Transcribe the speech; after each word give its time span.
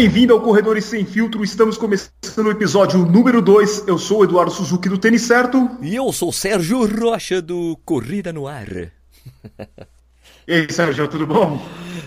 bem-vindo 0.00 0.32
ao 0.32 0.40
Corredores 0.40 0.86
Sem 0.86 1.04
Filtro. 1.04 1.44
Estamos 1.44 1.76
começando 1.76 2.46
o 2.46 2.50
episódio 2.50 3.00
número 3.00 3.42
2. 3.42 3.86
Eu 3.86 3.98
sou 3.98 4.20
o 4.20 4.24
Eduardo 4.24 4.50
Suzuki 4.50 4.88
do 4.88 4.96
Tênis 4.96 5.20
Certo. 5.20 5.76
E 5.82 5.94
eu 5.94 6.10
sou 6.10 6.30
o 6.30 6.32
Sérgio 6.32 6.86
Rocha 6.86 7.42
do 7.42 7.78
Corrida 7.84 8.32
no 8.32 8.48
Ar. 8.48 8.66
E 10.48 10.54
aí, 10.54 10.72
Sérgio, 10.72 11.06
tudo 11.06 11.26
bom? 11.26 11.62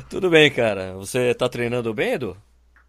Tudo 0.10 0.28
bem, 0.28 0.50
cara. 0.50 0.94
Você 0.96 1.36
tá 1.36 1.48
treinando 1.48 1.94
bem, 1.94 2.14
Edu? 2.14 2.36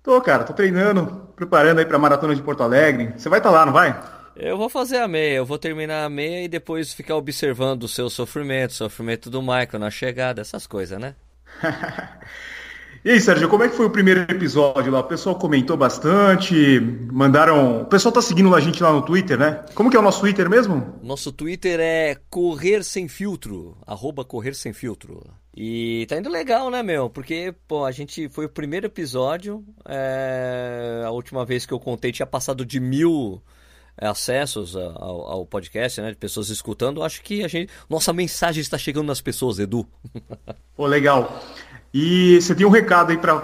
Tô, 0.02 0.18
cara, 0.22 0.42
tô 0.42 0.54
treinando, 0.54 1.28
preparando 1.36 1.80
aí 1.80 1.84
pra 1.84 1.98
Maratona 1.98 2.34
de 2.34 2.40
Porto 2.40 2.62
Alegre. 2.62 3.12
Você 3.14 3.28
vai 3.28 3.40
estar 3.40 3.50
tá 3.50 3.56
lá, 3.58 3.66
não 3.66 3.74
vai? 3.74 4.02
Eu 4.34 4.56
vou 4.56 4.70
fazer 4.70 4.96
a 4.96 5.06
meia, 5.06 5.36
eu 5.36 5.44
vou 5.44 5.58
terminar 5.58 6.06
a 6.06 6.08
meia 6.08 6.44
e 6.44 6.48
depois 6.48 6.94
ficar 6.94 7.16
observando 7.16 7.82
o 7.82 7.88
seu 7.88 8.08
sofrimento, 8.08 8.70
o 8.70 8.74
sofrimento 8.74 9.28
do 9.28 9.42
Michael 9.42 9.80
na 9.80 9.90
chegada, 9.90 10.40
essas 10.40 10.66
coisas, 10.66 10.98
né? 10.98 11.14
E 13.04 13.10
aí, 13.10 13.20
Sérgio, 13.20 13.50
como 13.50 13.62
é 13.62 13.68
que 13.68 13.76
foi 13.76 13.84
o 13.84 13.90
primeiro 13.90 14.22
episódio 14.22 14.90
lá? 14.90 15.00
O 15.00 15.04
pessoal 15.04 15.36
comentou 15.36 15.76
bastante, 15.76 16.80
mandaram. 17.12 17.82
O 17.82 17.84
pessoal 17.84 18.10
tá 18.10 18.22
seguindo 18.22 18.54
a 18.54 18.60
gente 18.60 18.82
lá 18.82 18.90
no 18.90 19.02
Twitter, 19.02 19.38
né? 19.38 19.62
Como 19.74 19.90
que 19.90 19.96
é 19.98 20.00
o 20.00 20.02
nosso 20.02 20.20
Twitter 20.20 20.48
mesmo? 20.48 20.98
Nosso 21.02 21.30
Twitter 21.30 21.80
é 21.80 22.16
Correr 22.30 22.82
Sem 22.82 23.06
Filtro, 23.06 23.76
arroba 23.86 24.24
Correr 24.24 24.54
Sem 24.54 24.72
Filtro. 24.72 25.22
E 25.54 26.06
tá 26.08 26.16
indo 26.16 26.30
legal, 26.30 26.70
né, 26.70 26.82
meu? 26.82 27.10
Porque, 27.10 27.54
pô, 27.68 27.84
a 27.84 27.92
gente 27.92 28.26
foi 28.30 28.46
o 28.46 28.48
primeiro 28.48 28.86
episódio. 28.86 29.62
É... 29.86 31.02
A 31.04 31.10
última 31.10 31.44
vez 31.44 31.66
que 31.66 31.74
eu 31.74 31.78
contei 31.78 32.10
tinha 32.10 32.24
passado 32.24 32.64
de 32.64 32.80
mil 32.80 33.42
é, 33.98 34.06
acessos 34.06 34.74
ao, 34.74 35.30
ao, 35.30 35.46
podcast, 35.46 36.00
né? 36.00 36.10
De 36.10 36.16
pessoas 36.16 36.48
escutando. 36.48 37.02
Acho 37.02 37.22
que 37.22 37.44
a 37.44 37.48
gente. 37.48 37.70
Nossa 37.86 38.14
mensagem 38.14 38.62
está 38.62 38.78
chegando 38.78 39.08
nas 39.08 39.20
pessoas, 39.20 39.58
Edu. 39.58 39.86
Pô, 40.74 40.86
legal. 40.86 41.38
E 41.94 42.40
você 42.42 42.56
tem 42.56 42.66
um 42.66 42.70
recado 42.70 43.12
aí 43.12 43.16
para 43.16 43.40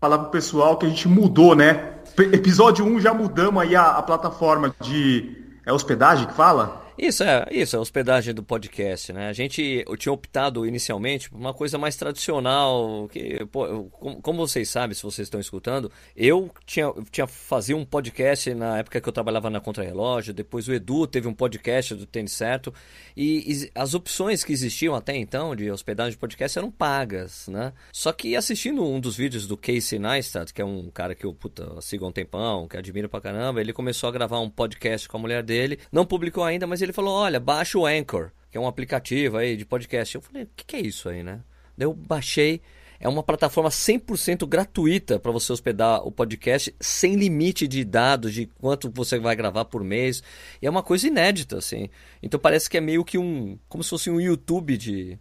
falar 0.00 0.18
pro 0.18 0.30
pessoal 0.30 0.76
que 0.78 0.86
a 0.86 0.88
gente 0.88 1.08
mudou, 1.08 1.56
né? 1.56 1.94
Episódio 2.16 2.84
1 2.84 3.00
já 3.00 3.12
mudamos 3.12 3.60
aí 3.60 3.74
a, 3.74 3.90
a 3.90 4.02
plataforma 4.02 4.72
de 4.80 5.36
é 5.66 5.72
hospedagem 5.72 6.28
que 6.28 6.32
fala? 6.32 6.80
Isso 6.98 7.22
é, 7.22 7.46
isso 7.52 7.76
é 7.76 7.78
a 7.78 7.80
hospedagem 7.80 8.34
do 8.34 8.42
podcast, 8.42 9.12
né? 9.12 9.28
A 9.28 9.32
gente 9.32 9.84
tinha 9.98 10.12
optado 10.12 10.66
inicialmente 10.66 11.30
por 11.30 11.38
uma 11.38 11.54
coisa 11.54 11.78
mais 11.78 11.94
tradicional, 11.94 13.08
que 13.08 13.46
pô, 13.46 13.84
como, 13.84 14.20
como, 14.20 14.38
vocês 14.46 14.68
sabem, 14.68 14.96
se 14.96 15.04
vocês 15.04 15.26
estão 15.26 15.40
escutando, 15.40 15.92
eu 16.16 16.50
tinha 16.66 16.92
tinha 17.08 17.28
fazia 17.28 17.76
um 17.76 17.84
podcast 17.84 18.52
na 18.52 18.78
época 18.78 19.00
que 19.00 19.08
eu 19.08 19.12
trabalhava 19.12 19.48
na 19.48 19.60
Contrarrelógio, 19.60 20.34
depois 20.34 20.66
o 20.66 20.72
Edu 20.72 21.06
teve 21.06 21.28
um 21.28 21.32
podcast 21.32 21.94
do 21.94 22.04
Tênis 22.04 22.32
Certo, 22.32 22.74
e, 23.16 23.52
e, 23.52 23.70
as 23.76 23.94
opções 23.94 24.42
que 24.42 24.52
existiam 24.52 24.96
até 24.96 25.16
então 25.16 25.54
de 25.54 25.70
hospedagem 25.70 26.12
de 26.12 26.18
podcast 26.18 26.58
eram 26.58 26.68
pagas, 26.68 27.46
né? 27.46 27.72
Só 27.92 28.12
que 28.12 28.34
assistindo 28.34 28.84
um 28.84 28.98
dos 28.98 29.16
vídeos 29.16 29.46
do 29.46 29.56
Casey 29.56 30.00
Neistat, 30.00 30.52
que 30.52 30.60
é 30.60 30.64
um 30.64 30.90
cara 30.90 31.14
que 31.14 31.24
eu 31.24 31.32
puta, 31.32 31.80
sigo 31.80 32.04
há 32.04 32.08
um 32.08 32.12
tempão, 32.12 32.66
que 32.66 32.76
admiro 32.76 33.08
pra 33.08 33.20
caramba, 33.20 33.60
ele 33.60 33.72
começou 33.72 34.08
a 34.08 34.12
gravar 34.12 34.40
um 34.40 34.50
podcast 34.50 35.08
com 35.08 35.16
a 35.16 35.20
mulher 35.20 35.44
dele, 35.44 35.78
não 35.92 36.04
publicou 36.04 36.42
ainda, 36.42 36.66
mas 36.66 36.82
ele 36.82 36.87
ele 36.88 36.94
falou: 36.94 37.14
olha, 37.14 37.38
baixa 37.38 37.78
o 37.78 37.86
Anchor, 37.86 38.30
que 38.50 38.58
é 38.58 38.60
um 38.60 38.66
aplicativo 38.66 39.36
aí 39.36 39.56
de 39.56 39.64
podcast. 39.64 40.14
Eu 40.14 40.20
falei: 40.22 40.44
o 40.44 40.48
que, 40.56 40.64
que 40.64 40.76
é 40.76 40.80
isso 40.80 41.08
aí, 41.08 41.22
né? 41.22 41.40
Daí 41.76 41.86
eu 41.86 41.94
baixei. 41.94 42.60
É 43.00 43.08
uma 43.08 43.22
plataforma 43.22 43.70
100% 43.70 44.44
gratuita 44.44 45.20
para 45.20 45.30
você 45.30 45.52
hospedar 45.52 46.04
o 46.04 46.10
podcast 46.10 46.74
sem 46.80 47.14
limite 47.14 47.68
de 47.68 47.84
dados, 47.84 48.34
de 48.34 48.46
quanto 48.46 48.90
você 48.90 49.20
vai 49.20 49.36
gravar 49.36 49.66
por 49.66 49.84
mês. 49.84 50.20
E 50.60 50.66
é 50.66 50.70
uma 50.70 50.82
coisa 50.82 51.06
inédita, 51.06 51.58
assim. 51.58 51.88
Então 52.20 52.40
parece 52.40 52.68
que 52.68 52.76
é 52.76 52.80
meio 52.80 53.04
que 53.04 53.16
um. 53.16 53.56
como 53.68 53.84
se 53.84 53.90
fosse 53.90 54.10
um 54.10 54.20
YouTube 54.20 54.76
de, 54.76 55.16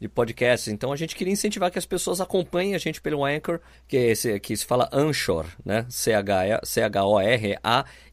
de 0.00 0.08
podcasts. 0.08 0.66
Então 0.66 0.92
a 0.92 0.96
gente 0.96 1.14
queria 1.14 1.32
incentivar 1.32 1.70
que 1.70 1.78
as 1.78 1.86
pessoas 1.86 2.20
acompanhem 2.20 2.74
a 2.74 2.78
gente 2.78 3.00
pelo 3.00 3.24
Anchor, 3.24 3.60
que, 3.86 3.96
é 3.96 4.10
esse, 4.10 4.40
que 4.40 4.56
se 4.56 4.66
fala 4.66 4.88
Anchor, 4.92 5.46
né? 5.64 5.86
C-H-O-R-A 5.88 6.64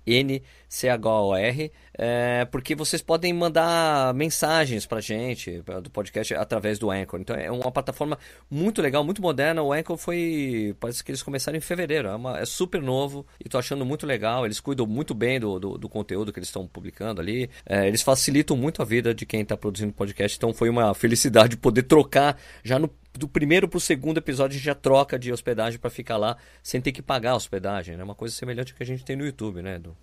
N-C-H-O-R, 0.08 1.72
é, 1.94 2.46
porque 2.46 2.74
vocês 2.76 3.02
podem 3.02 3.34
mandar 3.34 4.14
mensagens 4.14 4.86
pra 4.86 5.02
gente 5.02 5.62
do 5.84 5.90
podcast 5.90 6.34
através 6.34 6.80
do 6.80 6.90
Anchor. 6.90 7.20
Então 7.20 7.36
é 7.36 7.52
uma 7.52 7.72
plataforma 7.72 8.18
muito 8.50 8.82
legal, 8.82 9.04
muito 9.04 9.22
moderna. 9.22 9.62
O 9.62 9.74
Anchor 9.74 9.98
foi. 9.98 10.76
Parece 10.80 11.04
que 11.04 11.12
eles 11.12 11.22
começaram 11.22 11.58
em 11.58 11.62
fevereiro. 11.62 12.08
É, 12.08 12.16
uma, 12.16 12.40
é 12.40 12.46
super 12.46 12.82
novo 12.82 13.26
e 13.44 13.50
tô 13.50 13.58
achando 13.58 13.86
muito 13.86 14.06
legal. 14.06 14.46
Eles 14.46 14.60
cuidam 14.60 14.86
muito 14.86 15.14
bem 15.14 15.40
do, 15.40 15.60
do, 15.60 15.78
do 15.78 15.90
conteúdo 15.90 16.32
que 16.32 16.40
eles 16.40 16.50
estão 16.50 16.66
publicando 16.66 17.20
ali. 17.20 17.50
É, 17.66 17.88
eles 17.88 18.02
facilitam 18.02 18.56
muito 18.56 18.82
a 18.82 18.86
vida 18.86 19.14
de 19.14 19.26
quem 19.26 19.42
está 19.42 19.58
produzindo 19.58 19.92
podcast. 19.92 20.38
Então 20.38 20.54
foi 20.54 20.70
uma 20.70 20.94
felicidade 20.94 21.58
poder 21.58 21.84
trocar 21.84 22.38
já 22.64 22.80
no 22.80 22.90
do 23.18 23.28
primeiro 23.28 23.68
para 23.68 23.78
o 23.78 23.82
segundo 23.82 24.18
episódio 24.18 24.56
a 24.56 24.58
gente 24.58 24.66
já 24.66 24.76
troca 24.76 25.18
de 25.18 25.32
hospedagem 25.32 25.80
para 25.80 25.90
ficar 25.90 26.18
lá 26.18 26.38
sem 26.62 26.80
ter 26.80 26.92
que 26.92 27.02
pagar 27.02 27.32
a 27.32 27.36
hospedagem, 27.36 27.98
né? 27.98 28.04
Uma 28.04 28.16
coisa 28.16 28.34
semelhante 28.36 28.72
ao 28.72 28.78
que 28.78 28.84
a 28.84 28.86
gente 28.86 29.04
tem 29.04 29.16
no 29.16 29.26
YouTube, 29.26 29.62
né, 29.62 29.76
Edu? 29.76 29.96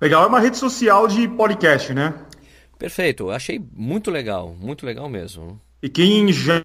Legal, 0.00 0.24
é 0.24 0.26
uma 0.26 0.40
rede 0.40 0.56
social 0.56 1.06
de 1.06 1.28
podcast, 1.28 1.92
né? 1.92 2.14
Perfeito, 2.78 3.30
achei 3.30 3.62
muito 3.72 4.10
legal, 4.10 4.54
muito 4.58 4.86
legal 4.86 5.08
mesmo. 5.08 5.60
E 5.82 5.88
quem 5.88 6.30
já 6.30 6.62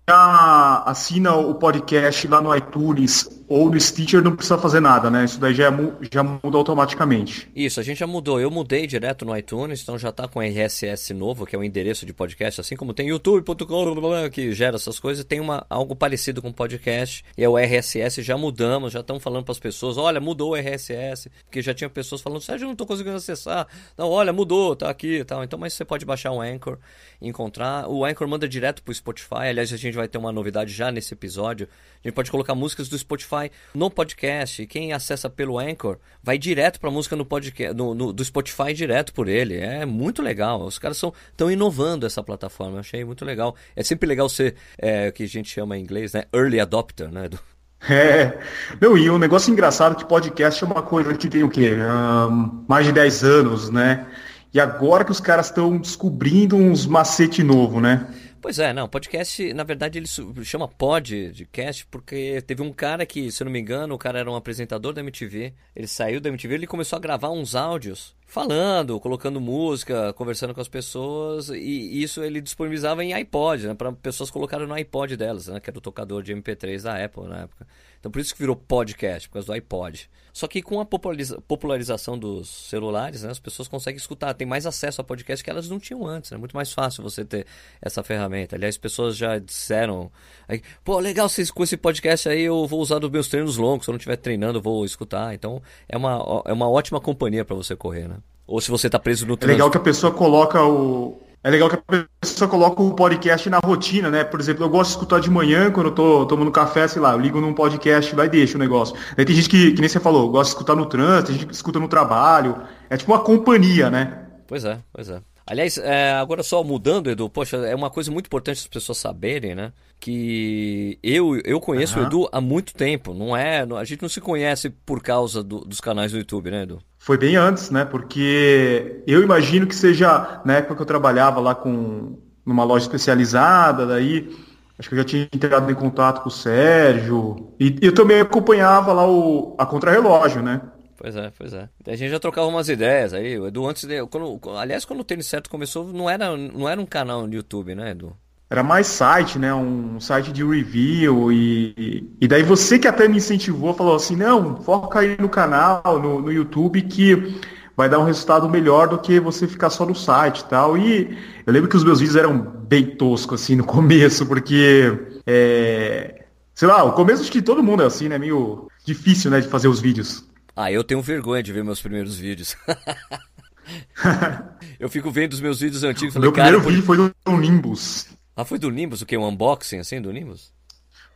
assina 0.85 1.35
o 1.35 1.55
podcast 1.55 2.27
lá 2.27 2.41
no 2.41 2.53
iTunes 2.53 3.29
ou 3.47 3.69
no 3.69 3.79
Stitcher 3.79 4.23
não 4.23 4.35
precisa 4.35 4.57
fazer 4.57 4.79
nada, 4.79 5.09
né? 5.09 5.23
Isso 5.23 5.39
daí 5.39 5.53
já, 5.53 5.67
é 5.67 5.71
já 6.11 6.23
muda 6.23 6.57
automaticamente. 6.57 7.49
Isso, 7.55 7.79
a 7.79 7.83
gente 7.83 7.99
já 7.99 8.07
mudou. 8.07 8.39
Eu 8.41 8.49
mudei 8.49 8.87
direto 8.87 9.23
no 9.23 9.37
iTunes, 9.37 9.81
então 9.81 9.97
já 9.97 10.09
está 10.09 10.27
com 10.27 10.41
RSS 10.41 11.13
novo, 11.13 11.45
que 11.45 11.55
é 11.55 11.59
o 11.59 11.63
endereço 11.63 12.05
de 12.05 12.13
podcast, 12.13 12.59
assim 12.59 12.75
como 12.75 12.93
tem 12.93 13.07
youtube.com 13.07 14.29
que 14.31 14.51
gera 14.51 14.75
essas 14.75 14.99
coisas, 14.99 15.23
tem 15.23 15.39
uma, 15.39 15.65
algo 15.69 15.95
parecido 15.95 16.41
com 16.41 16.51
podcast, 16.51 17.23
e 17.37 17.43
é 17.43 17.47
o 17.47 17.57
RSS, 17.57 18.21
já 18.21 18.37
mudamos, 18.37 18.91
já 18.93 19.01
estamos 19.01 19.23
falando 19.23 19.45
para 19.45 19.51
as 19.51 19.59
pessoas, 19.59 19.97
olha, 19.97 20.19
mudou 20.19 20.51
o 20.51 20.55
RSS, 20.55 21.29
porque 21.45 21.61
já 21.61 21.73
tinha 21.73 21.89
pessoas 21.89 22.21
falando, 22.21 22.41
Sérgio, 22.41 22.65
eu 22.65 22.67
não 22.67 22.73
estou 22.73 22.87
conseguindo 22.87 23.15
acessar. 23.15 23.67
Não, 23.97 24.09
olha, 24.09 24.33
mudou, 24.33 24.75
tá 24.75 24.89
aqui 24.89 25.19
e 25.19 25.23
tal. 25.23 25.43
Então, 25.43 25.57
mas 25.59 25.73
você 25.73 25.85
pode 25.85 26.05
baixar 26.05 26.31
o 26.31 26.41
Anchor, 26.41 26.77
encontrar. 27.21 27.87
O 27.87 28.03
Anchor 28.03 28.27
manda 28.27 28.47
direto 28.47 28.81
para 28.81 28.91
o 28.91 28.93
Spotify, 29.05 29.49
aliás, 29.49 29.71
a 29.71 29.77
gente 29.77 29.93
vai 29.93 30.07
ter 30.07 30.17
uma 30.17 30.31
novidade 30.31 30.73
já 30.73 30.91
nesse 30.91 31.13
episódio, 31.13 31.67
a 32.03 32.07
gente 32.07 32.15
pode 32.15 32.31
colocar 32.31 32.55
músicas 32.55 32.89
do 32.89 32.97
Spotify 32.97 33.51
no 33.73 33.91
podcast. 33.91 34.65
Quem 34.65 34.93
acessa 34.93 35.29
pelo 35.29 35.59
Anchor 35.59 35.99
vai 36.23 36.39
direto 36.39 36.79
para 36.79 36.89
a 36.89 36.91
música 36.91 37.15
no 37.15 37.23
podcast, 37.23 37.75
no, 37.75 37.93
no, 37.93 38.11
do 38.11 38.25
Spotify 38.25 38.73
direto 38.73 39.13
por 39.13 39.27
ele. 39.27 39.57
É 39.57 39.85
muito 39.85 40.23
legal. 40.23 40.63
Os 40.63 40.79
caras 40.79 40.97
estão 40.97 41.51
inovando 41.51 42.07
essa 42.07 42.23
plataforma. 42.23 42.77
Eu 42.77 42.79
achei 42.79 43.05
muito 43.05 43.23
legal. 43.23 43.55
É 43.75 43.83
sempre 43.83 44.07
legal 44.07 44.27
ser 44.27 44.55
é, 44.77 45.09
o 45.09 45.13
que 45.13 45.23
a 45.23 45.27
gente 45.27 45.49
chama 45.49 45.77
em 45.77 45.81
inglês, 45.81 46.13
né? 46.13 46.23
Early 46.33 46.59
adopter, 46.59 47.11
né? 47.11 47.29
Do... 47.29 47.39
É, 47.87 48.39
meu, 48.81 48.97
e 48.97 49.11
um 49.11 49.19
negócio 49.19 49.51
engraçado 49.51 49.95
que 49.95 50.05
podcast 50.05 50.63
é 50.63 50.65
uma 50.65 50.81
coisa 50.81 51.13
que 51.13 51.29
tem 51.29 51.43
o 51.43 51.49
quê? 51.49 51.75
Um, 51.75 52.65
mais 52.67 52.87
de 52.87 52.91
10 52.91 53.23
anos, 53.23 53.69
né? 53.69 54.07
E 54.51 54.59
agora 54.59 55.03
que 55.03 55.11
os 55.11 55.19
caras 55.19 55.47
estão 55.47 55.77
descobrindo 55.77 56.55
uns 56.55 56.87
macete 56.87 57.43
novo, 57.43 57.81
né? 57.81 58.07
Pois 58.45 58.59
é, 58.59 58.71
não, 58.71 58.87
podcast, 58.87 59.51
na 59.55 59.63
verdade, 59.63 59.97
ele 59.97 60.05
chama 60.45 60.67
podcast 60.67 61.83
porque 61.87 62.43
teve 62.43 62.61
um 62.61 62.71
cara 62.71 63.03
que, 63.03 63.31
se 63.31 63.41
eu 63.41 63.45
não 63.45 63.51
me 63.51 63.59
engano, 63.59 63.95
o 63.95 63.97
cara 63.97 64.19
era 64.19 64.29
um 64.29 64.35
apresentador 64.35 64.93
da 64.93 65.01
MTV, 65.01 65.51
ele 65.75 65.87
saiu 65.87 66.21
da 66.21 66.29
MTV, 66.29 66.53
ele 66.53 66.67
começou 66.67 66.95
a 66.97 66.99
gravar 66.99 67.31
uns 67.31 67.55
áudios 67.55 68.15
falando, 68.25 68.99
colocando 68.99 69.39
música, 69.39 70.11
conversando 70.13 70.53
com 70.53 70.61
as 70.61 70.67
pessoas, 70.67 71.49
e 71.49 72.01
isso 72.01 72.23
ele 72.23 72.41
disponibilizava 72.41 73.03
em 73.03 73.13
iPod, 73.13 73.67
né, 73.67 73.73
para 73.73 73.91
pessoas 73.93 74.31
colocarem 74.31 74.67
no 74.67 74.73
iPod 74.73 75.15
delas, 75.15 75.47
né, 75.47 75.59
que 75.59 75.69
era 75.69 75.77
o 75.77 75.81
tocador 75.81 76.23
de 76.23 76.33
MP3 76.33 76.81
da 76.81 77.03
Apple 77.03 77.27
na 77.27 77.41
época. 77.41 77.67
Então 77.99 78.11
por 78.11 78.19
isso 78.19 78.33
que 78.33 78.39
virou 78.39 78.55
podcast, 78.55 79.29
por 79.29 79.35
causa 79.35 79.47
do 79.47 79.53
iPod. 79.53 80.09
Só 80.35 80.47
que 80.47 80.61
com 80.61 80.81
a 80.81 80.85
populariza 80.85 81.39
popularização 81.47 82.19
dos 82.19 82.49
celulares, 82.49 83.23
né, 83.23 83.31
as 83.31 83.39
pessoas 83.39 83.69
conseguem 83.69 83.97
escutar, 83.97 84.33
tem 84.33 84.45
mais 84.45 84.65
acesso 84.65 84.99
a 84.99 85.03
podcast 85.03 85.41
que 85.41 85.49
elas 85.49 85.69
não 85.69 85.79
tinham 85.79 86.05
antes. 86.05 86.29
É 86.29 86.35
né? 86.35 86.39
muito 86.39 86.53
mais 86.53 86.73
fácil 86.73 87.01
você 87.01 87.23
ter 87.23 87.47
essa 87.81 88.03
ferramenta. 88.03 88.57
Aliás, 88.57 88.77
pessoas 88.77 89.15
já 89.15 89.39
disseram, 89.39 90.11
aí, 90.45 90.61
pô, 90.83 90.99
legal, 90.99 91.29
com 91.53 91.63
esse 91.63 91.77
podcast 91.77 92.27
aí 92.27 92.41
eu 92.41 92.67
vou 92.67 92.81
usar 92.81 92.99
nos 92.99 93.09
meus 93.09 93.29
treinos 93.29 93.55
longos. 93.55 93.85
Se 93.85 93.89
eu 93.89 93.93
não 93.93 93.97
estiver 93.97 94.17
treinando, 94.17 94.57
eu 94.57 94.61
vou 94.61 94.83
escutar. 94.83 95.33
Então 95.33 95.61
é 95.87 95.95
uma, 95.95 96.43
é 96.45 96.51
uma 96.51 96.69
ótima 96.69 96.99
companhia 96.99 97.45
para 97.45 97.55
você 97.55 97.73
correr, 97.73 98.09
né? 98.09 98.14
Ou 98.47 98.61
se 98.61 98.69
você 98.69 98.87
está 98.87 98.99
preso 98.99 99.25
no 99.25 99.35
trânsito. 99.35 99.51
É 99.51 99.55
legal 99.55 99.71
que 99.71 99.77
a 99.77 99.81
pessoa 99.81 100.11
coloca 100.11 100.63
o, 100.63 101.19
é 101.45 101.49
legal 101.51 101.69
que 101.69 101.75
a 101.75 102.05
pessoa 102.19 102.49
coloca 102.49 102.81
o 102.81 102.95
podcast 102.95 103.47
na 103.51 103.59
rotina, 103.59 104.09
né? 104.09 104.23
Por 104.23 104.39
exemplo, 104.39 104.65
eu 104.65 104.69
gosto 104.69 104.89
de 104.89 104.95
escutar 104.95 105.19
de 105.19 105.29
manhã, 105.29 105.69
quando 105.69 105.89
eu 105.89 105.93
tô 105.93 106.25
tomando 106.25 106.51
café, 106.51 106.87
sei 106.87 106.99
lá, 106.99 107.11
eu 107.11 107.19
ligo 107.19 107.39
num 107.39 107.53
podcast 107.53 108.15
lá 108.15 108.25
e 108.25 108.29
deixo 108.29 108.57
o 108.57 108.59
negócio. 108.59 108.95
Aí 109.15 109.23
tem 109.23 109.35
gente 109.35 109.47
que, 109.47 109.73
que 109.73 109.79
nem 109.79 109.87
você 109.87 109.99
falou, 109.99 110.27
gosta 110.31 110.45
de 110.45 110.55
escutar 110.55 110.75
no 110.75 110.87
trânsito, 110.87 111.27
tem 111.27 111.35
gente 111.35 111.45
que 111.45 111.53
escuta 111.53 111.79
no 111.79 111.87
trabalho. 111.87 112.63
É 112.89 112.97
tipo 112.97 113.11
uma 113.11 113.19
companhia, 113.19 113.91
né? 113.91 114.25
Pois 114.47 114.65
é, 114.65 114.79
pois 114.91 115.07
é. 115.07 115.21
Aliás, 115.45 115.77
é, 115.77 116.13
agora 116.13 116.41
só 116.41 116.63
mudando, 116.63 117.11
Edu, 117.11 117.29
poxa, 117.29 117.57
é 117.57 117.75
uma 117.75 117.91
coisa 117.91 118.11
muito 118.11 118.25
importante 118.25 118.61
as 118.61 118.67
pessoas 118.67 118.97
saberem, 118.97 119.53
né? 119.53 119.71
Que 119.99 120.97
eu, 121.03 121.39
eu 121.45 121.61
conheço 121.61 121.99
uhum. 121.99 122.05
o 122.05 122.07
Edu 122.07 122.29
há 122.31 122.41
muito 122.41 122.73
tempo, 122.73 123.13
não 123.13 123.37
é? 123.37 123.59
A 123.61 123.83
gente 123.83 124.01
não 124.01 124.09
se 124.09 124.19
conhece 124.19 124.71
por 124.71 125.03
causa 125.03 125.43
do, 125.43 125.59
dos 125.59 125.79
canais 125.79 126.11
do 126.11 126.17
YouTube, 126.17 126.49
né, 126.49 126.63
Edu? 126.63 126.81
Foi 127.05 127.17
bem 127.17 127.35
antes, 127.35 127.69
né? 127.69 127.85
Porque 127.85 129.03
eu 129.05 129.21
imagino 129.21 129.67
que 129.67 129.75
seja 129.75 130.41
na 130.43 130.55
época 130.55 130.75
que 130.75 130.81
eu 130.81 130.85
trabalhava 130.87 131.39
lá 131.39 131.53
com 131.53 132.17
numa 132.43 132.63
loja 132.63 132.85
especializada, 132.85 133.85
daí 133.85 134.29
Acho 134.77 134.89
que 134.89 134.95
eu 134.95 134.99
já 134.99 135.05
tinha 135.05 135.29
entrado 135.33 135.71
em 135.71 135.75
contato 135.75 136.21
com 136.21 136.27
o 136.27 136.31
Sérgio. 136.31 137.53
E 137.59 137.77
eu 137.81 137.93
também 137.93 138.19
acompanhava 138.19 138.91
lá 138.91 139.09
o, 139.09 139.55
a 139.57 139.65
Contrarrelógio, 139.65 140.41
né? 140.41 140.61
Pois 140.97 141.15
é, 141.15 141.31
pois 141.37 141.53
é. 141.53 141.69
A 141.87 141.95
gente 141.95 142.11
já 142.11 142.19
trocava 142.19 142.47
umas 142.47 142.67
ideias 142.67 143.13
aí. 143.13 143.39
O 143.39 143.47
Edu, 143.47 143.65
antes 143.65 143.85
de. 143.85 144.05
Quando, 144.07 144.39
aliás, 144.57 144.83
quando 144.83 144.99
o 144.99 145.03
Tênis 145.03 145.27
Certo 145.27 145.49
começou, 145.49 145.93
não 145.93 146.09
era, 146.09 146.35
não 146.35 146.67
era 146.67 146.79
um 146.79 146.85
canal 146.85 147.25
no 147.25 147.33
YouTube, 147.33 147.73
né, 147.73 147.91
Edu? 147.91 148.15
Era 148.49 148.61
mais 148.61 148.87
site, 148.87 149.39
né? 149.39 149.53
Um 149.53 149.99
site 149.99 150.31
de 150.31 150.43
review. 150.43 151.31
E, 151.31 152.07
e 152.21 152.27
daí 152.27 152.43
você 152.43 152.77
que 152.77 152.87
até 152.87 153.07
me 153.07 153.17
incentivou, 153.17 153.73
falou 153.73 153.95
assim: 153.95 154.15
não, 154.15 154.61
foca 154.61 154.99
aí 154.99 155.17
no 155.19 155.29
canal, 155.29 155.99
no, 155.99 156.21
no 156.21 156.31
YouTube, 156.31 156.81
que 156.83 157.41
vai 157.75 157.89
dar 157.89 157.99
um 157.99 158.05
resultado 158.05 158.47
melhor 158.47 158.87
do 158.87 158.99
que 158.99 159.19
você 159.19 159.47
ficar 159.47 159.69
só 159.69 159.85
no 159.85 159.95
site 159.95 160.39
e 160.39 160.45
tal. 160.45 160.77
E 160.77 161.17
eu 161.45 161.51
lembro 161.51 161.69
que 161.69 161.75
os 161.75 161.83
meus 161.83 161.99
vídeos 161.99 162.15
eram 162.15 162.37
bem 162.37 162.85
toscos, 162.85 163.41
assim, 163.41 163.55
no 163.57 163.65
começo, 163.65 164.25
porque. 164.25 164.93
É... 165.25 166.21
Sei 166.53 166.67
lá, 166.67 166.85
o 166.85 166.93
começo 166.93 167.21
acho 167.21 167.31
que 167.31 167.41
todo 167.41 167.61
mundo 167.61 167.83
é 167.83 167.85
assim, 167.85 168.07
né? 168.07 168.17
Meio 168.17 168.69
difícil, 168.85 169.29
né, 169.29 169.41
de 169.41 169.47
fazer 169.49 169.67
os 169.67 169.81
vídeos. 169.81 170.23
Ah, 170.55 170.71
eu 170.71 170.85
tenho 170.85 171.01
vergonha 171.01 171.43
de 171.43 171.51
ver 171.51 171.65
meus 171.65 171.81
primeiros 171.81 172.15
vídeos. 172.15 172.55
eu 174.79 174.87
fico 174.87 175.11
vendo 175.11 175.33
os 175.33 175.41
meus 175.41 175.59
vídeos 175.59 175.83
antigos. 175.83 176.13
Falei, 176.13 176.27
Meu 176.27 176.33
primeiro 176.33 176.61
vídeo 176.61 176.83
foi 176.83 176.95
do 176.95 177.11
Nimbus. 177.27 178.14
Ah, 178.35 178.43
foi 178.43 178.59
do 178.59 178.69
Nimbus? 178.69 179.01
O 179.01 179.05
que? 179.05 179.17
Um 179.17 179.27
unboxing 179.27 179.79
assim 179.79 180.01
do 180.01 180.11
Nimbus? 180.11 180.53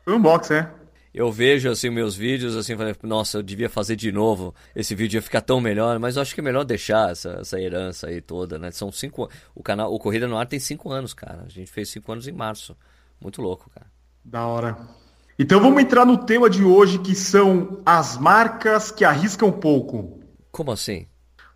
Foi 0.04 0.13
um 0.13 0.18
unboxing, 0.18 0.54
é 0.54 0.80
eu 1.13 1.31
vejo 1.31 1.69
assim 1.69 1.89
meus 1.89 2.16
vídeos 2.16 2.56
assim, 2.56 2.77
falei, 2.77 2.95
nossa, 3.04 3.39
eu 3.39 3.44
devia 3.44 3.69
fazer 3.69 3.95
de 3.95 4.12
novo. 4.12 4.54
Esse 4.75 4.94
vídeo 4.94 5.18
ia 5.18 5.21
ficar 5.21 5.42
tão 5.42 5.60
melhor, 5.60 5.98
mas 6.00 6.16
eu 6.16 6.21
acho 6.21 6.33
que 6.33 6.39
é 6.39 6.44
melhor 6.44 6.63
deixar 6.63 7.12
essa, 7.12 7.39
essa 7.42 7.60
herança 7.60 8.07
aí 8.07 8.21
toda, 8.21 8.60
né? 8.60 8.69
São 8.71 8.92
cinco, 8.92 9.30
o 9.56 9.63
canal, 9.63 9.94
o 9.94 10.00
Corrida 10.00 10.27
no 10.27 10.38
Ar 10.38 10.45
tem 10.45 10.60
cinco 10.60 10.92
anos, 10.92 11.13
cara. 11.13 11.44
A 11.45 11.50
gente 11.50 11.71
fez 11.71 11.89
cinco 11.89 12.12
anos 12.12 12.27
em 12.27 12.31
março, 12.31 12.77
muito 13.19 13.42
louco, 13.42 13.69
cara. 13.71 13.88
Da 14.24 14.45
hora. 14.45 14.77
Então 15.38 15.60
vamos 15.60 15.81
entrar 15.81 16.06
no 16.06 16.18
tema 16.18 16.50
de 16.50 16.63
hoje 16.63 17.00
que 17.00 17.16
são 17.16 17.81
as 17.86 18.18
marcas 18.18 18.92
que 18.92 19.04
arriscam 19.04 19.51
pouco. 19.51 20.19
Como 20.51 20.71
assim? 20.71 21.07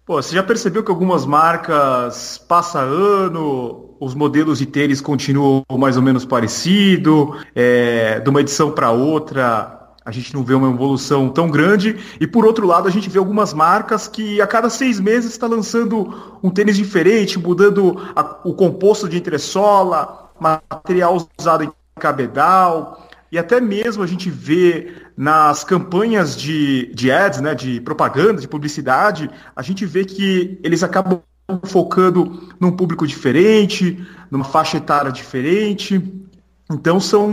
Pô, 0.06 0.22
você 0.22 0.36
já 0.36 0.44
percebeu 0.44 0.84
que 0.84 0.92
algumas 0.92 1.26
marcas 1.26 2.38
passa 2.38 2.80
ano, 2.80 3.96
os 4.00 4.14
modelos 4.14 4.60
de 4.60 4.66
tênis 4.66 5.00
continuam 5.00 5.64
mais 5.78 5.96
ou 5.96 6.04
menos 6.04 6.26
parecido, 6.26 7.38
é, 7.56 8.20
de 8.20 8.30
uma 8.30 8.42
edição 8.42 8.72
para 8.72 8.92
outra 8.92 9.80
a 10.06 10.12
gente 10.12 10.34
não 10.34 10.44
vê 10.44 10.54
uma 10.54 10.70
evolução 10.70 11.30
tão 11.30 11.50
grande. 11.50 11.98
E 12.20 12.28
por 12.28 12.46
outro 12.46 12.68
lado, 12.68 12.88
a 12.88 12.92
gente 12.92 13.10
vê 13.10 13.18
algumas 13.18 13.54
marcas 13.54 14.08
que 14.08 14.42
a 14.42 14.48
cada 14.48 14.70
seis 14.70 15.00
meses 15.00 15.32
está 15.32 15.48
lançando 15.48 16.38
um 16.44 16.50
tênis 16.50 16.76
diferente, 16.76 17.40
mudando 17.40 17.98
a, 18.16 18.40
o 18.44 18.54
composto 18.54 19.08
de 19.08 19.18
entressola, 19.18 20.30
material 20.40 21.26
usado 21.40 21.64
em 21.64 21.72
cabedal. 21.98 23.08
E 23.34 23.38
até 23.40 23.60
mesmo 23.60 24.04
a 24.04 24.06
gente 24.06 24.30
vê 24.30 24.94
nas 25.18 25.64
campanhas 25.64 26.38
de, 26.38 26.94
de 26.94 27.12
ads, 27.12 27.42
né, 27.42 27.56
de 27.56 27.82
propaganda, 27.82 28.40
de 28.40 28.48
publicidade, 28.48 29.28
a 29.56 29.62
gente 29.64 29.88
vê 29.88 30.06
que 30.06 30.60
eles 30.64 30.84
acabam 30.84 31.20
focando 31.64 32.48
num 32.60 32.72
público 32.72 33.08
diferente, 33.08 34.06
numa 34.30 34.44
faixa 34.44 34.78
etária 34.78 35.12
diferente. 35.12 36.00
Então 36.72 37.00
são 37.00 37.32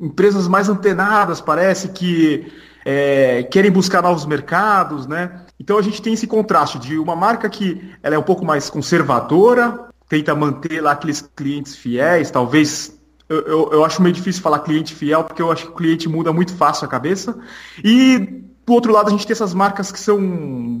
empresas 0.00 0.48
mais 0.48 0.70
antenadas, 0.70 1.42
parece 1.42 1.88
que 1.88 2.50
é, 2.82 3.42
querem 3.42 3.70
buscar 3.70 4.00
novos 4.00 4.24
mercados, 4.24 5.06
né? 5.06 5.42
Então 5.60 5.76
a 5.76 5.82
gente 5.82 6.00
tem 6.00 6.14
esse 6.14 6.26
contraste 6.26 6.78
de 6.78 6.96
uma 6.96 7.14
marca 7.14 7.50
que 7.50 7.92
ela 8.02 8.14
é 8.14 8.18
um 8.18 8.22
pouco 8.22 8.46
mais 8.46 8.70
conservadora, 8.70 9.88
tenta 10.08 10.34
manter 10.34 10.80
lá 10.80 10.92
aqueles 10.92 11.20
clientes 11.20 11.76
fiéis, 11.76 12.30
talvez 12.30 12.98
eu, 13.34 13.46
eu, 13.46 13.72
eu, 13.72 13.84
acho 13.84 14.02
meio 14.02 14.14
difícil 14.14 14.42
falar 14.42 14.60
cliente 14.60 14.94
fiel, 14.94 15.24
porque 15.24 15.42
eu 15.42 15.50
acho 15.50 15.64
que 15.64 15.70
o 15.70 15.74
cliente 15.74 16.08
muda 16.08 16.32
muito 16.32 16.54
fácil 16.54 16.84
a 16.84 16.88
cabeça. 16.88 17.36
E 17.82 18.42
do 18.66 18.72
outro 18.72 18.92
lado, 18.92 19.08
a 19.08 19.10
gente 19.10 19.26
tem 19.26 19.34
essas 19.34 19.52
marcas 19.52 19.92
que 19.92 20.00
são, 20.00 20.18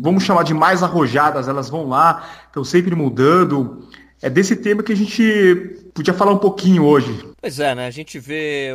vamos 0.02 0.24
chamar 0.24 0.42
de 0.42 0.54
mais 0.54 0.82
arrojadas, 0.82 1.48
elas 1.48 1.68
vão 1.68 1.88
lá, 1.88 2.24
estão 2.46 2.64
sempre 2.64 2.94
mudando. 2.94 3.86
É 4.22 4.30
desse 4.30 4.56
tema 4.56 4.82
que 4.82 4.92
a 4.92 4.96
gente 4.96 5.83
podia 5.94 6.12
falar 6.12 6.32
um 6.32 6.38
pouquinho 6.38 6.84
hoje. 6.84 7.32
Pois 7.40 7.60
é, 7.60 7.74
né? 7.74 7.86
A 7.86 7.90
gente 7.90 8.18
vê. 8.18 8.70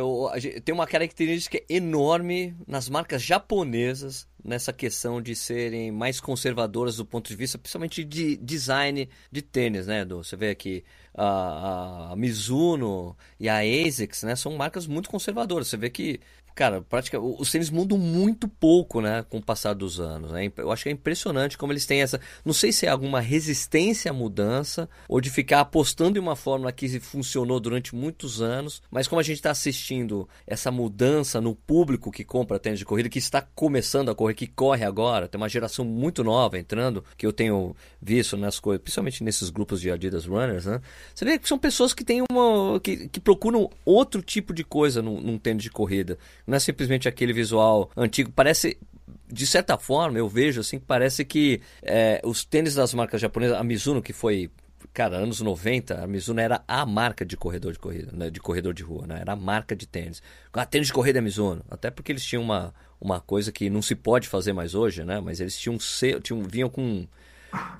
Tem 0.64 0.74
uma 0.74 0.86
característica 0.86 1.60
enorme 1.68 2.56
nas 2.66 2.88
marcas 2.88 3.22
japonesas 3.22 4.26
nessa 4.42 4.72
questão 4.72 5.20
de 5.20 5.36
serem 5.36 5.92
mais 5.92 6.18
conservadoras 6.18 6.96
do 6.96 7.04
ponto 7.04 7.28
de 7.28 7.36
vista, 7.36 7.58
principalmente 7.58 8.02
de 8.02 8.36
design 8.38 9.08
de 9.30 9.42
tênis, 9.42 9.86
né, 9.86 10.00
Edu? 10.00 10.24
Você 10.24 10.34
vê 10.34 10.50
aqui 10.50 10.82
a, 11.14 12.12
a 12.12 12.16
Mizuno 12.16 13.14
e 13.38 13.48
a 13.48 13.58
ASICS, 13.58 14.22
né, 14.22 14.34
são 14.34 14.56
marcas 14.56 14.86
muito 14.86 15.10
conservadoras. 15.10 15.68
Você 15.68 15.76
vê 15.76 15.90
que 15.90 16.20
Cara, 16.60 16.82
praticamente, 16.82 17.36
os 17.40 17.50
tênis 17.50 17.70
mudam 17.70 17.96
muito 17.96 18.46
pouco, 18.46 19.00
né, 19.00 19.24
com 19.30 19.38
o 19.38 19.42
passar 19.42 19.72
dos 19.72 19.98
anos. 19.98 20.30
Né? 20.30 20.52
Eu 20.58 20.70
acho 20.70 20.82
que 20.82 20.90
é 20.90 20.92
impressionante 20.92 21.56
como 21.56 21.72
eles 21.72 21.86
têm 21.86 22.02
essa. 22.02 22.20
Não 22.44 22.52
sei 22.52 22.70
se 22.70 22.84
é 22.84 22.90
alguma 22.90 23.18
resistência 23.18 24.10
à 24.10 24.12
mudança 24.12 24.86
ou 25.08 25.22
de 25.22 25.30
ficar 25.30 25.60
apostando 25.60 26.18
em 26.18 26.20
uma 26.20 26.36
fórmula 26.36 26.70
que 26.70 27.00
funcionou 27.00 27.58
durante 27.58 27.94
muitos 27.94 28.42
anos, 28.42 28.82
mas 28.90 29.08
como 29.08 29.20
a 29.20 29.22
gente 29.22 29.36
está 29.36 29.50
assistindo 29.50 30.28
essa 30.46 30.70
mudança 30.70 31.40
no 31.40 31.54
público 31.54 32.10
que 32.10 32.24
compra 32.24 32.58
tênis 32.58 32.78
de 32.78 32.84
corrida, 32.84 33.08
que 33.08 33.18
está 33.18 33.40
começando 33.40 34.10
a 34.10 34.14
correr, 34.14 34.34
que 34.34 34.46
corre 34.46 34.84
agora, 34.84 35.28
tem 35.28 35.40
uma 35.40 35.48
geração 35.48 35.82
muito 35.82 36.22
nova 36.22 36.58
entrando, 36.58 37.02
que 37.16 37.24
eu 37.24 37.32
tenho 37.32 37.74
visto 38.02 38.36
nas 38.36 38.60
coisas, 38.60 38.82
principalmente 38.82 39.24
nesses 39.24 39.48
grupos 39.48 39.80
de 39.80 39.90
Adidas 39.90 40.26
Runners, 40.26 40.66
né? 40.66 40.82
Você 41.14 41.24
vê 41.24 41.38
que 41.38 41.48
são 41.48 41.58
pessoas 41.58 41.94
que 41.94 42.04
têm 42.04 42.22
uma. 42.30 42.78
que, 42.80 43.08
que 43.08 43.18
procuram 43.18 43.70
outro 43.82 44.20
tipo 44.20 44.52
de 44.52 44.62
coisa 44.62 45.00
num, 45.00 45.18
num 45.22 45.38
tênis 45.38 45.62
de 45.62 45.70
corrida 45.70 46.18
não 46.50 46.56
é 46.56 46.60
simplesmente 46.60 47.08
aquele 47.08 47.32
visual 47.32 47.90
antigo. 47.96 48.30
Parece, 48.34 48.76
de 49.28 49.46
certa 49.46 49.78
forma, 49.78 50.18
eu 50.18 50.28
vejo 50.28 50.60
assim, 50.60 50.78
parece 50.78 51.24
que 51.24 51.62
é, 51.80 52.20
os 52.24 52.44
tênis 52.44 52.74
das 52.74 52.92
marcas 52.92 53.20
japonesas, 53.20 53.56
a 53.56 53.62
Mizuno, 53.62 54.02
que 54.02 54.12
foi 54.12 54.50
cara, 54.92 55.18
anos 55.18 55.40
90, 55.40 56.02
a 56.02 56.06
Mizuno 56.06 56.40
era 56.40 56.64
a 56.66 56.84
marca 56.84 57.24
de 57.24 57.36
corredor 57.36 57.72
de 57.72 57.78
corrida, 57.78 58.10
né, 58.12 58.28
de 58.28 58.40
corredor 58.40 58.74
de 58.74 58.82
rua, 58.82 59.06
né, 59.06 59.18
era 59.20 59.34
a 59.34 59.36
marca 59.36 59.76
de 59.76 59.86
tênis. 59.86 60.20
A 60.52 60.62
ah, 60.62 60.66
tênis 60.66 60.88
de 60.88 60.92
corrida 60.92 61.20
é 61.20 61.22
Mizuno, 61.22 61.64
até 61.70 61.92
porque 61.92 62.10
eles 62.10 62.24
tinham 62.24 62.42
uma, 62.42 62.74
uma 63.00 63.20
coisa 63.20 63.52
que 63.52 63.70
não 63.70 63.82
se 63.82 63.94
pode 63.94 64.26
fazer 64.26 64.52
mais 64.52 64.74
hoje, 64.74 65.04
né, 65.04 65.20
mas 65.20 65.38
eles 65.38 65.56
tinham, 65.56 65.78
tinham 66.20 66.42
vinham 66.42 66.68
com 66.68 67.06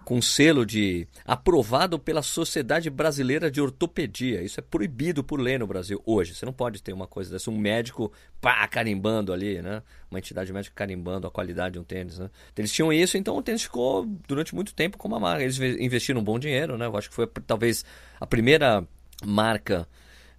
com 0.05 0.21
selo 0.21 0.67
de 0.67 1.07
aprovado 1.25 1.99
pela 1.99 2.23
Sociedade 2.23 2.91
Brasileira 2.91 3.51
de 3.51 3.61
Ortopedia. 3.61 4.43
Isso 4.43 4.61
é 4.61 4.63
proibido 4.63 5.23
por 5.23 5.41
lei 5.41 5.59
no 5.59 5.67
Brasil 5.67 6.03
hoje. 6.05 6.35
Você 6.35 6.45
não 6.45 6.53
pode 6.53 6.83
ter 6.83 6.93
uma 6.93 7.07
coisa 7.07 7.31
dessa, 7.31 7.51
um 7.51 7.59
médico 7.59 8.13
pá, 8.41 8.67
carimbando 8.67 9.33
ali, 9.33 9.63
né? 9.63 9.83
Uma 10.11 10.19
entidade 10.19 10.53
médica 10.53 10.75
carimbando 10.75 11.27
a 11.27 11.31
qualidade 11.31 11.75
de 11.75 11.79
um 11.79 11.85
tênis, 11.85 12.19
né? 12.19 12.31
Eles 12.57 12.73
tinham 12.73 12.93
isso, 12.93 13.17
então 13.17 13.37
o 13.37 13.43
tênis 13.43 13.63
ficou 13.63 14.05
durante 14.27 14.55
muito 14.55 14.75
tempo 14.75 14.99
como 14.99 15.15
uma 15.15 15.21
marca. 15.21 15.43
Eles 15.43 15.59
investiram 15.59 16.21
um 16.21 16.25
bom 16.25 16.39
dinheiro, 16.39 16.77
né? 16.77 16.87
Eu 16.87 16.97
acho 16.97 17.09
que 17.09 17.15
foi 17.15 17.27
talvez 17.47 17.85
a 18.21 18.27
primeira 18.27 18.85
marca 19.25 19.87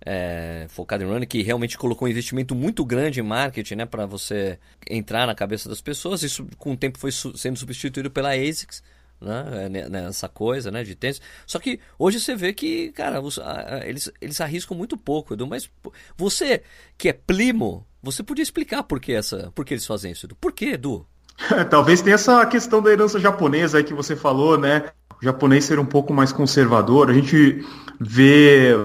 é, 0.06 0.66
focada 0.70 1.04
em 1.04 1.08
running, 1.08 1.28
que 1.28 1.42
realmente 1.42 1.78
colocou 1.78 2.08
um 2.08 2.12
investimento 2.12 2.56
muito 2.56 2.84
grande 2.84 3.20
em 3.20 3.24
marketing, 3.24 3.76
né, 3.76 3.86
para 3.86 4.06
você 4.06 4.58
entrar 4.90 5.28
na 5.28 5.36
cabeça 5.36 5.70
das 5.70 5.82
pessoas. 5.82 6.24
Isso 6.24 6.48
com 6.58 6.74
o 6.74 6.78
tempo 6.78 6.98
foi 6.98 7.12
su 7.12 7.38
sendo 7.38 7.58
substituído 7.58 8.10
pela 8.10 8.34
ASICS, 8.34 8.84
né, 9.22 9.70
nessa 9.90 10.28
coisa, 10.28 10.72
né, 10.72 10.84
de 10.84 10.96
tênis. 10.96 11.22
Só 11.46 11.60
que 11.60 11.80
hoje 11.98 12.20
você 12.20 12.36
vê 12.36 12.54
que, 12.54 12.92
cara, 12.92 13.22
eles, 13.86 14.12
eles 14.20 14.42
arriscam 14.42 14.76
muito 14.76 14.98
pouco, 14.98 15.34
Edu, 15.34 15.48
mas 15.48 15.70
você 16.18 16.64
que 16.98 17.10
é 17.10 17.14
primo, 17.14 17.86
você 18.02 18.24
podia 18.24 18.44
explicar 18.44 18.84
por 18.84 19.00
que, 19.00 19.14
essa, 19.14 19.52
por 19.54 19.64
que 19.64 19.74
eles 19.74 19.86
fazem 19.86 20.12
isso, 20.12 20.26
Edu? 20.26 20.36
Por 20.36 20.52
que, 20.52 20.72
Edu? 20.72 21.06
Talvez 21.70 22.02
tenha 22.02 22.16
essa 22.16 22.46
questão 22.46 22.82
da 22.82 22.92
herança 22.92 23.20
japonesa 23.20 23.78
aí 23.78 23.84
que 23.84 23.94
você 23.94 24.16
falou, 24.16 24.58
né? 24.58 24.90
O 25.22 25.24
japonês 25.24 25.66
ser 25.66 25.80
um 25.80 25.86
pouco 25.86 26.14
mais 26.14 26.32
conservador. 26.32 27.10
A 27.10 27.14
gente 27.14 27.64
vê 28.00 28.76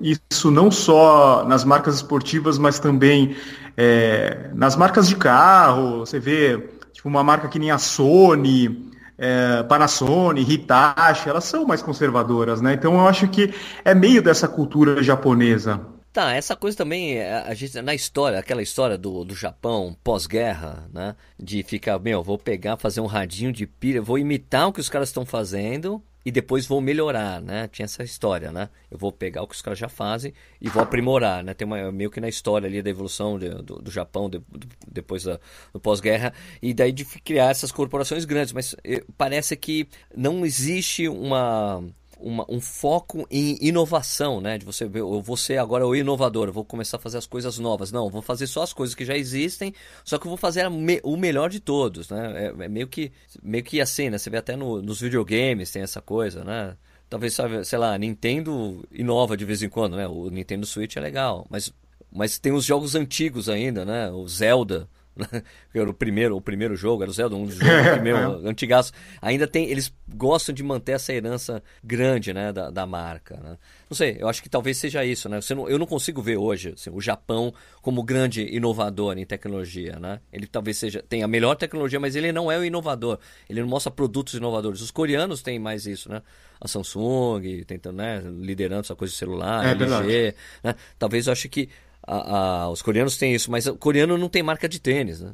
isso 0.00 0.50
não 0.50 0.70
só 0.70 1.44
nas 1.46 1.64
marcas 1.64 1.96
esportivas, 1.96 2.58
mas 2.58 2.78
também 2.78 3.34
é, 3.76 4.50
nas 4.54 4.76
marcas 4.76 5.08
de 5.08 5.16
carro. 5.16 6.00
Você 6.00 6.18
vê 6.18 6.68
tipo, 6.92 7.08
uma 7.08 7.24
marca 7.24 7.48
que 7.48 7.58
nem 7.58 7.70
a 7.70 7.78
Sony, 7.78 8.92
é, 9.18 9.62
Panasonic, 9.62 10.52
Hitachi, 10.52 11.28
elas 11.28 11.44
são 11.44 11.66
mais 11.66 11.82
conservadoras, 11.82 12.60
né? 12.60 12.74
Então 12.74 12.94
eu 12.94 13.06
acho 13.06 13.28
que 13.28 13.52
é 13.84 13.94
meio 13.94 14.22
dessa 14.22 14.46
cultura 14.46 15.02
japonesa. 15.02 15.80
Tá, 16.12 16.32
essa 16.32 16.56
coisa 16.56 16.76
também, 16.76 17.18
é, 17.18 17.44
a 17.46 17.52
gente, 17.52 17.80
na 17.82 17.94
história, 17.94 18.38
aquela 18.38 18.62
história 18.62 18.96
do, 18.96 19.22
do 19.22 19.34
Japão 19.34 19.94
pós-guerra, 20.02 20.88
né? 20.92 21.14
De 21.38 21.62
ficar, 21.62 21.98
meu, 21.98 22.22
vou 22.22 22.38
pegar, 22.38 22.78
fazer 22.78 23.00
um 23.00 23.06
radinho 23.06 23.52
de 23.52 23.66
pilha, 23.66 24.00
vou 24.00 24.18
imitar 24.18 24.68
o 24.68 24.72
que 24.72 24.80
os 24.80 24.88
caras 24.88 25.10
estão 25.10 25.26
fazendo 25.26 26.02
e 26.26 26.32
depois 26.32 26.66
vou 26.66 26.80
melhorar, 26.80 27.40
né? 27.40 27.68
Tinha 27.68 27.84
essa 27.84 28.02
história, 28.02 28.50
né? 28.50 28.68
Eu 28.90 28.98
vou 28.98 29.12
pegar 29.12 29.44
o 29.44 29.46
que 29.46 29.54
os 29.54 29.62
caras 29.62 29.78
já 29.78 29.88
fazem 29.88 30.34
e 30.60 30.68
vou 30.68 30.82
aprimorar, 30.82 31.44
né? 31.44 31.54
Tem 31.54 31.64
uma, 31.64 31.92
meio 31.92 32.10
que 32.10 32.20
na 32.20 32.28
história 32.28 32.66
ali 32.66 32.82
da 32.82 32.90
evolução 32.90 33.38
de, 33.38 33.48
do, 33.48 33.76
do, 33.76 33.90
Japão 33.92 34.28
de, 34.28 34.38
do, 34.38 34.66
depois 34.88 35.22
da, 35.22 35.38
do 35.72 35.78
pós-guerra 35.78 36.34
e 36.60 36.74
daí 36.74 36.90
de 36.90 37.04
criar 37.04 37.50
essas 37.50 37.70
corporações 37.70 38.24
grandes, 38.24 38.52
mas 38.52 38.74
eh, 38.82 39.04
parece 39.16 39.56
que 39.56 39.88
não 40.16 40.44
existe 40.44 41.06
uma 41.08 41.84
uma, 42.18 42.44
um 42.48 42.60
foco 42.60 43.26
em 43.30 43.58
inovação, 43.60 44.40
né? 44.40 44.58
De 44.58 44.64
você 44.64 44.84
eu 44.84 45.20
vou 45.20 45.36
ser 45.36 45.58
agora 45.58 45.86
o 45.86 45.94
inovador, 45.94 46.50
vou 46.50 46.64
começar 46.64 46.96
a 46.96 47.00
fazer 47.00 47.18
as 47.18 47.26
coisas 47.26 47.58
novas. 47.58 47.92
Não, 47.92 48.08
vou 48.08 48.22
fazer 48.22 48.46
só 48.46 48.62
as 48.62 48.72
coisas 48.72 48.94
que 48.94 49.04
já 49.04 49.16
existem, 49.16 49.74
só 50.04 50.18
que 50.18 50.26
eu 50.26 50.30
vou 50.30 50.38
fazer 50.38 50.68
me, 50.70 51.00
o 51.02 51.16
melhor 51.16 51.50
de 51.50 51.60
todos, 51.60 52.08
né? 52.08 52.46
É, 52.46 52.64
é, 52.64 52.68
meio 52.68 52.88
que 52.88 53.12
meio 53.42 53.62
que 53.64 53.80
assim, 53.80 54.10
né? 54.10 54.18
Você 54.18 54.30
vê 54.30 54.38
até 54.38 54.56
no, 54.56 54.80
nos 54.82 55.00
videogames 55.00 55.70
tem 55.70 55.82
essa 55.82 56.00
coisa, 56.00 56.44
né? 56.44 56.76
Talvez, 57.08 57.36
sei 57.64 57.78
lá, 57.78 57.96
Nintendo 57.96 58.84
inova 58.90 59.36
de 59.36 59.44
vez 59.44 59.62
em 59.62 59.68
quando, 59.68 59.96
né? 59.96 60.08
O 60.08 60.28
Nintendo 60.28 60.66
Switch 60.66 60.96
é 60.96 61.00
legal, 61.00 61.46
mas, 61.48 61.72
mas 62.10 62.36
tem 62.38 62.52
os 62.52 62.64
jogos 62.64 62.96
antigos 62.96 63.48
ainda, 63.48 63.84
né? 63.84 64.10
O 64.10 64.26
Zelda, 64.26 64.88
o 65.74 65.94
primeiro, 65.94 66.36
o 66.36 66.40
primeiro 66.40 66.76
jogo, 66.76 67.02
era 67.02 67.10
o 67.10 67.14
Zelda, 67.14 67.34
um 67.34 67.46
dos 67.46 67.56
jogos 67.56 67.90
primeiro, 67.92 68.40
antigaço. 68.46 68.92
Ainda 69.20 69.46
tem, 69.46 69.68
eles 69.70 69.92
gostam 70.08 70.54
de 70.54 70.62
manter 70.62 70.92
essa 70.92 71.12
herança 71.12 71.62
grande, 71.82 72.32
né, 72.32 72.52
da, 72.52 72.70
da 72.70 72.86
marca, 72.86 73.36
né? 73.36 73.56
Não 73.88 73.96
sei, 73.96 74.16
eu 74.18 74.28
acho 74.28 74.42
que 74.42 74.48
talvez 74.48 74.76
seja 74.78 75.04
isso, 75.04 75.28
né? 75.28 75.40
Você 75.40 75.54
não, 75.54 75.68
eu 75.68 75.78
não 75.78 75.86
consigo 75.86 76.20
ver 76.20 76.36
hoje 76.36 76.74
assim, 76.74 76.90
o 76.92 77.00
Japão 77.00 77.54
como 77.80 78.02
grande 78.02 78.42
inovador 78.42 79.16
em 79.16 79.24
tecnologia, 79.24 79.98
né? 79.98 80.20
Ele 80.32 80.46
talvez 80.46 80.76
seja, 80.76 81.02
tem 81.08 81.22
a 81.22 81.28
melhor 81.28 81.54
tecnologia, 81.54 82.00
mas 82.00 82.16
ele 82.16 82.32
não 82.32 82.50
é 82.50 82.58
o 82.58 82.64
inovador. 82.64 83.18
Ele 83.48 83.60
não 83.60 83.68
mostra 83.68 83.90
produtos 83.90 84.34
inovadores. 84.34 84.80
Os 84.80 84.90
coreanos 84.90 85.40
têm 85.40 85.58
mais 85.58 85.86
isso, 85.86 86.10
né? 86.10 86.20
A 86.60 86.66
Samsung 86.66 87.62
tentando, 87.66 87.96
né, 87.96 88.22
liderando 88.40 88.80
essa 88.80 88.96
coisa 88.96 89.12
de 89.12 89.18
celular, 89.18 89.64
é, 89.66 89.70
LG, 89.70 90.34
né? 90.64 90.74
Talvez 90.98 91.26
eu 91.26 91.32
acho 91.32 91.48
que 91.48 91.68
a, 92.06 92.36
a, 92.38 92.70
os 92.70 92.80
coreanos 92.82 93.16
têm 93.16 93.34
isso, 93.34 93.50
mas 93.50 93.66
o 93.66 93.74
coreano 93.74 94.16
não 94.16 94.28
tem 94.28 94.42
marca 94.42 94.68
de 94.68 94.80
tênis, 94.80 95.20
né? 95.20 95.32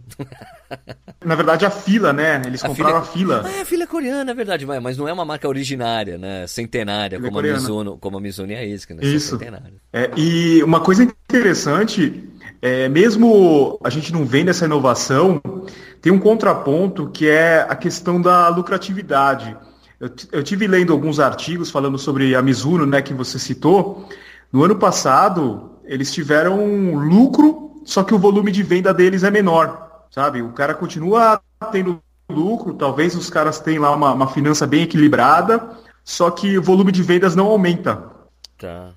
Na 1.22 1.34
verdade, 1.34 1.66
a 1.66 1.70
fila, 1.70 2.12
né? 2.12 2.40
Eles 2.46 2.64
a 2.64 2.68
compraram 2.68 3.04
fila... 3.04 3.40
a 3.40 3.42
fila. 3.42 3.58
Ah, 3.58 3.62
a 3.62 3.64
fila 3.64 3.82
é 3.84 3.86
coreana, 3.86 4.30
é 4.30 4.34
verdade, 4.34 4.64
mas 4.64 4.96
não 4.96 5.06
é 5.06 5.12
uma 5.12 5.24
marca 5.24 5.46
originária, 5.46 6.16
né? 6.16 6.46
Centenária, 6.46 7.20
como 7.20 7.38
a, 7.38 7.42
Mizuno, 7.42 7.98
como 7.98 8.16
a 8.16 8.20
Mizuno 8.20 8.52
e 8.52 8.56
a 8.56 8.60
né? 8.60 9.02
Isso. 9.02 9.38
É, 9.92 10.10
e 10.16 10.62
uma 10.62 10.80
coisa 10.80 11.02
interessante, 11.02 12.24
é, 12.62 12.88
mesmo 12.88 13.78
a 13.84 13.90
gente 13.90 14.10
não 14.10 14.24
vendo 14.24 14.48
essa 14.48 14.64
inovação, 14.64 15.42
tem 16.00 16.10
um 16.10 16.18
contraponto 16.18 17.10
que 17.10 17.28
é 17.28 17.66
a 17.68 17.76
questão 17.76 18.20
da 18.20 18.48
lucratividade. 18.48 19.54
Eu, 20.00 20.10
eu 20.32 20.42
tive 20.42 20.66
lendo 20.66 20.92
alguns 20.92 21.20
artigos 21.20 21.70
falando 21.70 21.98
sobre 21.98 22.34
a 22.34 22.40
Mizuno, 22.40 22.86
né, 22.86 23.02
que 23.02 23.12
você 23.12 23.38
citou. 23.38 24.08
No 24.50 24.64
ano 24.64 24.76
passado, 24.76 25.71
eles 25.84 26.12
tiveram 26.12 26.94
lucro, 26.94 27.82
só 27.84 28.02
que 28.02 28.14
o 28.14 28.18
volume 28.18 28.50
de 28.50 28.62
venda 28.62 28.92
deles 28.92 29.22
é 29.22 29.30
menor, 29.30 30.06
sabe? 30.10 30.42
O 30.42 30.52
cara 30.52 30.74
continua 30.74 31.40
tendo 31.70 32.02
lucro, 32.28 32.74
talvez 32.74 33.14
os 33.14 33.28
caras 33.28 33.60
tenham 33.60 33.82
lá 33.82 33.94
uma, 33.94 34.12
uma 34.12 34.28
finança 34.28 34.66
bem 34.66 34.82
equilibrada, 34.82 35.76
só 36.04 36.30
que 36.30 36.56
o 36.58 36.62
volume 36.62 36.92
de 36.92 37.02
vendas 37.02 37.36
não 37.36 37.46
aumenta. 37.46 38.02
Tá. 38.58 38.92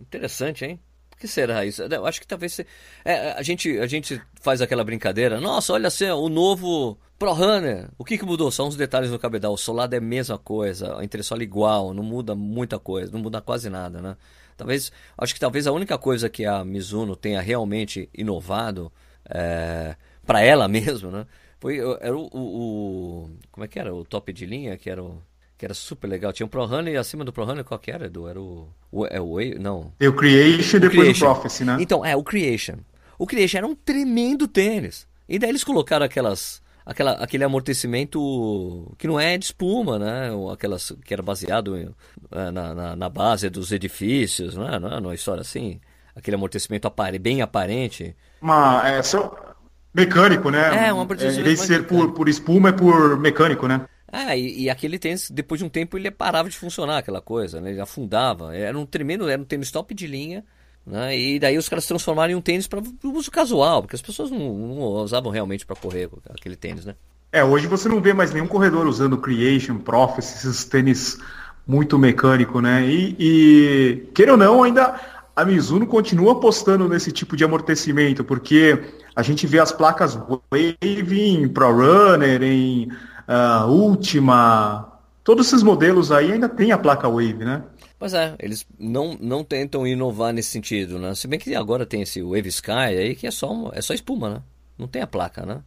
Interessante, 0.00 0.64
hein? 0.64 0.80
Que 1.18 1.28
será 1.28 1.64
isso? 1.64 1.82
Eu 1.82 2.04
acho 2.04 2.20
que 2.20 2.26
talvez. 2.26 2.52
Se... 2.52 2.66
É, 3.04 3.32
a, 3.32 3.42
gente, 3.42 3.78
a 3.78 3.86
gente 3.86 4.20
faz 4.40 4.60
aquela 4.60 4.82
brincadeira. 4.82 5.40
Nossa, 5.40 5.72
olha 5.72 5.86
assim, 5.86 6.10
o 6.10 6.28
novo 6.28 6.98
Pro 7.22 7.34
Runner. 7.34 7.88
O 7.96 8.04
que, 8.04 8.18
que 8.18 8.24
mudou? 8.24 8.50
São 8.50 8.66
os 8.66 8.74
detalhes 8.74 9.08
no 9.08 9.16
cabedal. 9.16 9.52
O 9.52 9.56
solado 9.56 9.94
é 9.94 9.98
a 9.98 10.00
mesma 10.00 10.36
coisa, 10.36 10.98
a 10.98 11.04
entressola 11.04 11.40
igual, 11.44 11.94
não 11.94 12.02
muda 12.02 12.34
muita 12.34 12.80
coisa, 12.80 13.12
não 13.12 13.20
muda 13.20 13.40
quase 13.40 13.70
nada, 13.70 14.02
né? 14.02 14.16
Talvez, 14.56 14.90
acho 15.16 15.32
que 15.32 15.38
talvez 15.38 15.68
a 15.68 15.70
única 15.70 15.96
coisa 15.96 16.28
que 16.28 16.44
a 16.44 16.64
Mizuno 16.64 17.14
tenha 17.14 17.40
realmente 17.40 18.10
inovado 18.12 18.90
é, 19.30 19.94
para 20.26 20.40
ela 20.40 20.66
mesmo, 20.68 21.12
né? 21.12 21.24
Foi 21.60 21.78
era 22.00 22.16
o, 22.16 22.28
o, 22.32 22.40
o, 22.40 23.30
como 23.52 23.64
é 23.64 23.68
que 23.68 23.78
era 23.78 23.94
o 23.94 24.04
top 24.04 24.32
de 24.32 24.44
linha 24.44 24.76
que 24.76 24.90
era 24.90 25.00
o 25.00 25.22
que 25.56 25.64
era 25.64 25.74
super 25.74 26.08
legal. 26.08 26.32
Tinha 26.32 26.44
um 26.44 26.50
Pro 26.50 26.66
Runner 26.66 26.92
e 26.92 26.96
acima 26.96 27.24
do 27.24 27.32
Pro 27.32 27.44
Runner 27.44 27.62
qual 27.62 27.78
que 27.78 27.92
era, 27.92 28.06
Edu? 28.06 28.26
Era 28.26 28.40
o, 28.40 28.68
o, 28.90 29.06
é 29.06 29.20
o 29.20 29.36
não. 29.60 29.92
É 30.00 30.08
o 30.08 30.12
Creation 30.12 30.78
e 30.78 30.80
depois 30.80 31.00
Creation. 31.02 31.24
o 31.24 31.34
Prophecy, 31.34 31.64
né? 31.64 31.76
Então, 31.78 32.04
é, 32.04 32.16
o 32.16 32.24
Creation. 32.24 32.78
O 33.16 33.28
Creation 33.28 33.58
era 33.58 33.66
um 33.68 33.76
tremendo 33.76 34.48
tênis. 34.48 35.06
E 35.28 35.38
daí 35.38 35.50
eles 35.50 35.62
colocaram 35.62 36.04
aquelas 36.04 36.60
aquela, 36.84 37.12
aquele 37.12 37.44
amortecimento 37.44 38.94
que 38.98 39.06
não 39.06 39.18
é 39.18 39.36
de 39.38 39.46
espuma, 39.46 39.98
né? 39.98 40.30
Aquelas 40.52 40.92
que 41.04 41.12
era 41.12 41.22
baseado 41.22 41.76
em, 41.76 41.88
é, 42.30 42.50
na, 42.50 42.74
na, 42.74 42.96
na, 42.96 43.08
base 43.08 43.48
dos 43.48 43.72
edifícios, 43.72 44.56
não 44.56 44.68
é? 44.68 44.78
Não 44.78 44.88
é 44.92 44.98
uma 44.98 45.14
história 45.14 45.40
assim? 45.40 45.80
Aquele 46.14 46.34
amortecimento 46.34 46.86
apare, 46.86 47.18
bem 47.18 47.42
aparente. 47.42 48.14
Uma, 48.40 48.86
é, 48.86 49.02
só 49.02 49.54
mecânico, 49.94 50.50
né? 50.50 50.88
É, 50.88 50.92
um 50.92 51.00
amortecimento. 51.00 51.40
Em 51.40 51.44
vez 51.44 51.60
de 51.60 51.66
ser 51.66 51.86
por, 51.86 52.12
por 52.12 52.28
espuma, 52.28 52.70
é 52.70 52.72
por 52.72 53.18
mecânico, 53.18 53.66
né? 53.66 53.86
É, 54.12 54.38
e, 54.38 54.64
e, 54.64 54.70
aquele 54.70 54.98
tênis, 54.98 55.30
depois 55.30 55.58
de 55.58 55.64
um 55.64 55.70
tempo, 55.70 55.96
ele 55.96 56.10
parava 56.10 56.48
de 56.50 56.56
funcionar, 56.56 56.98
aquela 56.98 57.22
coisa, 57.22 57.60
né? 57.62 57.70
Ele 57.70 57.80
afundava. 57.80 58.54
Era 58.54 58.78
um 58.78 58.84
tremendo, 58.84 59.26
era 59.28 59.40
um 59.40 59.44
tênis 59.44 59.70
top 59.70 59.94
de 59.94 60.06
linha 60.06 60.44
né? 60.86 61.16
E 61.18 61.38
daí 61.38 61.56
os 61.56 61.68
caras 61.68 61.86
transformaram 61.86 62.32
em 62.32 62.36
um 62.36 62.40
tênis 62.40 62.66
para 62.66 62.82
uso 63.04 63.30
casual, 63.30 63.82
porque 63.82 63.96
as 63.96 64.02
pessoas 64.02 64.30
não, 64.30 64.38
não 64.38 64.78
usavam 65.02 65.30
realmente 65.30 65.64
para 65.64 65.76
correr 65.76 66.08
aquele 66.30 66.56
tênis, 66.56 66.84
né? 66.84 66.94
É, 67.30 67.42
hoje 67.42 67.66
você 67.66 67.88
não 67.88 68.00
vê 68.00 68.12
mais 68.12 68.32
nenhum 68.32 68.46
corredor 68.46 68.86
usando 68.86 69.16
Creation, 69.16 69.78
Prophecy, 69.78 70.36
esses 70.36 70.64
tênis 70.64 71.18
muito 71.66 71.98
mecânico, 71.98 72.60
né? 72.60 72.86
E, 72.86 73.16
e 73.18 74.06
queira 74.12 74.32
ou 74.32 74.38
não, 74.38 74.62
ainda 74.62 75.00
a 75.34 75.44
Mizuno 75.44 75.86
continua 75.86 76.32
apostando 76.32 76.88
nesse 76.88 77.10
tipo 77.10 77.36
de 77.36 77.44
amortecimento, 77.44 78.22
porque 78.22 78.78
a 79.16 79.22
gente 79.22 79.46
vê 79.46 79.58
as 79.58 79.72
placas 79.72 80.14
Wave 80.14 81.20
em 81.20 81.48
Pro 81.48 81.72
Runner, 81.72 82.42
em 82.42 82.92
uh, 83.28 83.66
Ultima, 83.66 84.92
todos 85.24 85.46
esses 85.46 85.62
modelos 85.62 86.12
aí 86.12 86.32
ainda 86.32 86.48
tem 86.48 86.72
a 86.72 86.78
placa 86.78 87.08
Wave, 87.08 87.44
né? 87.44 87.62
Pois 88.02 88.14
é, 88.14 88.34
eles 88.40 88.66
não, 88.76 89.16
não 89.20 89.44
tentam 89.44 89.86
inovar 89.86 90.32
nesse 90.32 90.48
sentido, 90.48 90.98
né? 90.98 91.14
Se 91.14 91.28
bem 91.28 91.38
que 91.38 91.54
agora 91.54 91.86
tem 91.86 92.02
esse 92.02 92.20
Wave 92.20 92.48
Sky 92.48 92.72
aí 92.72 93.14
que 93.14 93.28
é 93.28 93.30
só, 93.30 93.70
é 93.72 93.80
só 93.80 93.94
espuma, 93.94 94.28
né? 94.28 94.42
Não 94.76 94.88
tem 94.88 95.02
a 95.02 95.06
placa, 95.06 95.46
né? 95.46 95.60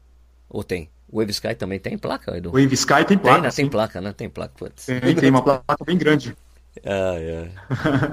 Ou 0.49 0.61
tem? 0.61 0.89
O 1.09 1.19
Wave 1.19 1.31
Sky 1.31 1.55
também 1.55 1.79
tem 1.79 1.97
placa, 1.97 2.35
Edu? 2.35 2.51
Wave 2.51 2.73
Sky 2.73 3.05
tem 3.07 3.17
placa. 3.17 3.35
Tem, 3.35 3.43
né? 3.43 3.51
tem 3.51 3.69
placa, 3.69 4.01
né? 4.01 4.11
Tem 4.11 4.29
placa, 4.29 4.53
putz. 4.57 4.85
Tem, 4.85 5.15
tem 5.15 5.29
uma 5.29 5.41
placa 5.41 5.85
bem 5.85 5.97
grande. 5.97 6.35
Ah, 6.83 7.15
é. 7.15 7.49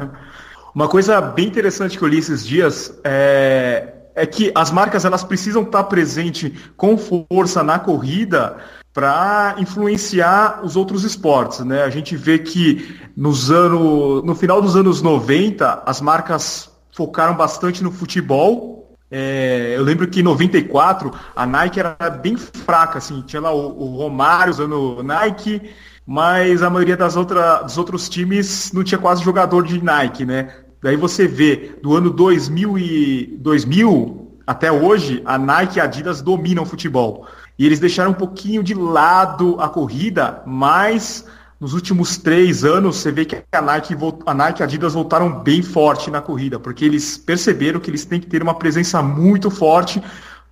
uma 0.72 0.86
coisa 0.86 1.20
bem 1.20 1.48
interessante 1.48 1.98
que 1.98 2.04
eu 2.04 2.06
li 2.06 2.18
esses 2.18 2.46
dias 2.46 2.96
é, 3.02 3.92
é 4.14 4.24
que 4.24 4.52
as 4.54 4.70
marcas 4.70 5.04
elas 5.04 5.24
precisam 5.24 5.62
estar 5.62 5.82
presentes 5.82 6.52
com 6.76 6.96
força 6.96 7.64
na 7.64 7.80
corrida 7.80 8.56
para 8.92 9.56
influenciar 9.58 10.60
os 10.62 10.76
outros 10.76 11.04
esportes. 11.04 11.60
Né? 11.60 11.82
A 11.82 11.90
gente 11.90 12.16
vê 12.16 12.38
que 12.38 12.98
nos 13.16 13.50
anos, 13.50 14.22
no 14.22 14.34
final 14.34 14.60
dos 14.60 14.76
anos 14.76 15.00
90, 15.00 15.82
as 15.86 16.00
marcas 16.00 16.70
focaram 16.94 17.34
bastante 17.34 17.82
no 17.82 17.90
futebol. 17.90 18.96
É, 19.10 19.74
eu 19.76 19.82
lembro 19.82 20.08
que 20.08 20.20
em 20.20 20.22
94 20.22 21.12
a 21.34 21.46
Nike 21.46 21.80
era 21.80 21.96
bem 22.10 22.36
fraca, 22.36 22.98
assim, 22.98 23.22
tinha 23.22 23.42
lá 23.42 23.52
o, 23.52 23.82
o 23.82 23.96
Romário 23.96 24.50
usando 24.50 25.02
Nike, 25.02 25.70
mas 26.06 26.62
a 26.62 26.70
maioria 26.70 26.96
das 26.96 27.16
outra, 27.16 27.62
dos 27.62 27.76
outros 27.76 28.08
times 28.08 28.72
não 28.72 28.82
tinha 28.82 28.98
quase 28.98 29.22
jogador 29.22 29.66
de 29.66 29.82
Nike, 29.82 30.24
né? 30.24 30.54
Daí 30.82 30.96
você 30.96 31.28
vê, 31.28 31.78
do 31.82 31.94
ano 31.94 32.10
2000, 32.10 32.78
e, 32.78 33.38
2000 33.38 34.21
até 34.46 34.70
hoje, 34.70 35.22
a 35.24 35.38
Nike 35.38 35.78
e 35.78 35.80
a 35.80 35.84
Adidas 35.84 36.20
dominam 36.20 36.62
o 36.62 36.66
futebol. 36.66 37.26
E 37.58 37.66
eles 37.66 37.80
deixaram 37.80 38.10
um 38.10 38.14
pouquinho 38.14 38.62
de 38.62 38.74
lado 38.74 39.56
a 39.60 39.68
corrida, 39.68 40.42
mas 40.46 41.24
nos 41.60 41.74
últimos 41.74 42.16
três 42.16 42.64
anos 42.64 42.96
você 42.96 43.12
vê 43.12 43.24
que 43.24 43.42
a 43.52 43.62
Nike, 43.62 43.94
a 44.26 44.34
Nike 44.34 44.60
e 44.60 44.62
a 44.62 44.66
Adidas 44.66 44.94
voltaram 44.94 45.42
bem 45.42 45.62
forte 45.62 46.10
na 46.10 46.20
corrida, 46.20 46.58
porque 46.58 46.84
eles 46.84 47.16
perceberam 47.16 47.78
que 47.78 47.90
eles 47.90 48.04
têm 48.04 48.20
que 48.20 48.26
ter 48.26 48.42
uma 48.42 48.54
presença 48.54 49.00
muito 49.00 49.50
forte 49.50 50.02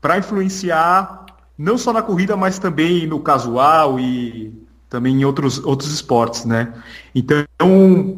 para 0.01 0.19
influenciar 0.19 1.27
não 1.59 1.77
só 1.77 1.93
na 1.93 2.01
corrida, 2.01 2.37
mas 2.37 2.59
também 2.59 3.07
no 3.07 3.21
casual 3.21 4.01
e 4.01 4.55
também 4.89 5.21
em 5.21 5.25
outros, 5.25 5.59
outros 5.65 5.93
esportes, 5.93 6.45
né? 6.45 6.73
Então, 7.15 7.45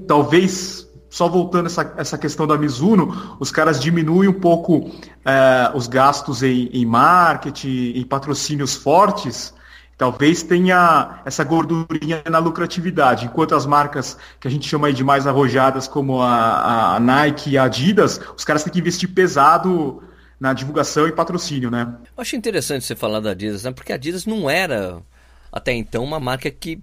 talvez 0.06 0.88
só 1.12 1.28
voltando 1.28 1.66
essa, 1.66 1.92
essa 1.98 2.16
questão 2.16 2.46
da 2.46 2.56
Mizuno, 2.56 3.36
os 3.38 3.52
caras 3.52 3.78
diminuem 3.78 4.30
um 4.30 4.40
pouco 4.40 4.90
é, 5.22 5.70
os 5.74 5.86
gastos 5.86 6.42
em, 6.42 6.70
em 6.72 6.86
marketing, 6.86 7.92
em 7.96 8.02
patrocínios 8.02 8.74
fortes, 8.74 9.52
talvez 9.98 10.42
tenha 10.42 11.20
essa 11.26 11.44
gordurinha 11.44 12.22
na 12.30 12.38
lucratividade, 12.38 13.26
enquanto 13.26 13.54
as 13.54 13.66
marcas 13.66 14.16
que 14.40 14.48
a 14.48 14.50
gente 14.50 14.66
chama 14.66 14.90
de 14.90 15.04
mais 15.04 15.26
arrojadas, 15.26 15.86
como 15.86 16.22
a, 16.22 16.96
a 16.96 17.00
Nike 17.00 17.50
e 17.50 17.58
a 17.58 17.64
Adidas, 17.64 18.18
os 18.34 18.42
caras 18.42 18.64
têm 18.64 18.72
que 18.72 18.78
investir 18.78 19.12
pesado 19.12 20.02
na 20.40 20.54
divulgação 20.54 21.06
e 21.06 21.12
patrocínio, 21.12 21.70
né? 21.70 21.94
Eu 22.16 22.22
acho 22.22 22.36
interessante 22.36 22.86
você 22.86 22.96
falar 22.96 23.20
da 23.20 23.32
Adidas, 23.32 23.64
né? 23.64 23.70
Porque 23.70 23.92
a 23.92 23.96
Adidas 23.96 24.24
não 24.24 24.48
era 24.48 25.02
até 25.52 25.74
então 25.74 26.02
uma 26.02 26.18
marca 26.18 26.50
que 26.50 26.80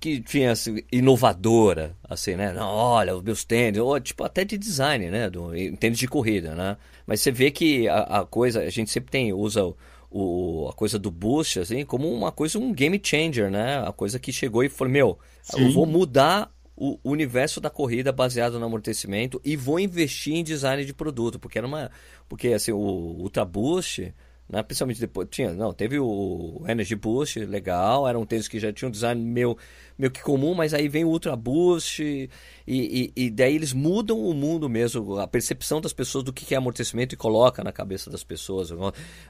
que 0.00 0.18
tinha 0.20 0.52
assim, 0.52 0.82
inovadora, 0.90 1.94
assim, 2.02 2.34
né? 2.34 2.52
Não, 2.52 2.66
olha, 2.66 3.14
os 3.14 3.22
meus 3.22 3.44
tênis, 3.44 3.78
ou 3.78 4.00
tipo 4.00 4.24
até 4.24 4.44
de 4.44 4.56
design, 4.56 5.10
né? 5.10 5.28
Do, 5.28 5.50
tênis 5.76 5.98
de 5.98 6.08
corrida, 6.08 6.54
né? 6.54 6.78
Mas 7.06 7.20
você 7.20 7.30
vê 7.30 7.50
que 7.50 7.86
a, 7.86 8.20
a 8.20 8.24
coisa, 8.24 8.60
a 8.60 8.70
gente 8.70 8.90
sempre 8.90 9.10
tem, 9.10 9.30
usa 9.32 9.62
o, 9.62 9.76
o, 10.10 10.68
a 10.70 10.72
coisa 10.72 10.98
do 10.98 11.10
boost, 11.10 11.60
assim, 11.60 11.84
como 11.84 12.10
uma 12.10 12.32
coisa, 12.32 12.58
um 12.58 12.72
game 12.72 12.98
changer, 13.02 13.50
né? 13.50 13.86
A 13.86 13.92
coisa 13.92 14.18
que 14.18 14.32
chegou 14.32 14.64
e 14.64 14.70
falou, 14.70 14.90
meu, 14.90 15.18
Sim. 15.42 15.66
eu 15.66 15.72
vou 15.72 15.84
mudar 15.84 16.50
o 16.74 16.98
universo 17.04 17.60
da 17.60 17.68
corrida 17.68 18.10
baseado 18.10 18.58
no 18.58 18.64
amortecimento 18.64 19.38
e 19.44 19.54
vou 19.54 19.78
investir 19.78 20.34
em 20.34 20.42
design 20.42 20.82
de 20.82 20.94
produto, 20.94 21.38
porque 21.38 21.58
era 21.58 21.66
uma. 21.66 21.90
Porque 22.26 22.48
assim, 22.48 22.72
o 22.72 22.78
Ultra 22.78 23.44
Boost 23.44 24.14
né? 24.50 24.62
Principalmente 24.64 25.00
depois, 25.00 25.28
tinha, 25.30 25.52
não, 25.52 25.72
teve 25.72 25.98
o 25.98 26.64
Energy 26.66 26.96
Boost, 26.96 27.38
legal, 27.38 28.06
era 28.08 28.18
um 28.18 28.26
tênis 28.26 28.48
que 28.48 28.58
já 28.58 28.72
tinha 28.72 28.88
um 28.88 28.90
design 28.90 29.22
meio, 29.22 29.56
meio 29.96 30.10
que 30.10 30.20
comum, 30.20 30.54
mas 30.54 30.74
aí 30.74 30.88
vem 30.88 31.04
o 31.04 31.08
Ultra 31.08 31.36
Boost 31.36 32.02
e, 32.02 32.28
e, 32.66 33.12
e 33.14 33.30
daí 33.30 33.54
eles 33.54 33.72
mudam 33.72 34.18
o 34.18 34.34
mundo 34.34 34.68
mesmo, 34.68 35.18
a 35.18 35.26
percepção 35.26 35.80
das 35.80 35.92
pessoas 35.92 36.24
do 36.24 36.32
que 36.32 36.52
é 36.52 36.58
amortecimento 36.58 37.14
e 37.14 37.16
coloca 37.16 37.62
na 37.62 37.70
cabeça 37.70 38.10
das 38.10 38.24
pessoas. 38.24 38.70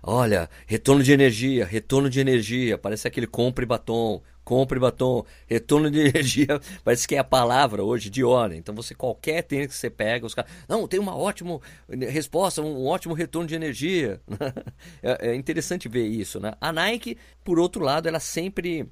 Olha, 0.02 0.48
retorno 0.66 1.02
de 1.02 1.12
energia, 1.12 1.66
retorno 1.66 2.08
de 2.08 2.18
energia, 2.18 2.78
parece 2.78 3.06
aquele 3.06 3.26
compre 3.26 3.66
batom, 3.66 4.22
compre 4.50 4.80
batom, 4.80 5.24
retorno 5.46 5.88
de 5.88 6.00
energia, 6.10 6.60
parece 6.82 7.06
que 7.06 7.14
é 7.14 7.18
a 7.20 7.24
palavra 7.24 7.84
hoje 7.84 8.10
de 8.10 8.24
hora. 8.24 8.56
Então 8.56 8.74
você 8.74 8.96
qualquer 8.96 9.42
tênis 9.42 9.68
que 9.68 9.74
você 9.74 9.88
pega, 9.88 10.26
os 10.26 10.34
caras, 10.34 10.50
não, 10.68 10.88
tem 10.88 10.98
uma 10.98 11.16
ótima 11.16 11.60
resposta, 11.88 12.60
um 12.60 12.84
ótimo 12.84 13.14
retorno 13.14 13.46
de 13.46 13.54
energia. 13.54 14.20
é, 15.00 15.28
é 15.28 15.34
interessante 15.36 15.88
ver 15.88 16.04
isso, 16.04 16.40
né? 16.40 16.54
A 16.60 16.72
Nike, 16.72 17.16
por 17.44 17.60
outro 17.60 17.84
lado, 17.84 18.08
ela 18.08 18.18
sempre 18.18 18.90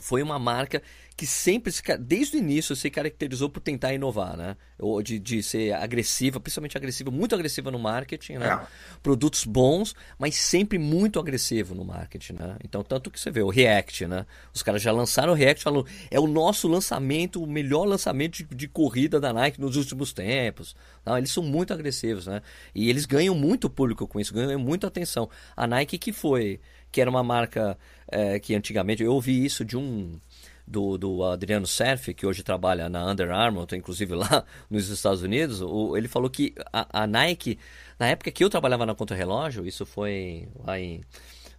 foi 0.00 0.22
uma 0.22 0.38
marca 0.38 0.80
que 1.16 1.26
sempre, 1.26 1.72
desde 2.00 2.36
o 2.36 2.40
início, 2.40 2.74
se 2.74 2.90
caracterizou 2.90 3.48
por 3.48 3.60
tentar 3.60 3.94
inovar, 3.94 4.36
né? 4.36 4.56
Ou 4.78 5.00
de, 5.00 5.20
de 5.20 5.44
ser 5.44 5.72
agressiva, 5.72 6.40
principalmente 6.40 6.76
agressiva, 6.76 7.10
muito 7.10 7.36
agressiva 7.36 7.70
no 7.70 7.78
marketing, 7.78 8.34
né? 8.34 8.48
É. 8.48 8.66
Produtos 9.00 9.44
bons, 9.44 9.94
mas 10.18 10.34
sempre 10.34 10.76
muito 10.76 11.20
agressivo 11.20 11.72
no 11.72 11.84
marketing, 11.84 12.32
né? 12.32 12.56
Então, 12.64 12.82
tanto 12.82 13.12
que 13.12 13.20
você 13.20 13.30
vê 13.30 13.42
o 13.42 13.48
React, 13.48 14.08
né? 14.08 14.26
Os 14.52 14.60
caras 14.60 14.82
já 14.82 14.90
lançaram 14.90 15.32
o 15.32 15.36
React 15.36 15.62
falando, 15.62 15.86
é 16.10 16.18
o 16.18 16.26
nosso 16.26 16.66
lançamento, 16.66 17.40
o 17.40 17.46
melhor 17.46 17.84
lançamento 17.84 18.38
de, 18.38 18.44
de 18.44 18.66
corrida 18.66 19.20
da 19.20 19.32
Nike 19.32 19.60
nos 19.60 19.76
últimos 19.76 20.12
tempos. 20.12 20.74
Não, 21.06 21.16
eles 21.16 21.30
são 21.30 21.44
muito 21.44 21.72
agressivos, 21.72 22.26
né? 22.26 22.42
E 22.74 22.90
eles 22.90 23.06
ganham 23.06 23.36
muito 23.36 23.70
público 23.70 24.08
com 24.08 24.18
isso, 24.18 24.34
ganham 24.34 24.58
muita 24.58 24.88
atenção. 24.88 25.30
A 25.56 25.64
Nike 25.64 25.96
que 25.96 26.12
foi, 26.12 26.60
que 26.90 27.00
era 27.00 27.08
uma 27.08 27.22
marca 27.22 27.78
é, 28.08 28.38
que 28.38 28.54
antigamente, 28.54 29.02
eu 29.02 29.12
ouvi 29.12 29.44
isso 29.44 29.64
de 29.64 29.76
um 29.76 30.18
do, 30.66 30.96
do 30.96 31.24
Adriano 31.24 31.66
Cerf, 31.66 32.14
que 32.14 32.26
hoje 32.26 32.42
trabalha 32.42 32.88
na 32.88 33.10
Under 33.10 33.30
Armour, 33.30 33.66
inclusive 33.72 34.14
lá 34.14 34.44
nos 34.70 34.88
Estados 34.88 35.22
Unidos, 35.22 35.60
o, 35.60 35.96
ele 35.96 36.08
falou 36.08 36.30
que 36.30 36.54
a, 36.72 37.02
a, 37.02 37.06
Nike, 37.06 37.58
na 37.98 38.08
época 38.08 38.30
que 38.30 38.42
eu 38.42 38.50
trabalhava 38.50 38.86
na 38.86 38.94
Contra-Relógio, 38.94 39.66
isso 39.66 39.84
foi 39.84 40.48
lá 40.64 40.78
em 40.78 41.02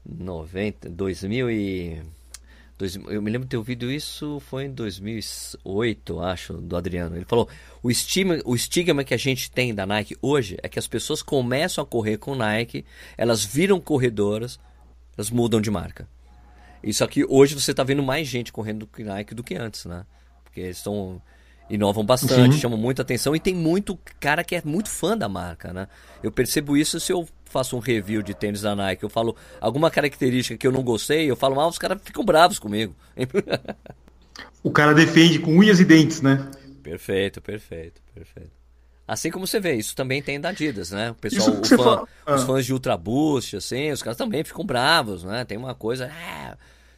90, 0.07 0.89
2000 0.89 1.51
e... 1.51 2.01
eu 3.07 3.21
me 3.21 3.31
lembro 3.31 3.45
de 3.45 3.51
ter 3.51 3.57
ouvido 3.57 3.91
isso, 3.91 4.39
foi 4.39 4.65
em 4.65 4.71
2008, 4.71 6.19
acho, 6.21 6.53
do 6.53 6.75
Adriano. 6.75 7.15
Ele 7.15 7.25
falou: 7.25 7.47
o 7.83 7.91
estigma, 7.91 8.39
o 8.43 8.55
estigma 8.55 9.03
que 9.03 9.13
a 9.13 9.17
gente 9.17 9.51
tem 9.51 9.74
da 9.74 9.85
Nike 9.85 10.17
hoje 10.21 10.57
é 10.63 10.69
que 10.69 10.79
as 10.79 10.88
pessoas 10.88 11.21
começam 11.21 11.83
a 11.83 11.88
correr 11.88 12.17
com 12.17 12.35
Nike, 12.35 12.85
elas 13.17 13.43
viram 13.43 13.79
corredoras, 13.79 14.59
elas 15.15 15.29
mudam 15.29 15.62
de 15.62 15.69
marca. 15.69 16.07
Isso 16.86 17.04
aqui, 17.04 17.25
hoje 17.27 17.56
você 17.56 17.72
está 17.72 17.84
vendo 17.84 18.04
mais 18.04 18.27
gente 18.27 18.54
correndo 18.54 18.86
do 18.86 19.04
Nike 19.04 19.34
do 19.34 19.44
que 19.44 19.56
antes, 19.56 19.86
né? 19.86 20.06
Porque 20.44 20.62
eles 20.62 20.77
estão 20.77 21.20
inovam 21.68 22.06
bastante, 22.06 22.54
Sim. 22.54 22.62
chamam 22.62 22.77
muita 22.77 23.01
atenção 23.01 23.36
e 23.36 23.39
tem 23.39 23.56
muito 23.56 23.98
cara 24.20 24.44
que 24.44 24.56
é 24.56 24.62
muito 24.63 24.88
fã 24.88 25.18
da 25.18 25.27
marca, 25.27 25.74
né? 25.74 25.88
Eu 26.22 26.32
percebo 26.32 26.77
isso 26.77 27.00
se 27.00 27.12
eu 27.12 27.27
faço 27.46 27.75
um 27.75 27.80
review 27.80 28.22
de 28.22 28.36
tênis 28.36 28.62
da 28.62 28.75
Nike, 28.75 29.04
eu 29.04 29.10
falo 29.10 29.36
alguma 29.60 29.89
característica 29.89 30.58
que 30.58 30.68
eu 30.68 30.72
não 30.72 30.84
gostei, 30.84 31.30
eu 31.30 31.36
falo 31.36 31.56
mal, 31.56 31.68
os 31.68 31.80
caras 31.80 32.00
ficam 32.04 32.24
bravos 32.24 32.60
comigo. 32.60 32.96
o 34.62 34.70
cara 34.70 34.94
defende 34.94 35.39
com 35.39 35.58
unhas 35.58 35.80
e 35.80 35.86
dentes, 35.86 36.22
né? 36.22 36.51
Perfeito, 36.84 37.42
perfeito, 37.42 38.00
perfeito. 38.13 38.52
Assim 39.08 39.30
como 39.30 39.45
você 39.45 39.60
vê, 39.60 39.76
isso 39.76 39.95
também 39.95 40.21
tem 40.21 40.39
da 40.39 40.50
Adidas, 40.50 40.91
né? 40.91 41.12
O 41.12 41.15
pessoal, 41.15 41.60
o 41.60 41.65
fã, 41.65 42.04
ah. 42.26 42.36
os 42.36 42.43
fãs 42.43 42.65
de 42.65 42.74
Ultra 42.74 42.98
Boost, 42.98 43.56
assim, 43.56 43.91
os 43.91 44.02
caras 44.02 44.17
também 44.17 44.43
ficam 44.43 44.65
bravos, 44.65 45.24
né? 45.24 45.45
Tem 45.45 45.58
uma 45.58 45.76
coisa, 45.76 46.06
é, 46.06 46.56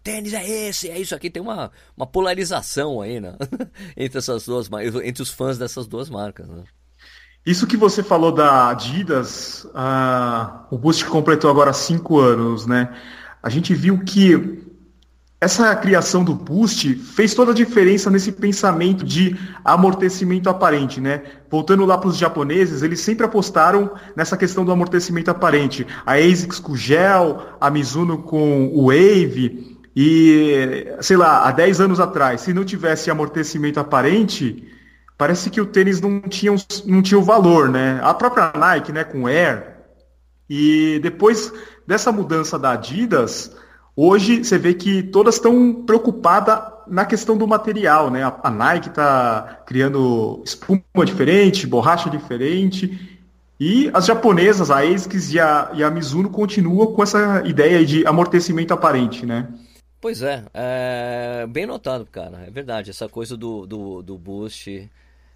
tênis 0.07 0.33
é 0.33 0.49
esse, 0.69 0.89
é 0.89 0.97
isso 0.97 1.13
aqui. 1.13 1.29
Tem 1.29 1.43
uma, 1.43 1.69
uma 1.95 2.07
polarização 2.07 3.01
aí, 3.01 3.19
né? 3.19 3.35
entre 3.97 4.19
essas 4.19 4.45
duas 4.45 4.69
entre 5.03 5.21
os 5.21 5.29
fãs 5.29 5.57
dessas 5.57 5.85
duas 5.85 6.09
marcas, 6.09 6.47
né? 6.47 6.63
Isso 7.45 7.67
que 7.67 7.75
você 7.75 8.01
falou 8.01 8.31
da 8.31 8.69
Adidas, 8.69 9.65
uh, 9.65 10.65
o 10.71 10.77
Boost 10.77 11.05
completou 11.05 11.51
agora 11.51 11.73
cinco 11.73 12.19
anos, 12.19 12.65
né? 12.65 12.93
A 13.43 13.49
gente 13.49 13.73
viu 13.73 13.99
que 13.99 14.65
essa 15.39 15.75
criação 15.75 16.23
do 16.23 16.33
Boost 16.33 16.95
fez 16.95 17.33
toda 17.33 17.51
a 17.51 17.55
diferença 17.55 18.09
nesse 18.09 18.31
pensamento 18.31 19.05
de 19.05 19.35
amortecimento 19.63 20.49
aparente, 20.49 20.99
né? 21.01 21.21
Voltando 21.49 21.85
lá 21.85 21.97
para 21.97 22.09
os 22.09 22.17
japoneses, 22.17 22.81
eles 22.81 23.01
sempre 23.01 23.25
apostaram 23.25 23.91
nessa 24.15 24.37
questão 24.37 24.63
do 24.65 24.71
amortecimento 24.71 25.29
aparente. 25.29 25.85
A 26.05 26.13
ASICS 26.13 26.59
com 26.59 26.75
gel, 26.75 27.41
a 27.61 27.69
Mizuno 27.69 28.23
com 28.23 28.67
o 28.73 28.87
Wave, 28.87 29.76
e, 29.99 30.95
sei 31.01 31.17
lá, 31.17 31.47
há 31.47 31.51
10 31.51 31.81
anos 31.81 31.99
atrás, 31.99 32.41
se 32.41 32.53
não 32.53 32.63
tivesse 32.63 33.09
amortecimento 33.09 33.79
aparente, 33.79 34.63
parece 35.17 35.49
que 35.49 35.59
o 35.59 35.65
tênis 35.65 35.99
não 35.99 36.21
tinha, 36.21 36.53
não 36.85 37.01
tinha 37.01 37.19
o 37.19 37.23
valor, 37.23 37.67
né? 37.67 37.99
A 38.03 38.13
própria 38.13 38.53
Nike, 38.55 38.91
né, 38.91 39.03
com 39.03 39.25
Air. 39.25 39.75
E 40.47 40.99
depois 41.01 41.51
dessa 41.87 42.11
mudança 42.11 42.59
da 42.59 42.73
Adidas, 42.73 43.55
hoje 43.95 44.43
você 44.43 44.59
vê 44.59 44.75
que 44.75 45.01
todas 45.01 45.33
estão 45.33 45.73
preocupadas 45.83 46.59
na 46.87 47.03
questão 47.03 47.35
do 47.35 47.47
material, 47.47 48.11
né? 48.11 48.21
A, 48.43 48.51
Nike 48.51 48.89
está 48.89 49.63
criando 49.65 50.43
espuma 50.45 50.83
diferente, 51.03 51.65
borracha 51.65 52.07
diferente, 52.07 53.19
e 53.59 53.89
as 53.95 54.05
japonesas, 54.05 54.69
a 54.69 54.83
ASICS 54.83 55.33
e 55.33 55.39
a, 55.39 55.71
e 55.73 55.83
a 55.83 55.89
Mizuno 55.89 56.29
continuam 56.29 56.85
com 56.93 57.01
essa 57.01 57.41
ideia 57.47 57.83
de 57.83 58.05
amortecimento 58.05 58.75
aparente, 58.75 59.25
né? 59.25 59.47
Pois 59.99 60.21
é, 60.21 60.45
é, 60.53 61.47
bem 61.47 61.65
notado, 61.65 62.05
cara. 62.05 62.45
É 62.45 62.51
verdade, 62.51 62.91
essa 62.91 63.09
coisa 63.09 63.35
do, 63.35 63.65
do, 63.65 64.01
do 64.03 64.17
boost 64.17 64.89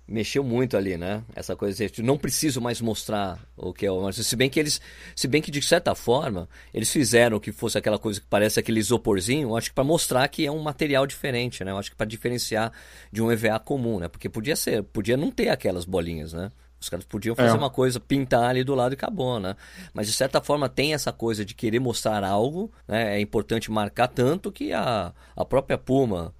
mexeu 0.07 0.43
muito 0.43 0.77
ali, 0.77 0.97
né? 0.97 1.23
Essa 1.35 1.55
coisa 1.55 1.89
de 1.89 2.03
não 2.03 2.17
preciso 2.17 2.61
mais 2.61 2.81
mostrar 2.81 3.39
o 3.55 3.73
que 3.73 3.85
é 3.85 3.91
o 3.91 4.11
se 4.11 4.35
bem 4.35 4.49
que 4.49 4.59
eles, 4.59 4.81
se 5.15 5.27
bem 5.27 5.41
que 5.41 5.49
de 5.49 5.61
certa 5.61 5.95
forma 5.95 6.49
eles 6.73 6.91
fizeram 6.91 7.39
que 7.39 7.51
fosse 7.51 7.77
aquela 7.77 7.97
coisa 7.97 8.19
que 8.19 8.27
parece 8.27 8.59
aquele 8.59 8.79
isoporzinho, 8.79 9.55
acho 9.55 9.69
que 9.69 9.75
para 9.75 9.83
mostrar 9.83 10.27
que 10.27 10.45
é 10.45 10.51
um 10.51 10.59
material 10.61 11.07
diferente, 11.07 11.63
né? 11.63 11.71
Eu 11.71 11.77
acho 11.77 11.89
que 11.89 11.95
para 11.95 12.05
diferenciar 12.05 12.71
de 13.11 13.21
um 13.21 13.31
EVA 13.31 13.57
comum, 13.59 13.99
né? 13.99 14.07
Porque 14.07 14.29
podia 14.29 14.55
ser, 14.55 14.83
podia 14.83 15.17
não 15.17 15.31
ter 15.31 15.49
aquelas 15.49 15.85
bolinhas, 15.85 16.33
né? 16.33 16.51
Os 16.81 16.89
caras 16.89 17.05
podiam 17.05 17.35
fazer 17.35 17.55
é. 17.55 17.57
uma 17.57 17.69
coisa, 17.69 17.99
pintar 17.99 18.49
ali 18.49 18.63
do 18.63 18.73
lado 18.73 18.93
e 18.93 18.95
acabou, 18.95 19.39
né? 19.39 19.55
Mas 19.93 20.07
de 20.07 20.13
certa 20.13 20.41
forma 20.41 20.67
tem 20.67 20.95
essa 20.95 21.13
coisa 21.13 21.45
de 21.45 21.53
querer 21.53 21.79
mostrar 21.79 22.23
algo, 22.23 22.71
né? 22.87 23.17
É 23.17 23.21
importante 23.21 23.69
marcar 23.69 24.07
tanto 24.07 24.51
que 24.51 24.73
a, 24.73 25.13
a 25.35 25.45
própria 25.45 25.77
Puma, 25.77 26.33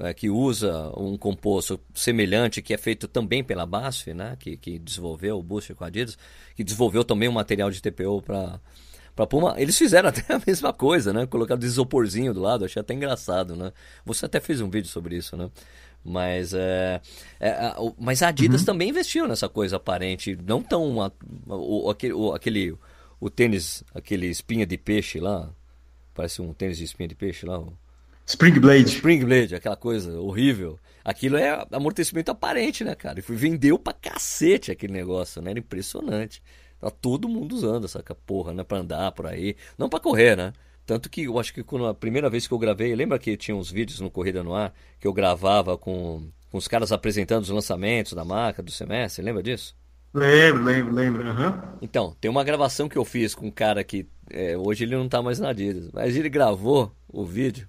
é, 0.00 0.12
que 0.12 0.28
usa 0.28 0.92
um 0.96 1.16
composto 1.16 1.78
semelhante, 1.94 2.60
que 2.60 2.74
é 2.74 2.76
feito 2.76 3.06
também 3.06 3.44
pela 3.44 3.64
BASF, 3.64 4.12
né? 4.12 4.36
Que, 4.40 4.56
que 4.56 4.76
desenvolveu 4.76 5.38
o 5.38 5.42
Booster 5.42 5.76
com 5.76 5.84
a 5.84 5.86
Adidas, 5.86 6.18
que 6.56 6.64
desenvolveu 6.64 7.04
também 7.04 7.28
um 7.28 7.32
material 7.32 7.70
de 7.70 7.80
TPO 7.80 8.22
para 8.22 8.60
para 9.16 9.26
Puma, 9.26 9.54
eles 9.56 9.78
fizeram 9.78 10.10
até 10.10 10.34
a 10.34 10.40
mesma 10.46 10.74
coisa, 10.74 11.12
né? 11.12 11.26
Colocaram 11.26 11.62
isoporzinho 11.62 12.34
do 12.34 12.40
lado, 12.40 12.66
achei 12.66 12.78
até 12.78 12.92
engraçado, 12.92 13.56
né? 13.56 13.72
Você 14.04 14.26
até 14.26 14.38
fez 14.40 14.60
um 14.60 14.68
vídeo 14.68 14.90
sobre 14.90 15.16
isso, 15.16 15.36
né? 15.36 15.50
Mas, 16.06 16.54
é, 16.54 17.00
é, 17.40 17.74
mas 17.98 18.22
a 18.22 18.28
Adidas 18.28 18.60
uhum. 18.60 18.66
também 18.66 18.90
investiu 18.90 19.26
nessa 19.26 19.48
coisa 19.48 19.76
aparente. 19.76 20.38
Não 20.46 20.62
tão. 20.62 21.02
A, 21.02 21.10
o, 21.48 21.90
aquele, 21.90 22.12
o, 22.12 22.32
aquele. 22.32 22.76
O 23.18 23.28
tênis, 23.28 23.82
aquele 23.94 24.26
espinha 24.26 24.64
de 24.64 24.78
peixe 24.78 25.18
lá. 25.18 25.50
Parece 26.14 26.40
um 26.40 26.52
tênis 26.52 26.78
de 26.78 26.84
espinha 26.84 27.08
de 27.08 27.14
peixe 27.14 27.44
lá. 27.44 27.62
Spring 28.24 28.58
Blade. 28.58 28.88
Spring 28.88 29.24
Blade, 29.24 29.54
aquela 29.54 29.76
coisa 29.76 30.18
horrível. 30.20 30.78
Aquilo 31.04 31.36
é 31.36 31.66
amortecimento 31.72 32.30
aparente, 32.30 32.84
né, 32.84 32.94
cara? 32.94 33.18
E 33.18 33.22
vendeu 33.22 33.78
pra 33.78 33.92
cacete 33.92 34.70
aquele 34.70 34.92
negócio, 34.92 35.40
né? 35.40 35.50
Era 35.50 35.58
impressionante. 35.58 36.42
Tá 36.80 36.90
todo 36.90 37.28
mundo 37.28 37.54
usando 37.54 37.84
essa 37.84 38.02
porra, 38.26 38.52
né? 38.52 38.64
Pra 38.64 38.78
andar 38.78 39.12
por 39.12 39.26
aí. 39.26 39.56
Não 39.78 39.88
pra 39.88 40.00
correr, 40.00 40.36
né? 40.36 40.52
Tanto 40.86 41.10
que 41.10 41.24
eu 41.24 41.38
acho 41.38 41.52
que 41.52 41.64
quando 41.64 41.86
a 41.86 41.94
primeira 41.94 42.30
vez 42.30 42.46
que 42.46 42.54
eu 42.54 42.58
gravei, 42.58 42.94
lembra 42.94 43.18
que 43.18 43.36
tinha 43.36 43.56
uns 43.56 43.70
vídeos 43.70 43.98
no 43.98 44.08
Corrida 44.08 44.44
no 44.44 44.54
Ar 44.54 44.72
que 45.00 45.06
eu 45.06 45.12
gravava 45.12 45.76
com, 45.76 46.28
com 46.50 46.56
os 46.56 46.68
caras 46.68 46.92
apresentando 46.92 47.42
os 47.42 47.50
lançamentos 47.50 48.12
da 48.12 48.24
marca 48.24 48.62
do 48.62 48.70
semestre? 48.70 49.24
Lembra 49.24 49.42
disso? 49.42 49.74
Lembro, 50.14 50.62
lembro, 50.62 50.94
lembro. 50.94 51.28
Uhum. 51.28 51.52
Então, 51.82 52.16
tem 52.20 52.30
uma 52.30 52.44
gravação 52.44 52.88
que 52.88 52.96
eu 52.96 53.04
fiz 53.04 53.34
com 53.34 53.48
um 53.48 53.50
cara 53.50 53.82
que 53.82 54.06
é, 54.30 54.56
hoje 54.56 54.84
ele 54.84 54.96
não 54.96 55.08
tá 55.08 55.20
mais 55.20 55.40
na 55.40 55.50
Adidas, 55.50 55.90
mas 55.92 56.16
ele 56.16 56.28
gravou 56.28 56.92
o 57.08 57.24
vídeo. 57.24 57.68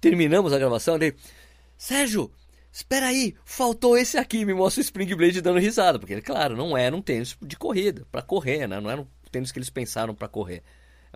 Terminamos 0.00 0.52
a 0.52 0.58
gravação, 0.58 0.96
ele. 0.96 1.14
Sérgio, 1.76 2.30
espera 2.72 3.06
aí, 3.06 3.34
faltou 3.44 3.96
esse 3.98 4.16
aqui, 4.16 4.44
me 4.44 4.54
mostra 4.54 4.80
o 4.80 4.82
Spring 4.82 5.14
Blade 5.14 5.42
dando 5.42 5.58
risada, 5.58 5.98
porque 5.98 6.20
claro, 6.22 6.56
não 6.56 6.76
era 6.76 6.96
um 6.96 7.02
tênis 7.02 7.36
de 7.40 7.56
corrida, 7.56 8.06
para 8.10 8.22
correr, 8.22 8.66
né? 8.66 8.80
Não 8.80 8.90
era 8.90 9.02
um 9.02 9.06
tênis 9.30 9.52
que 9.52 9.58
eles 9.58 9.70
pensaram 9.70 10.14
para 10.14 10.26
correr. 10.26 10.62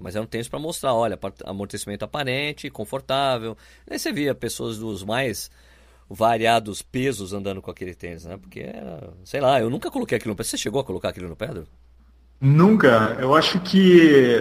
Mas 0.00 0.16
é 0.16 0.20
um 0.20 0.26
tênis 0.26 0.48
para 0.48 0.58
mostrar, 0.58 0.94
olha, 0.94 1.18
amortecimento 1.44 2.04
aparente, 2.04 2.70
confortável. 2.70 3.56
Aí 3.88 3.98
você 3.98 4.12
via 4.12 4.34
pessoas 4.34 4.78
dos 4.78 5.04
mais 5.04 5.50
variados 6.08 6.82
pesos 6.82 7.32
andando 7.32 7.62
com 7.62 7.70
aquele 7.70 7.94
tênis, 7.94 8.24
né? 8.24 8.36
Porque 8.36 8.60
era, 8.60 9.12
sei 9.24 9.40
lá, 9.40 9.60
eu 9.60 9.70
nunca 9.70 9.90
coloquei 9.90 10.16
aquilo 10.16 10.32
no 10.32 10.36
pé. 10.36 10.42
Você 10.42 10.56
chegou 10.56 10.80
a 10.80 10.84
colocar 10.84 11.10
aquilo 11.10 11.28
no 11.28 11.36
pé, 11.36 11.46
Pedro? 11.46 11.66
Nunca. 12.40 13.16
Eu 13.20 13.34
acho 13.34 13.60
que 13.60 14.40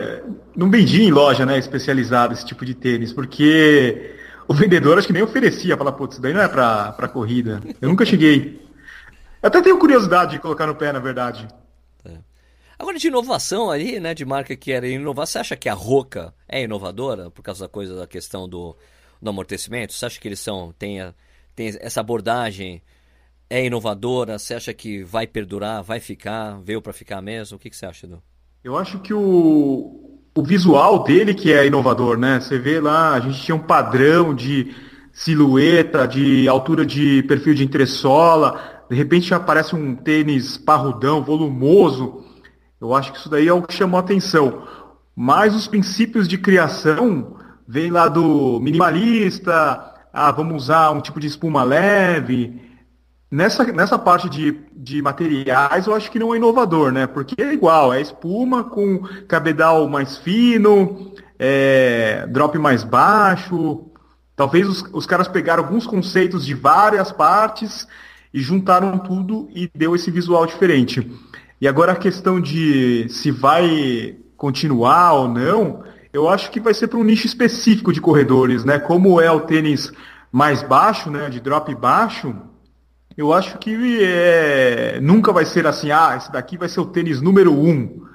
não 0.56 0.72
vendi 0.72 1.04
em 1.04 1.12
loja, 1.12 1.46
né, 1.46 1.60
especializada 1.60 2.34
esse 2.34 2.46
tipo 2.46 2.66
de 2.66 2.74
tênis, 2.74 3.12
porque 3.12 4.16
o 4.48 4.54
vendedor 4.54 4.98
acho 4.98 5.06
que 5.06 5.14
nem 5.14 5.22
oferecia, 5.22 5.76
falar, 5.76 5.92
putz, 5.92 6.16
isso 6.16 6.22
daí 6.22 6.34
não 6.34 6.42
é 6.42 6.48
pra 6.48 7.10
corrida. 7.12 7.62
Eu 7.82 7.90
nunca 7.90 8.06
cheguei. 8.06 8.66
Eu 9.44 9.48
até 9.48 9.62
tenho 9.62 9.78
curiosidade 9.78 10.32
de 10.32 10.40
colocar 10.40 10.66
no 10.66 10.76
pé, 10.76 10.94
na 10.94 11.00
verdade. 11.00 11.46
Agora, 12.80 12.98
de 12.98 13.08
inovação 13.08 13.70
aí, 13.70 14.00
né, 14.00 14.14
de 14.14 14.24
marca 14.24 14.56
que 14.56 14.72
era 14.72 14.88
inovar, 14.88 15.28
você 15.28 15.38
acha 15.38 15.58
que 15.58 15.68
a 15.68 15.74
Roca 15.74 16.34
é 16.48 16.64
inovadora 16.64 17.30
por 17.30 17.42
causa 17.44 17.66
da 17.66 17.70
coisa 17.70 17.94
da 17.94 18.08
questão 18.08 18.48
do, 18.48 18.74
do 19.22 19.30
amortecimento? 19.30 19.92
Você 19.92 20.06
acha 20.06 20.18
que 20.18 20.26
eles 20.30 20.40
são, 20.40 20.74
tem, 20.80 21.02
a, 21.02 21.14
tem 21.54 21.78
essa 21.82 22.00
abordagem 22.00 22.82
é 23.50 23.66
inovadora? 23.66 24.40
Você 24.40 24.54
acha 24.54 24.74
que 24.74 25.04
vai 25.04 25.28
perdurar, 25.28 25.84
vai 25.84 26.00
ficar, 26.00 26.58
veio 26.64 26.82
para 26.82 26.94
ficar 26.94 27.22
mesmo? 27.22 27.58
O 27.58 27.60
que, 27.60 27.70
que 27.70 27.76
você 27.76 27.86
acha, 27.86 28.06
Edu? 28.06 28.24
Eu 28.64 28.78
acho 28.78 29.00
que 29.00 29.14
o, 29.14 30.22
o 30.34 30.44
visual 30.44 31.04
dele 31.04 31.34
que 31.34 31.52
é 31.52 31.68
inovador, 31.68 32.18
né? 32.18 32.40
Você 32.40 32.58
vê 32.58 32.80
lá, 32.80 33.14
a 33.14 33.20
gente 33.20 33.42
tinha 33.42 33.56
um 33.56 33.60
padrão 33.60 34.34
de 34.34 34.74
silhueta, 35.12 36.08
de 36.08 36.48
altura 36.48 36.86
de 36.86 37.24
perfil 37.24 37.54
de 37.54 37.66
entressola, 37.66 38.86
de 38.90 38.96
repente 38.96 39.34
aparece 39.34 39.76
um 39.76 39.96
tênis 39.96 40.58
parrudão, 40.58 41.22
volumoso. 41.22 42.29
Eu 42.80 42.94
acho 42.94 43.12
que 43.12 43.20
isso 43.20 43.30
daí 43.30 43.48
é 43.48 43.54
o 43.54 43.62
que 43.62 43.74
chamou 43.74 43.98
a 43.98 44.02
atenção. 44.02 44.64
Mas 45.16 45.56
os 45.56 45.68
princípios 45.68 46.28
de 46.28 46.38
criação 46.38 47.36
vêm 47.68 47.92
lá 47.92 48.08
do 48.08 48.60
minimalista, 48.60 49.94
ah, 50.14 50.32
vamos 50.32 50.64
usar 50.64 50.92
um 50.92 51.02
tipo 51.02 51.20
de 51.20 51.28
espuma 51.28 51.64
leve, 51.64 52.70
Nessa, 53.32 53.64
nessa 53.66 54.00
parte 54.00 54.28
de, 54.28 54.60
de 54.76 55.04
materiais, 55.04 55.86
eu 55.86 55.94
acho 55.94 56.10
que 56.10 56.18
não 56.18 56.34
é 56.34 56.38
inovador, 56.38 56.92
né? 56.92 57.06
Porque 57.06 57.40
é 57.40 57.54
igual, 57.54 57.94
é 57.94 58.02
espuma 58.02 58.64
com 58.64 59.04
cabedal 59.28 59.88
mais 59.88 60.18
fino, 60.18 61.14
é, 61.38 62.26
drop 62.28 62.58
mais 62.58 62.84
baixo. 62.84 63.86
Talvez 64.36 64.68
os, 64.68 64.84
os 64.92 65.06
caras 65.06 65.28
pegaram 65.28 65.64
alguns 65.64 65.86
conceitos 65.86 66.44
de 66.44 66.56
várias 66.56 67.12
partes 67.12 67.88
e 68.34 68.40
juntaram 68.40 68.98
tudo 68.98 69.48
e 69.54 69.70
deu 69.76 69.96
esse 69.96 70.10
visual 70.10 70.48
diferente. 70.48 71.12
E 71.62 71.68
agora 71.68 71.92
a 71.92 71.96
questão 71.96 72.40
de 72.40 73.08
se 73.10 73.32
vai 73.32 74.16
continuar 74.38 75.14
ou 75.14 75.28
não, 75.28 75.84
eu 76.14 76.30
acho 76.30 76.50
que 76.52 76.60
vai 76.60 76.74
ser 76.74 76.88
para 76.88 77.00
um 77.00 77.04
nicho 77.04 77.28
específico 77.28 77.92
de 77.92 78.00
corredores, 78.00 78.64
né? 78.64 78.80
Como 78.80 79.20
é 79.20 79.30
o 79.32 79.42
tênis 79.42 79.92
mais 80.32 80.64
baixo, 80.64 81.12
né? 81.12 81.30
De 81.30 81.40
drop 81.40 81.74
baixo 81.76 82.36
eu 83.20 83.34
acho 83.34 83.58
que 83.58 84.02
é, 84.02 84.98
nunca 85.02 85.34
vai 85.34 85.44
ser 85.44 85.68
assim, 85.68 85.92
ah, 85.92 86.16
esse 86.16 86.32
daqui 86.32 86.58
vai 86.58 86.70
ser 86.70 86.80
o 86.80 86.86
tênis 86.86 87.20
número 87.20 87.54
um. 87.54 88.08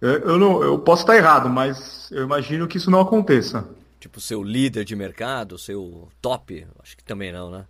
Eu, 0.00 0.10
eu, 0.10 0.38
não, 0.38 0.62
eu 0.62 0.78
posso 0.78 1.02
estar 1.02 1.16
errado, 1.16 1.48
mas 1.48 2.08
eu 2.12 2.22
imagino 2.22 2.68
que 2.68 2.76
isso 2.76 2.88
não 2.88 3.00
aconteça. 3.00 3.68
Tipo, 3.98 4.20
seu 4.20 4.40
líder 4.40 4.84
de 4.84 4.94
mercado, 4.94 5.58
seu 5.58 6.08
top? 6.20 6.64
Acho 6.80 6.96
que 6.96 7.02
também 7.02 7.32
não, 7.32 7.50
né? 7.50 7.66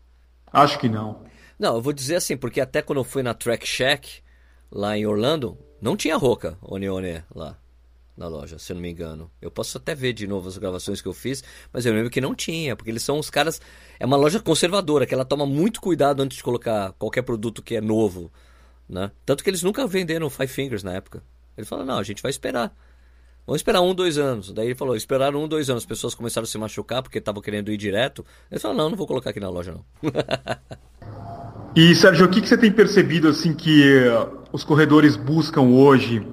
Acho 0.53 0.79
que 0.79 0.91
não. 0.91 1.23
Não, 1.59 1.77
eu 1.77 1.81
vou 1.81 1.95
dizer 1.95 2.17
assim, 2.17 2.37
porque 2.37 2.61
até 2.61 2.83
quando 2.83 2.99
eu 2.99 3.05
fui 3.05 3.23
na 3.23 3.33
Track 3.33 3.67
Shack, 3.67 4.23
lá 4.73 4.97
em 4.97 5.07
Orlando, 5.07 5.59
não 5.81 5.97
tinha 5.97 6.17
Roca 6.17 6.57
Onione 6.63 7.23
lá 7.35 7.59
na 8.17 8.29
loja, 8.29 8.59
se 8.59 8.73
eu 8.73 8.75
não 8.75 8.83
me 8.83 8.91
engano. 8.91 9.31
Eu 9.41 9.51
posso 9.51 9.79
até 9.79 9.95
ver 9.95 10.13
de 10.13 10.27
novo 10.27 10.49
as 10.49 10.59
gravações 10.59 11.01
que 11.01 11.09
eu 11.09 11.13
fiz, 11.13 11.43
mas 11.73 11.85
eu 11.85 11.93
lembro 11.93 12.11
que 12.11 12.21
não 12.21 12.35
tinha, 12.35 12.77
porque 12.77 12.91
eles 12.91 13.03
são 13.03 13.19
os 13.19 13.31
caras. 13.31 13.61
É 13.99 14.07
uma 14.07 14.17
loja 14.17 14.41
conservadora, 14.41 15.07
que 15.07 15.15
ela 15.15 15.25
toma 15.25 15.47
muito 15.47 15.81
cuidado 15.81 16.23
antes 16.23 16.37
de 16.37 16.43
colocar 16.43 16.93
qualquer 16.93 17.23
produto 17.23 17.63
que 17.63 17.77
é 17.77 17.81
novo. 17.81 18.31
Né? 18.89 19.11
Tanto 19.25 19.43
que 19.43 19.51
eles 19.51 19.63
nunca 19.63 19.87
venderam 19.87 20.29
Five 20.29 20.49
Fingers 20.49 20.83
na 20.83 20.93
época. 20.93 21.23
Ele 21.57 21.67
falou: 21.67 21.85
não, 21.85 21.99
a 21.99 22.03
gente 22.03 22.23
vai 22.23 22.31
esperar. 22.31 22.75
Vamos 23.47 23.61
esperar 23.61 23.81
um, 23.81 23.95
dois 23.95 24.19
anos. 24.19 24.53
Daí 24.53 24.67
ele 24.67 24.75
falou: 24.75 24.95
esperaram 24.95 25.43
um, 25.43 25.49
dois 25.49 25.69
anos. 25.71 25.83
As 25.83 25.89
pessoas 25.89 26.15
começaram 26.15 26.45
a 26.45 26.49
se 26.49 26.59
machucar 26.59 27.03
porque 27.03 27.19
estavam 27.19 27.43
querendo 27.43 27.73
ir 27.73 27.77
direto. 27.77 28.25
Ele 28.51 28.61
falou: 28.61 28.77
não, 28.77 28.91
não 28.91 28.97
vou 28.97 29.07
colocar 29.07 29.31
aqui 29.31 29.41
na 29.41 29.49
loja, 29.49 29.73
não. 29.73 29.85
e 31.75 31.95
Sérgio, 31.95 32.27
o 32.27 32.29
que, 32.29 32.41
que 32.41 32.49
você 32.49 32.59
tem 32.59 32.71
percebido 32.71 33.29
assim 33.29 33.55
que 33.55 34.05
os 34.53 34.63
corredores 34.63 35.17
buscam 35.17 35.63
hoje? 35.63 36.27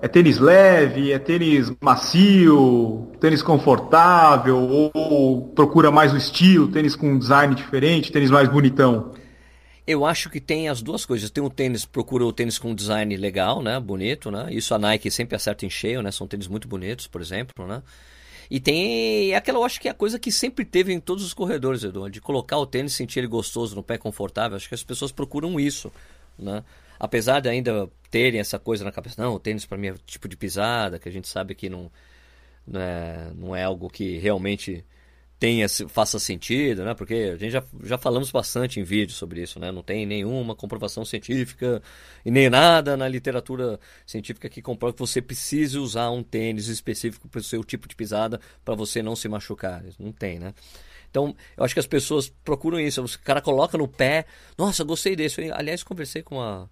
É 0.00 0.08
tênis 0.08 0.38
leve, 0.38 1.12
é 1.12 1.18
tênis 1.18 1.72
macio, 1.80 3.08
tênis 3.18 3.42
confortável, 3.42 4.90
ou 4.92 5.48
procura 5.54 5.90
mais 5.90 6.12
o 6.12 6.16
estilo, 6.16 6.68
tênis 6.68 6.94
com 6.94 7.12
um 7.12 7.18
design 7.18 7.54
diferente, 7.54 8.12
tênis 8.12 8.30
mais 8.30 8.48
bonitão? 8.48 9.12
Eu 9.86 10.04
acho 10.04 10.30
que 10.30 10.40
tem 10.40 10.68
as 10.68 10.82
duas 10.82 11.04
coisas. 11.04 11.30
Tem 11.30 11.42
um 11.42 11.50
tênis, 11.50 11.84
procura 11.84 12.24
o 12.24 12.32
tênis 12.32 12.58
com 12.58 12.70
um 12.70 12.74
design 12.74 13.16
legal, 13.16 13.62
né? 13.62 13.78
Bonito, 13.80 14.30
né? 14.30 14.48
Isso 14.50 14.74
a 14.74 14.78
Nike 14.78 15.10
sempre 15.10 15.36
acerta 15.36 15.66
em 15.66 15.70
cheio, 15.70 16.02
né? 16.02 16.10
São 16.10 16.26
tênis 16.26 16.48
muito 16.48 16.68
bonitos, 16.68 17.06
por 17.06 17.20
exemplo, 17.20 17.66
né? 17.66 17.82
E 18.50 18.60
tem 18.60 19.34
aquela, 19.34 19.58
eu 19.58 19.64
acho 19.64 19.80
que 19.80 19.88
é 19.88 19.90
a 19.90 19.94
coisa 19.94 20.18
que 20.18 20.30
sempre 20.30 20.66
teve 20.66 20.92
em 20.92 21.00
todos 21.00 21.24
os 21.24 21.32
corredores, 21.32 21.82
Edu, 21.82 22.08
de 22.10 22.20
colocar 22.20 22.58
o 22.58 22.66
tênis, 22.66 22.92
sentir 22.92 23.20
ele 23.20 23.26
gostoso 23.26 23.74
no 23.74 23.82
pé, 23.82 23.96
confortável. 23.96 24.56
Acho 24.56 24.68
que 24.68 24.74
as 24.74 24.82
pessoas 24.82 25.10
procuram 25.10 25.58
isso, 25.58 25.90
né? 26.38 26.62
Apesar 27.04 27.40
de 27.40 27.48
ainda 27.48 27.88
terem 28.10 28.40
essa 28.40 28.58
coisa 28.58 28.84
na 28.84 28.92
cabeça, 28.92 29.22
não, 29.22 29.34
o 29.34 29.40
tênis 29.40 29.66
para 29.66 29.78
mim 29.78 29.88
é 29.88 29.94
tipo 30.06 30.28
de 30.28 30.36
pisada, 30.36 30.98
que 30.98 31.08
a 31.08 31.12
gente 31.12 31.28
sabe 31.28 31.54
que 31.54 31.68
não, 31.68 31.90
não, 32.66 32.80
é, 32.80 33.30
não 33.34 33.56
é 33.56 33.64
algo 33.64 33.90
que 33.90 34.18
realmente 34.18 34.84
tenha, 35.38 35.68
faça 35.88 36.18
sentido, 36.18 36.84
né? 36.84 36.94
Porque 36.94 37.32
a 37.34 37.36
gente 37.36 37.50
já, 37.50 37.62
já 37.82 37.98
falamos 37.98 38.30
bastante 38.30 38.80
em 38.80 38.82
vídeo 38.82 39.14
sobre 39.14 39.42
isso, 39.42 39.58
né? 39.58 39.70
Não 39.70 39.82
tem 39.82 40.06
nenhuma 40.06 40.54
comprovação 40.54 41.04
científica 41.04 41.82
e 42.24 42.30
nem 42.30 42.48
nada 42.48 42.96
na 42.96 43.06
literatura 43.08 43.78
científica 44.06 44.48
que 44.48 44.62
comprova 44.62 44.94
que 44.94 45.00
você 45.00 45.20
precise 45.20 45.78
usar 45.78 46.10
um 46.10 46.22
tênis 46.22 46.68
específico 46.68 47.28
para 47.28 47.40
o 47.40 47.44
seu 47.44 47.62
tipo 47.62 47.86
de 47.88 47.94
pisada 47.94 48.40
para 48.64 48.74
você 48.74 49.02
não 49.02 49.14
se 49.14 49.28
machucar. 49.28 49.84
Não 49.98 50.12
tem, 50.12 50.38
né? 50.38 50.54
Então, 51.10 51.36
eu 51.56 51.64
acho 51.64 51.74
que 51.74 51.80
as 51.80 51.86
pessoas 51.86 52.28
procuram 52.44 52.80
isso. 52.80 53.04
O 53.04 53.18
cara 53.20 53.40
coloca 53.40 53.78
no 53.78 53.86
pé, 53.86 54.26
nossa, 54.58 54.82
gostei 54.82 55.14
desse. 55.14 55.46
Eu, 55.46 55.54
aliás, 55.54 55.82
conversei 55.84 56.22
com 56.22 56.36
uma 56.36 56.70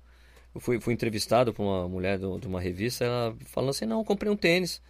eu 0.54 0.60
fui, 0.60 0.80
fui 0.80 0.94
entrevistado 0.94 1.52
por 1.52 1.62
uma 1.62 1.88
mulher 1.88 2.18
de 2.18 2.46
uma 2.46 2.60
revista, 2.60 3.04
ela 3.04 3.36
falando 3.46 3.70
assim, 3.70 3.86
não, 3.86 4.04
comprei 4.04 4.30
um 4.30 4.36
tênis. 4.36 4.80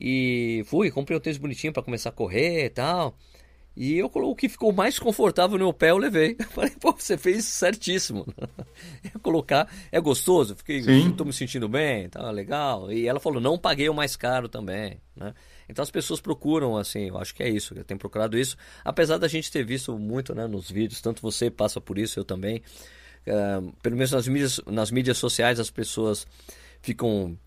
E 0.00 0.62
fui, 0.66 0.90
comprei 0.90 1.16
um 1.16 1.20
tênis 1.20 1.38
bonitinho 1.38 1.72
para 1.72 1.82
começar 1.82 2.08
a 2.10 2.12
correr 2.12 2.64
e 2.64 2.70
tal. 2.70 3.16
E 3.74 3.96
eu 3.96 4.10
o 4.12 4.36
que 4.36 4.48
ficou 4.48 4.70
mais 4.70 4.98
confortável 4.98 5.56
no 5.58 5.64
meu 5.64 5.72
pé, 5.72 5.90
eu 5.90 5.96
levei. 5.96 6.36
Eu 6.38 6.46
falei, 6.50 6.72
pô, 6.78 6.92
você 6.92 7.16
fez 7.16 7.46
certíssimo. 7.46 8.26
Eu 9.12 9.18
colocar, 9.20 9.66
é 9.90 9.98
gostoso, 9.98 10.54
fiquei, 10.54 10.82
tô 11.16 11.24
me 11.24 11.32
sentindo 11.32 11.68
bem, 11.68 12.08
tá 12.08 12.30
legal. 12.30 12.92
E 12.92 13.08
ela 13.08 13.18
falou, 13.18 13.40
não 13.40 13.56
paguei 13.58 13.88
o 13.88 13.94
mais 13.94 14.14
caro 14.14 14.48
também, 14.48 15.00
né? 15.16 15.32
Então 15.68 15.82
as 15.82 15.90
pessoas 15.90 16.20
procuram, 16.20 16.76
assim, 16.76 17.08
eu 17.08 17.16
acho 17.16 17.34
que 17.34 17.42
é 17.42 17.48
isso, 17.48 17.72
eu 17.74 17.82
tenho 17.82 17.98
procurado 17.98 18.36
isso, 18.36 18.56
apesar 18.84 19.16
da 19.16 19.26
gente 19.26 19.50
ter 19.50 19.64
visto 19.64 19.98
muito, 19.98 20.34
né, 20.34 20.46
nos 20.46 20.70
vídeos, 20.70 21.00
tanto 21.00 21.22
você 21.22 21.50
passa 21.50 21.80
por 21.80 21.96
isso, 21.96 22.20
eu 22.20 22.24
também, 22.24 22.62
uh, 23.26 23.72
pelo 23.82 23.96
menos 23.96 24.12
nas 24.12 24.26
mídias, 24.26 24.60
nas 24.66 24.90
mídias 24.90 25.18
sociais, 25.18 25.60
as 25.60 25.70
pessoas 25.70 26.26
ficam, 26.80 27.38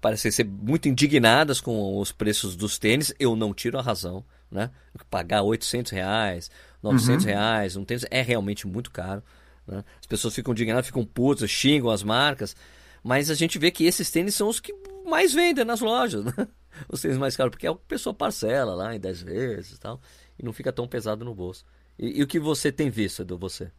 parecem 0.00 0.30
ser 0.30 0.44
muito 0.44 0.88
indignadas 0.88 1.60
com 1.60 1.98
os 1.98 2.12
preços 2.12 2.56
dos 2.56 2.78
tênis. 2.78 3.14
Eu 3.18 3.36
não 3.36 3.54
tiro 3.54 3.78
a 3.78 3.82
razão, 3.82 4.24
né? 4.50 4.70
Pagar 5.08 5.42
800 5.42 5.92
reais, 5.92 6.50
900 6.82 7.24
uhum. 7.24 7.30
reais, 7.30 7.76
um 7.76 7.84
tênis 7.84 8.04
é 8.10 8.22
realmente 8.22 8.66
muito 8.66 8.90
caro. 8.90 9.22
Né? 9.66 9.84
As 10.00 10.06
pessoas 10.06 10.34
ficam 10.34 10.52
indignadas, 10.52 10.86
ficam 10.86 11.04
putas, 11.04 11.50
xingam 11.50 11.90
as 11.90 12.02
marcas. 12.02 12.56
Mas 13.02 13.30
a 13.30 13.34
gente 13.34 13.58
vê 13.58 13.70
que 13.70 13.84
esses 13.84 14.10
tênis 14.10 14.34
são 14.34 14.48
os 14.48 14.60
que 14.60 14.74
mais 15.06 15.32
vendem 15.32 15.64
nas 15.64 15.80
lojas, 15.80 16.24
né? 16.36 16.48
Os 16.88 17.00
tênis 17.00 17.18
mais 17.18 17.36
caros, 17.36 17.50
porque 17.50 17.66
é 17.66 17.70
a 17.70 17.74
pessoa 17.74 18.14
parcela 18.14 18.74
lá 18.74 18.94
em 18.94 19.00
10 19.00 19.22
vezes 19.22 19.72
e 19.72 19.80
tal. 19.80 20.00
E 20.38 20.44
não 20.44 20.52
fica 20.52 20.72
tão 20.72 20.86
pesado 20.86 21.24
no 21.24 21.34
bolso. 21.34 21.64
E, 21.98 22.20
e 22.20 22.22
o 22.22 22.26
que 22.26 22.38
você 22.38 22.70
tem 22.72 22.90
visto 22.90 23.24
do 23.24 23.36
você? 23.36 23.70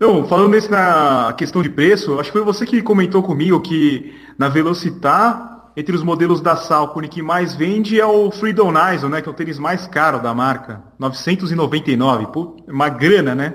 Não, 0.00 0.26
falando 0.26 0.52
nesse 0.52 0.70
na 0.70 1.34
questão 1.36 1.60
de 1.60 1.68
preço, 1.68 2.18
acho 2.18 2.32
que 2.32 2.38
foi 2.38 2.42
você 2.42 2.64
que 2.64 2.80
comentou 2.80 3.22
comigo 3.22 3.60
que 3.60 4.18
na 4.38 4.48
Velocitar, 4.48 5.70
entre 5.76 5.94
os 5.94 6.02
modelos 6.02 6.40
da 6.40 6.56
Salcone 6.56 7.06
que 7.06 7.20
mais 7.20 7.54
vende 7.54 8.00
é 8.00 8.06
o 8.06 8.30
Freedom 8.30 8.72
Nice, 8.72 9.06
né, 9.06 9.20
que 9.20 9.28
é 9.28 9.30
o 9.30 9.34
tênis 9.34 9.58
mais 9.58 9.86
caro 9.86 10.18
da 10.22 10.32
marca, 10.32 10.82
999, 10.98 12.28
Pô, 12.28 12.56
uma 12.66 12.88
grana, 12.88 13.34
né? 13.34 13.54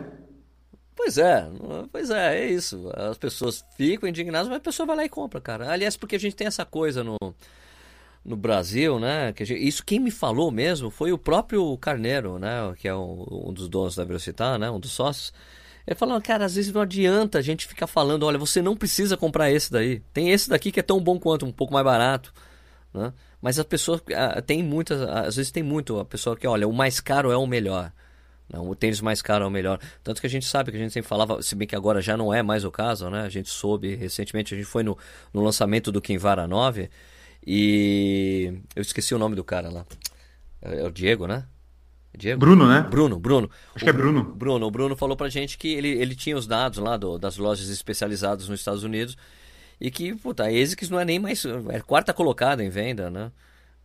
Pois 0.96 1.18
é, 1.18 1.50
pois 1.92 2.12
é, 2.12 2.40
é 2.40 2.52
isso. 2.52 2.92
As 2.96 3.18
pessoas 3.18 3.66
ficam 3.76 4.08
indignadas, 4.08 4.48
mas 4.48 4.58
a 4.58 4.62
pessoa 4.62 4.86
vai 4.86 4.98
lá 4.98 5.06
e 5.06 5.10
compra, 5.10 5.42
cara. 5.42 5.72
Aliás, 5.72 5.98
porque 5.98 6.16
a 6.16 6.20
gente 6.20 6.36
tem 6.36 6.46
essa 6.46 6.64
coisa 6.64 7.04
no, 7.04 7.18
no 8.24 8.36
Brasil, 8.36 9.00
né? 9.00 9.34
Que 9.34 9.44
gente, 9.46 9.68
isso 9.68 9.84
quem 9.84 10.00
me 10.00 10.12
falou 10.12 10.52
mesmo 10.52 10.92
foi 10.92 11.12
o 11.12 11.18
próprio 11.18 11.76
Carneiro, 11.80 12.38
né? 12.38 12.74
Que 12.78 12.88
é 12.88 12.96
um, 12.96 13.26
um 13.48 13.54
dos 13.54 13.68
donos 13.68 13.96
da 13.96 14.06
Velocitar, 14.06 14.58
né? 14.58 14.70
Um 14.70 14.80
dos 14.80 14.92
sócios 14.92 15.34
ele 15.88 15.96
falou, 15.96 16.20
cara, 16.22 16.46
às 16.46 16.56
vezes 16.56 16.74
não 16.74 16.82
adianta 16.82 17.38
a 17.38 17.42
gente 17.42 17.68
ficar 17.68 17.88
falando, 17.88 18.24
olha, 18.24 18.38
você 18.38 18.62
não 18.62 18.76
precisa 18.76 19.16
comprar 19.16 19.52
esse 19.52 19.72
daí. 19.72 20.00
Tem 20.14 20.32
esse 20.32 20.50
daqui 20.50 20.72
que 20.72 20.80
é 20.80 20.84
tão 20.84 21.00
bom 21.00 21.20
quanto, 21.20 21.46
um 21.46 21.52
pouco 21.52 21.74
mais 21.74 21.86
barato. 21.86 22.34
Né? 22.94 23.14
Mas 23.42 23.60
as 23.60 23.66
pessoas 23.66 24.02
tem 24.48 24.64
muitas, 24.64 25.02
às 25.02 25.36
vezes 25.36 25.52
tem 25.52 25.62
muito 25.62 26.00
a 26.00 26.06
pessoa 26.06 26.36
que, 26.36 26.48
olha, 26.48 26.68
o 26.68 26.74
mais 26.74 27.00
caro 27.00 27.32
é 27.32 27.38
o 27.38 27.46
melhor. 27.46 27.92
Não, 28.52 28.70
o 28.70 28.76
tênis 28.76 29.02
mais 29.02 29.22
caro 29.22 29.44
é 29.44 29.48
o 29.48 29.52
melhor. 29.52 29.80
Tanto 30.04 30.22
que 30.22 30.28
a 30.28 30.30
gente 30.30 30.46
sabe 30.46 30.72
que 30.72 30.78
a 30.78 30.80
gente 30.80 30.94
sempre 30.94 31.08
falava, 31.08 31.42
se 31.42 31.56
bem 31.56 31.68
que 31.68 31.76
agora 31.76 32.02
já 32.02 32.16
não 32.16 32.34
é 32.34 32.42
mais 32.42 32.64
o 32.64 32.72
caso, 32.72 33.10
né? 33.10 33.22
A 33.22 33.30
gente 33.30 33.50
soube 33.50 33.96
recentemente, 33.96 34.54
a 34.54 34.58
gente 34.58 34.68
foi 34.68 34.84
no, 34.84 34.98
no 35.34 35.44
lançamento 35.44 35.92
do 35.92 36.02
Kinvara 36.02 36.48
9 36.48 36.90
e 37.46 38.54
eu 38.76 38.82
esqueci 38.82 39.14
o 39.14 39.20
nome 39.20 39.36
do 39.36 39.44
cara 39.44 39.70
lá. 39.70 39.86
É, 40.62 40.80
é 40.80 40.84
o 40.84 40.92
Diego, 40.92 41.28
né? 41.28 41.46
Diego? 42.16 42.40
Bruno, 42.40 42.68
né? 42.68 42.82
Bruno, 42.90 43.20
Bruno. 43.20 43.50
Acho 43.74 43.84
o, 43.84 43.86
que 43.86 43.90
é 43.90 43.94
Bruno. 43.94 44.24
Bruno, 44.24 44.66
o 44.66 44.72
Bruno 44.72 44.96
falou 44.96 45.16
pra 45.16 45.30
gente 45.30 45.58
que 45.58 45.74
ele, 45.74 45.90
ele 45.90 46.16
tinha 46.16 46.38
os 46.38 46.48
dados 46.48 46.80
lá 46.80 46.98
do, 46.98 47.18
das 47.18 47.38
lojas 47.38 47.70
especializadas 47.70 48.48
nos 48.50 48.60
Estados 48.60 48.84
Unidos 48.84 49.18
e 49.80 49.92
que, 49.92 50.16
puta, 50.16 50.44
a 50.44 50.48
ASICS 50.48 50.90
não 50.90 51.00
é 51.00 51.06
nem 51.06 51.20
mais. 51.20 51.44
É 51.70 51.80
quarta 51.80 52.14
colocada 52.14 52.64
em 52.64 52.70
venda, 52.70 53.10
né? 53.10 53.32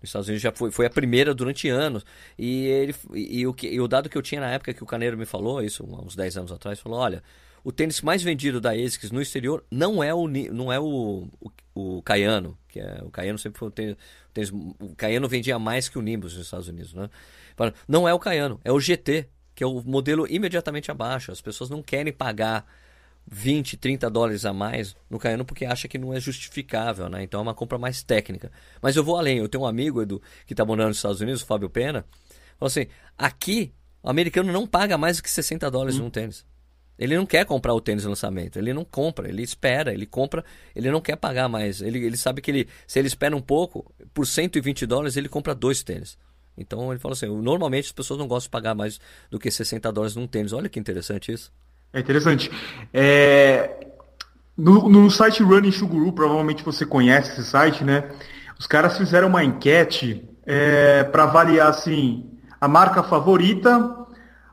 Nos 0.00 0.08
Estados 0.08 0.28
Unidos 0.28 0.42
já 0.42 0.52
foi, 0.52 0.70
foi 0.70 0.86
a 0.86 0.90
primeira 0.90 1.34
durante 1.34 1.68
anos. 1.68 2.04
E, 2.38 2.66
ele, 2.66 2.94
e, 3.12 3.40
e 3.40 3.46
o 3.46 3.52
que, 3.52 3.68
e 3.68 3.80
o 3.80 3.86
dado 3.86 4.08
que 4.08 4.16
eu 4.16 4.22
tinha 4.22 4.40
na 4.40 4.50
época 4.50 4.72
que 4.72 4.82
o 4.82 4.86
Caneiro 4.86 5.18
me 5.18 5.26
falou, 5.26 5.62
isso 5.62 5.84
uns 5.84 6.16
10 6.16 6.38
anos 6.38 6.52
atrás, 6.52 6.80
falou: 6.80 6.98
olha, 6.98 7.22
o 7.62 7.70
tênis 7.70 8.00
mais 8.00 8.22
vendido 8.22 8.60
da 8.60 8.70
ASICS 8.70 9.10
no 9.10 9.20
exterior 9.20 9.64
não 9.70 10.02
é 10.02 10.14
o, 10.14 10.26
não 10.26 10.72
é 10.72 10.80
o, 10.80 11.28
o, 11.40 11.50
o 11.74 12.02
Cayano, 12.02 12.56
que 12.68 12.80
é, 12.80 13.00
o 13.02 13.10
Cayano 13.10 13.38
sempre 13.38 13.58
foi 13.58 13.68
o 13.68 13.70
tênis, 13.70 13.94
o 13.94 14.32
tênis. 14.32 14.50
O 14.50 14.94
Cayano 14.96 15.28
vendia 15.28 15.58
mais 15.58 15.88
que 15.88 15.98
o 15.98 16.02
Nimbus 16.02 16.34
nos 16.34 16.46
Estados 16.46 16.68
Unidos, 16.68 16.94
né? 16.94 17.10
Não 17.86 18.08
é 18.08 18.14
o 18.14 18.18
Cayano, 18.18 18.60
é 18.64 18.72
o 18.72 18.80
GT, 18.80 19.28
que 19.54 19.64
é 19.64 19.66
o 19.66 19.82
modelo 19.82 20.26
imediatamente 20.28 20.90
abaixo. 20.90 21.32
As 21.32 21.40
pessoas 21.40 21.70
não 21.70 21.82
querem 21.82 22.12
pagar 22.12 22.66
20, 23.26 23.76
30 23.76 24.10
dólares 24.10 24.44
a 24.44 24.52
mais 24.52 24.96
no 25.08 25.18
Cayano 25.18 25.44
porque 25.44 25.64
acha 25.64 25.86
que 25.86 25.98
não 25.98 26.12
é 26.12 26.20
justificável, 26.20 27.08
né? 27.08 27.22
Então 27.22 27.40
é 27.40 27.42
uma 27.42 27.54
compra 27.54 27.78
mais 27.78 28.02
técnica. 28.02 28.50
Mas 28.80 28.96
eu 28.96 29.04
vou 29.04 29.16
além. 29.16 29.38
Eu 29.38 29.48
tenho 29.48 29.64
um 29.64 29.66
amigo, 29.66 30.02
Edu, 30.02 30.20
que 30.46 30.52
está 30.52 30.64
morando 30.64 30.88
nos 30.88 30.96
Estados 30.96 31.20
Unidos, 31.20 31.42
o 31.42 31.46
Fábio 31.46 31.70
Pena. 31.70 32.04
Falou 32.58 32.68
assim: 32.68 32.86
aqui 33.16 33.72
o 34.02 34.10
americano 34.10 34.52
não 34.52 34.66
paga 34.66 34.96
mais 34.96 35.18
do 35.18 35.22
que 35.22 35.30
60 35.30 35.70
dólares 35.70 35.96
hum. 35.96 36.04
num 36.04 36.10
tênis. 36.10 36.44
Ele 36.98 37.16
não 37.16 37.24
quer 37.24 37.46
comprar 37.46 37.72
o 37.72 37.80
tênis 37.80 38.04
no 38.04 38.10
lançamento, 38.10 38.58
ele 38.58 38.74
não 38.74 38.84
compra, 38.84 39.26
ele 39.26 39.42
espera, 39.42 39.90
ele 39.90 40.04
compra, 40.04 40.44
ele 40.76 40.90
não 40.90 41.00
quer 41.00 41.16
pagar 41.16 41.48
mais. 41.48 41.80
Ele, 41.80 41.98
ele 42.04 42.16
sabe 42.16 42.42
que 42.42 42.50
ele, 42.50 42.68
se 42.86 42.98
ele 42.98 43.08
espera 43.08 43.34
um 43.34 43.40
pouco, 43.40 43.90
por 44.12 44.26
120 44.26 44.84
dólares 44.84 45.16
ele 45.16 45.28
compra 45.28 45.54
dois 45.54 45.82
tênis. 45.82 46.18
Então 46.60 46.92
ele 46.92 47.00
falou 47.00 47.14
assim: 47.14 47.26
normalmente 47.26 47.86
as 47.86 47.92
pessoas 47.92 48.18
não 48.18 48.28
gostam 48.28 48.48
de 48.48 48.50
pagar 48.50 48.74
mais 48.74 49.00
do 49.30 49.38
que 49.38 49.50
60 49.50 49.90
dólares 49.90 50.14
num 50.14 50.26
tênis. 50.26 50.52
Olha 50.52 50.68
que 50.68 50.78
interessante 50.78 51.32
isso. 51.32 51.50
É 51.92 52.00
interessante. 52.00 52.50
É... 52.92 53.86
No, 54.56 54.88
no 54.88 55.10
site 55.10 55.42
Running 55.42 55.72
Shuguru, 55.72 56.12
provavelmente 56.12 56.62
você 56.62 56.84
conhece 56.84 57.32
esse 57.32 57.44
site, 57.44 57.82
né? 57.82 58.10
Os 58.58 58.66
caras 58.66 58.98
fizeram 58.98 59.28
uma 59.28 59.42
enquete 59.42 60.22
é, 60.44 61.02
para 61.04 61.22
avaliar 61.22 61.68
assim 61.68 62.30
a 62.60 62.68
marca 62.68 63.02
favorita, 63.02 63.96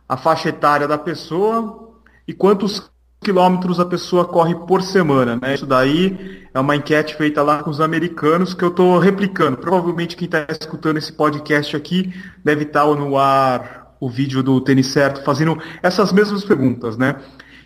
a 0.07 0.15
faixa 0.15 0.47
etária 0.47 0.87
da 0.87 0.97
pessoa 0.97 1.93
e 2.25 2.33
quantos 2.33 2.89
quilômetros 3.27 3.77
a 3.77 3.85
pessoa 3.85 4.23
corre 4.23 4.55
por 4.55 4.81
semana, 4.81 5.37
né? 5.41 5.53
Isso 5.53 5.65
daí 5.65 6.47
é 6.53 6.57
uma 6.57 6.77
enquete 6.77 7.13
feita 7.13 7.43
lá 7.43 7.61
com 7.61 7.69
os 7.69 7.81
americanos 7.81 8.53
que 8.53 8.63
eu 8.63 8.69
estou 8.69 8.97
replicando. 8.99 9.57
Provavelmente 9.57 10.15
quem 10.15 10.27
está 10.27 10.47
escutando 10.49 10.95
esse 10.95 11.11
podcast 11.11 11.75
aqui 11.75 12.13
deve 12.41 12.63
estar 12.63 12.85
tá 12.85 12.95
no 12.95 13.17
ar 13.17 13.97
o 13.99 14.09
vídeo 14.09 14.41
do 14.41 14.61
Tênis 14.61 14.87
Certo 14.87 15.25
fazendo 15.25 15.61
essas 15.83 16.13
mesmas 16.13 16.45
perguntas, 16.45 16.95
né? 16.95 17.17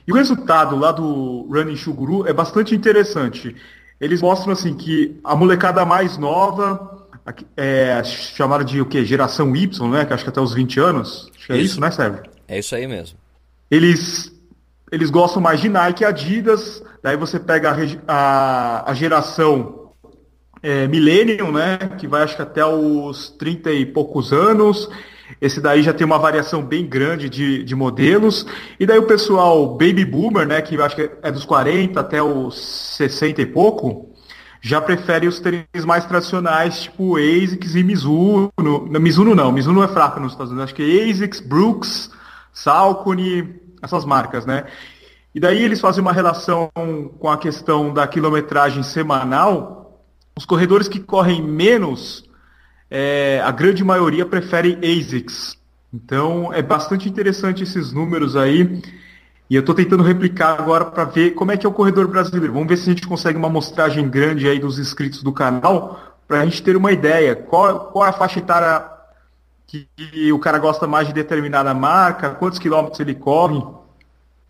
E 0.08 0.12
o 0.12 0.16
resultado 0.16 0.76
lá 0.76 0.92
do 0.92 1.48
Running 1.52 1.76
Shuguru 1.76 2.28
é 2.28 2.34
bastante 2.34 2.74
interessante. 2.74 3.56
Eles 4.00 4.20
mostram 4.20 4.54
assim 4.54 4.74
que 4.74 5.20
a 5.24 5.36
molecada 5.36 5.86
mais 5.86 6.18
nova, 6.18 7.06
é, 7.56 8.04
chamaram 8.04 8.66
de 8.66 8.82
o 8.82 8.86
quê? 8.88 9.06
Geração 9.06 9.56
Y, 9.56 9.92
né? 9.92 10.06
Que 10.06 10.14
acho 10.14 10.24
que 10.24 10.30
até 10.32 10.42
os 10.42 10.56
20 10.56 10.80
anos. 10.80 11.30
Acho 11.38 11.46
que 11.46 11.54
é 11.54 11.58
isso, 11.58 11.74
isso 11.74 11.82
né, 11.82 11.92
Sérgio? 11.92 12.24
É 12.48 12.58
isso 12.58 12.74
aí 12.74 12.88
mesmo. 12.88 13.20
Eles 13.70 14.41
eles 14.92 15.10
gostam 15.10 15.42
mais 15.42 15.62
de 15.62 15.70
Nike 15.70 16.04
e 16.04 16.06
Adidas. 16.06 16.84
Daí 17.02 17.16
você 17.16 17.40
pega 17.40 17.72
a, 17.72 17.76
a, 18.08 18.92
a 18.92 18.94
geração 18.94 19.92
é, 20.62 20.88
Millennium, 20.88 21.52
né? 21.52 21.78
Que 21.98 22.08
vai 22.08 22.24
acho 22.24 22.36
que 22.36 22.42
até 22.42 22.66
os 22.66 23.30
30 23.30 23.72
e 23.72 23.86
poucos 23.86 24.34
anos. 24.34 24.90
Esse 25.40 25.62
daí 25.62 25.82
já 25.82 25.94
tem 25.94 26.06
uma 26.06 26.20
variação 26.20 26.62
bem 26.62 26.86
grande 26.86 27.30
de, 27.30 27.64
de 27.64 27.76
modelos. 27.76 28.46
E 28.80 28.86
daí 28.86 29.00
o 29.00 29.08
pessoal 29.08 29.70
Baby 29.78 30.04
Boomer, 30.04 30.46
né? 30.46 30.62
Que 30.62 30.80
acho 30.82 30.96
que 30.96 31.10
é 31.24 31.32
dos 31.32 31.46
40 31.46 32.00
até 32.00 32.22
os 32.22 32.98
60 32.98 33.42
e 33.42 33.46
pouco. 33.46 34.12
Já 34.64 34.80
prefere 34.80 35.28
os 35.28 35.40
tênis 35.40 35.86
mais 35.86 36.06
tradicionais, 36.06 36.84
tipo 36.84 37.16
ASICS 37.16 37.76
e 37.76 37.84
Mizuno. 37.84 38.52
Não, 38.60 39.00
Mizuno 39.00 39.34
não, 39.34 39.52
Mizuno 39.52 39.82
é 39.82 39.88
fraco 39.88 40.20
nos 40.20 40.34
Estados 40.34 40.52
Unidos. 40.52 40.66
Acho 40.66 40.76
que 40.76 41.10
ASICS, 41.10 41.40
Brooks, 41.40 42.12
Saucony, 42.54 43.60
essas 43.82 44.06
marcas, 44.06 44.46
né? 44.46 44.66
E 45.34 45.40
daí 45.40 45.64
eles 45.64 45.80
fazem 45.80 46.02
uma 46.02 46.12
relação 46.12 46.70
com 47.20 47.30
a 47.30 47.38
questão 47.38 47.94
da 47.94 48.06
quilometragem 48.06 48.84
semanal. 48.84 50.04
Os 50.36 50.46
corredores 50.46 50.88
que 50.88 51.00
correm 51.00 51.42
menos, 51.42 52.30
é, 52.90 53.42
a 53.44 53.52
grande 53.52 53.84
maioria 53.84 54.26
prefere 54.26 54.78
ASICS. 54.84 55.58
Então 55.94 56.54
é 56.54 56.62
bastante 56.62 57.08
interessante 57.08 57.64
esses 57.64 57.94
números 57.94 58.36
aí. 58.36 58.82
E 59.50 59.56
eu 59.56 59.62
estou 59.62 59.76
tentando 59.76 60.04
replicar 60.04 60.60
agora 60.60 60.86
para 60.86 61.06
ver 61.06 61.32
como 61.32 61.52
é 61.52 61.58
que 61.58 61.66
é 61.66 61.70
o 61.70 61.74
corredor 61.74 62.08
brasileiro. 62.08 62.54
Vamos 62.54 62.70
ver 62.70 62.78
se 62.78 62.90
a 62.90 62.94
gente 62.94 63.08
consegue 63.08 63.38
uma 63.38 63.48
amostragem 63.48 64.10
grande 64.10 64.48
aí 64.48 64.60
dos 64.60 64.80
inscritos 64.80 65.24
do 65.24 65.32
canal 65.32 66.00
para 66.28 66.42
a 66.42 66.46
gente 66.46 66.64
ter 66.64 66.78
uma 66.78 66.92
ideia. 66.92 67.36
Qual, 67.36 67.92
qual 67.92 68.06
é 68.06 68.10
a 68.10 68.14
faixa 68.14 68.40
etária 68.40 68.91
que 69.68 70.32
o 70.32 70.40
cara 70.40 70.60
gosta 70.60 70.86
mais 70.88 71.08
de 71.08 71.14
determinada 71.14 71.74
marca, 71.74 72.32
quantos 72.32 72.60
quilômetros 72.60 73.00
ele 73.00 73.16
corre. 73.16 73.64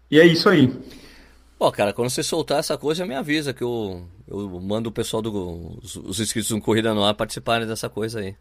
E 0.10 0.20
é 0.20 0.26
isso 0.26 0.50
aí. 0.50 0.74
Pô, 1.58 1.72
cara, 1.72 1.94
quando 1.94 2.10
você 2.10 2.24
soltar 2.24 2.60
essa 2.60 2.78
coisa, 2.78 3.06
me 3.06 3.16
avisa 3.16 3.54
que 3.54 3.64
eu, 3.64 4.04
eu 4.28 4.60
mando 4.60 4.90
o 4.90 4.92
pessoal 4.92 5.22
dos 5.22 5.32
do, 5.32 5.80
os 6.10 6.20
inscritos 6.20 6.50
do 6.50 6.60
Corrida 6.60 6.94
no 6.94 7.04
Ar 7.04 7.14
participarem 7.14 7.68
dessa 7.68 7.88
coisa 7.88 8.20
aí. 8.20 8.36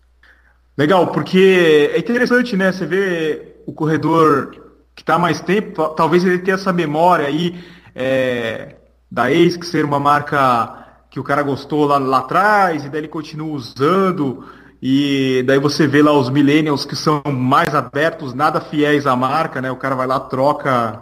Legal, 0.76 1.08
porque 1.08 1.90
é 1.94 1.98
interessante, 1.98 2.56
né? 2.56 2.72
Você 2.72 2.86
vê 2.86 3.56
o 3.66 3.72
corredor 3.72 4.70
que 4.94 5.02
está 5.02 5.18
mais 5.18 5.40
tempo, 5.40 5.88
talvez 5.90 6.24
ele 6.24 6.38
tenha 6.38 6.54
essa 6.54 6.72
memória 6.72 7.26
aí 7.26 7.62
é, 7.94 8.76
da 9.10 9.30
ex, 9.30 9.56
que 9.56 9.66
ser 9.66 9.84
uma 9.84 10.00
marca 10.00 11.04
que 11.10 11.20
o 11.20 11.24
cara 11.24 11.42
gostou 11.42 11.86
lá, 11.86 11.98
lá 11.98 12.18
atrás, 12.20 12.84
e 12.84 12.88
daí 12.88 13.00
ele 13.00 13.08
continua 13.08 13.54
usando. 13.54 14.44
E 14.82 15.42
daí 15.46 15.58
você 15.58 15.86
vê 15.86 16.02
lá 16.02 16.12
os 16.12 16.30
millennials 16.30 16.86
que 16.86 16.96
são 16.96 17.22
mais 17.26 17.74
abertos, 17.74 18.32
nada 18.32 18.60
fiéis 18.60 19.06
à 19.06 19.14
marca, 19.14 19.60
né? 19.60 19.70
O 19.70 19.76
cara 19.76 19.94
vai 19.94 20.06
lá, 20.06 20.18
troca, 20.18 20.98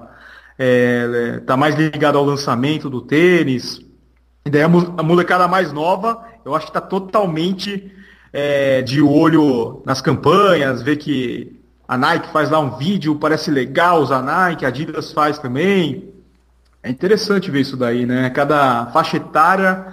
é, 0.58 1.40
tá 1.46 1.56
mais 1.56 1.76
ligado 1.76 2.18
ao 2.18 2.24
lançamento 2.24 2.90
do 2.90 3.00
tênis. 3.00 3.80
E 4.44 4.50
daí 4.50 4.62
a 4.62 4.68
molecada 4.68 5.46
mais 5.46 5.72
nova, 5.72 6.24
eu 6.44 6.54
acho 6.54 6.66
que 6.66 6.72
tá 6.72 6.80
totalmente 6.80 7.92
é, 8.32 8.82
de 8.82 9.00
olho 9.00 9.82
nas 9.86 10.00
campanhas, 10.00 10.82
vê 10.82 10.96
que 10.96 11.58
a 11.86 11.96
Nike 11.96 12.32
faz 12.32 12.50
lá 12.50 12.58
um 12.58 12.76
vídeo, 12.76 13.14
parece 13.16 13.50
legal 13.50 14.02
usar 14.02 14.22
Nike, 14.22 14.64
a 14.64 14.68
Adidas 14.68 15.12
faz 15.12 15.38
também. 15.38 16.12
É 16.82 16.90
interessante 16.90 17.50
ver 17.50 17.60
isso 17.60 17.76
daí, 17.76 18.04
né? 18.04 18.28
Cada 18.30 18.86
faixa 18.86 19.16
etária 19.16 19.86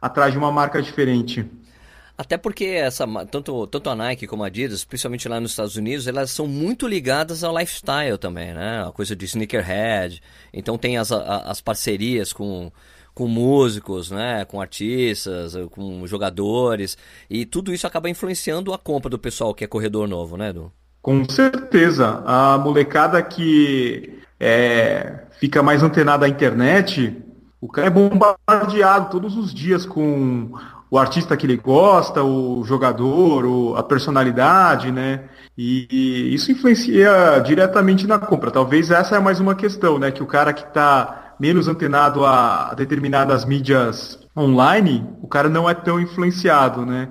atrás 0.00 0.32
de 0.32 0.38
uma 0.38 0.52
marca 0.52 0.82
diferente. 0.82 1.48
Até 2.18 2.36
porque 2.36 2.64
essa, 2.64 3.06
tanto, 3.26 3.64
tanto 3.68 3.88
a 3.88 3.94
Nike 3.94 4.26
como 4.26 4.42
a 4.42 4.48
Adidas, 4.48 4.84
principalmente 4.84 5.28
lá 5.28 5.38
nos 5.38 5.52
Estados 5.52 5.76
Unidos, 5.76 6.08
elas 6.08 6.32
são 6.32 6.48
muito 6.48 6.88
ligadas 6.88 7.44
ao 7.44 7.56
lifestyle 7.56 8.18
também, 8.18 8.52
né? 8.52 8.84
A 8.84 8.90
coisa 8.90 9.14
de 9.14 9.24
sneakerhead. 9.24 10.20
Então 10.52 10.76
tem 10.76 10.98
as, 10.98 11.12
as 11.12 11.60
parcerias 11.60 12.32
com, 12.32 12.72
com 13.14 13.28
músicos, 13.28 14.10
né? 14.10 14.44
Com 14.46 14.60
artistas, 14.60 15.54
com 15.70 16.04
jogadores. 16.08 16.98
E 17.30 17.46
tudo 17.46 17.72
isso 17.72 17.86
acaba 17.86 18.10
influenciando 18.10 18.74
a 18.74 18.78
compra 18.78 19.08
do 19.08 19.18
pessoal 19.18 19.54
que 19.54 19.62
é 19.62 19.68
corredor 19.68 20.08
novo, 20.08 20.36
né, 20.36 20.50
Edu? 20.50 20.72
Com 21.00 21.24
certeza. 21.28 22.20
A 22.26 22.58
molecada 22.58 23.22
que 23.22 24.18
é, 24.40 25.20
fica 25.38 25.62
mais 25.62 25.84
antenada 25.84 26.26
à 26.26 26.28
internet, 26.28 27.16
o 27.60 27.68
cara 27.68 27.86
é 27.86 27.90
bombardeado 27.90 29.08
todos 29.08 29.36
os 29.36 29.54
dias 29.54 29.86
com 29.86 30.50
o 30.90 30.98
artista 30.98 31.36
que 31.36 31.46
ele 31.46 31.56
gosta, 31.56 32.22
o 32.22 32.64
jogador, 32.64 33.44
o, 33.44 33.76
a 33.76 33.82
personalidade, 33.82 34.90
né? 34.90 35.24
E, 35.56 35.86
e, 35.90 36.34
isso 36.34 36.50
influencia 36.50 37.42
diretamente 37.44 38.06
na 38.06 38.18
compra. 38.18 38.50
Talvez 38.50 38.90
essa 38.90 39.16
é 39.16 39.20
mais 39.20 39.40
uma 39.40 39.54
questão, 39.54 39.98
né? 39.98 40.10
Que 40.10 40.22
o 40.22 40.26
cara 40.26 40.52
que 40.52 40.62
está 40.62 41.34
menos 41.38 41.68
antenado 41.68 42.24
a, 42.24 42.74
determinadas 42.74 43.44
mídias 43.44 44.18
online, 44.36 45.06
o 45.22 45.28
cara 45.28 45.48
não 45.48 45.68
é 45.68 45.74
tão 45.74 46.00
influenciado, 46.00 46.86
né? 46.86 47.08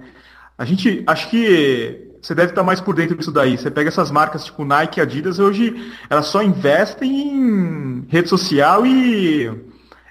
A 0.57 0.65
gente, 0.65 1.03
acho 1.05 1.29
que 1.29 2.07
você 2.21 2.33
deve 2.33 2.51
estar 2.51 2.63
mais 2.63 2.81
por 2.81 2.95
dentro 2.95 3.15
disso 3.15 3.31
daí. 3.31 3.57
Você 3.57 3.69
pega 3.69 3.89
essas 3.89 4.09
marcas 4.09 4.43
tipo 4.43 4.65
Nike 4.65 4.99
Adidas, 4.99 5.39
hoje 5.39 5.93
elas 6.09 6.25
só 6.27 6.41
investem 6.41 7.09
em 7.09 8.05
rede 8.09 8.27
social 8.27 8.85
e 8.85 9.66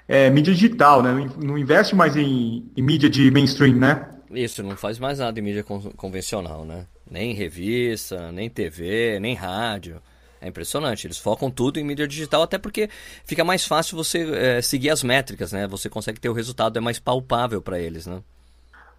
é, 0.07 0.29
mídia 0.29 0.53
digital, 0.53 1.03
né? 1.03 1.29
Não 1.37 1.57
investe 1.57 1.95
mais 1.95 2.15
em, 2.15 2.71
em, 2.75 2.81
mídia 2.81 3.09
de 3.09 3.29
mainstream, 3.29 3.75
né? 3.75 4.07
Isso, 4.31 4.63
não 4.63 4.75
faz 4.77 4.99
mais 4.99 5.19
nada 5.19 5.39
em 5.39 5.43
mídia 5.43 5.63
con 5.63 5.81
convencional, 5.95 6.65
né? 6.65 6.85
Nem 7.09 7.33
revista, 7.33 8.31
nem 8.31 8.49
TV, 8.49 9.19
nem 9.19 9.35
rádio. 9.35 10.01
É 10.39 10.47
impressionante, 10.47 11.07
eles 11.07 11.17
focam 11.17 11.49
tudo 11.49 11.79
em 11.79 11.83
mídia 11.83 12.07
digital, 12.07 12.43
até 12.43 12.59
porque 12.59 12.89
fica 13.25 13.43
mais 13.43 13.65
fácil 13.65 13.97
você 13.97 14.29
é, 14.33 14.61
seguir 14.61 14.91
as 14.91 15.01
métricas, 15.03 15.51
né? 15.51 15.67
Você 15.67 15.89
consegue 15.89 16.19
ter 16.19 16.29
o 16.29 16.33
resultado, 16.33 16.77
é 16.77 16.81
mais 16.81 16.99
palpável 16.99 17.61
para 17.61 17.79
eles, 17.79 18.05
né? 18.05 18.21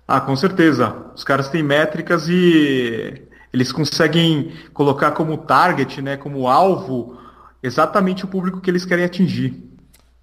Ah, 0.07 0.21
com 0.21 0.35
certeza. 0.35 1.13
Os 1.15 1.23
caras 1.23 1.49
têm 1.49 1.63
métricas 1.63 2.29
e 2.29 3.23
eles 3.53 3.71
conseguem 3.71 4.53
colocar 4.73 5.13
como 5.13 5.37
target, 5.39 6.03
né, 6.03 6.17
como 6.17 6.49
alvo, 6.49 7.19
exatamente 7.63 8.25
o 8.25 8.29
público 8.29 8.61
que 8.61 8.71
eles 8.71 8.85
querem 8.85 9.05
atingir. 9.05 9.63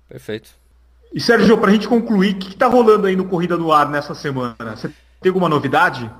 Perfeito. 0.09 0.64
E 1.15 1.21
Sérgio, 1.21 1.57
para 1.57 1.71
a 1.71 1.73
gente 1.73 1.87
concluir, 1.87 2.35
o 2.35 2.39
que 2.39 2.49
está 2.49 2.67
rolando 2.67 3.07
aí 3.07 3.15
no 3.15 3.23
Corrida 3.23 3.55
no 3.55 3.71
Ar 3.71 3.89
nessa 3.89 4.13
semana? 4.13 4.75
Você 4.75 4.91
tem 5.21 5.29
alguma 5.29 5.47
novidade? 5.47 6.11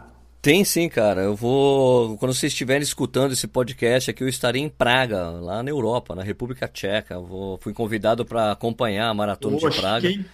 Tem 0.41 0.63
sim, 0.63 0.87
cara. 0.87 1.21
Eu 1.21 1.35
vou. 1.35 2.17
Quando 2.17 2.33
vocês 2.33 2.53
estiverem 2.53 2.81
escutando 2.81 3.33
esse 3.33 3.45
podcast 3.45 4.09
aqui, 4.09 4.23
eu 4.23 4.29
estarei 4.29 4.61
em 4.61 4.69
Praga, 4.69 5.31
lá 5.31 5.61
na 5.61 5.69
Europa, 5.69 6.15
na 6.15 6.23
República 6.23 6.65
Tcheca. 6.65 7.15
Eu 7.15 7.25
vou... 7.25 7.57
Fui 7.57 7.73
convidado 7.73 8.23
para 8.23 8.53
acompanhar 8.53 9.09
a 9.09 9.13
maratona 9.13 9.57
de 9.57 9.69
Praga. 9.69 10.07
Chique, 10.07 10.25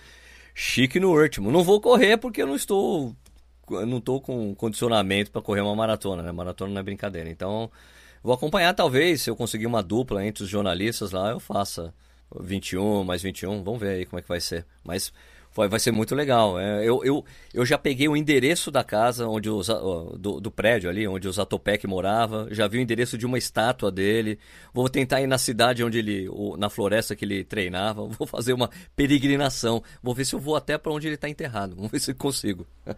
chique 0.54 1.00
no 1.00 1.20
último. 1.20 1.52
Não 1.52 1.64
vou 1.64 1.82
correr 1.82 2.18
porque 2.18 2.44
eu 2.44 2.48
não 2.48 2.56
estou 2.56 3.16
eu 3.68 3.88
não 3.88 4.00
tô 4.00 4.22
com 4.22 4.54
condicionamento 4.54 5.32
para 5.32 5.42
correr 5.42 5.62
uma 5.62 5.76
maratona, 5.76 6.22
né? 6.22 6.32
Maratona 6.32 6.72
não 6.72 6.82
é 6.82 6.84
brincadeira. 6.84 7.32
Então, 7.32 7.72
vou 8.22 8.34
acompanhar 8.34 8.76
talvez, 8.76 9.24
se 9.24 9.30
eu 9.30 9.36
conseguir 9.36 9.66
uma 9.66 9.82
dupla 9.82 10.24
entre 10.24 10.44
os 10.44 10.50
jornalistas 10.50 11.12
lá, 11.12 11.32
eu 11.32 11.40
faça 11.40 11.92
21 12.40 13.04
mais 13.04 13.22
21, 13.22 13.64
vamos 13.64 13.80
ver 13.80 13.90
aí 13.90 14.06
como 14.06 14.20
é 14.20 14.22
que 14.22 14.28
vai 14.28 14.40
ser. 14.40 14.66
Mas 14.84 15.12
vai, 15.56 15.68
vai 15.68 15.80
ser 15.80 15.92
muito 15.92 16.16
legal. 16.16 16.60
É, 16.60 16.84
eu, 16.84 17.04
eu, 17.04 17.24
eu 17.54 17.66
já 17.66 17.78
peguei 17.78 18.08
o 18.08 18.16
endereço 18.16 18.72
da 18.72 18.84
casa, 18.84 19.28
onde 19.28 19.50
os, 19.50 19.68
do, 20.18 20.40
do 20.40 20.52
prédio 20.52 20.90
ali, 20.90 21.08
onde 21.08 21.28
o 21.28 21.32
Zatopek 21.32 21.86
morava, 21.88 22.48
já 22.52 22.68
vi 22.68 22.78
o 22.78 22.82
endereço 22.82 23.18
de 23.18 23.26
uma 23.26 23.38
estátua 23.38 23.92
dele. 23.92 24.40
Vou 24.74 24.88
tentar 24.90 25.22
ir 25.22 25.28
na 25.28 25.38
cidade 25.38 25.84
onde 25.84 26.00
ele, 26.00 26.30
na 26.58 26.70
floresta 26.70 27.16
que 27.16 27.26
ele 27.26 27.44
treinava, 27.44 28.06
vou 28.08 28.28
fazer 28.28 28.54
uma 28.54 28.70
peregrinação. 28.96 29.84
Vou 30.02 30.16
ver 30.16 30.26
se 30.26 30.34
eu 30.34 30.40
vou 30.40 30.56
até 30.56 30.78
para 30.78 30.92
onde 30.92 31.08
ele 31.08 31.16
está 31.16 31.30
enterrado. 31.30 31.76
Vamos 31.76 31.92
ver 31.92 32.00
se 32.00 32.14
consigo. 32.14 32.66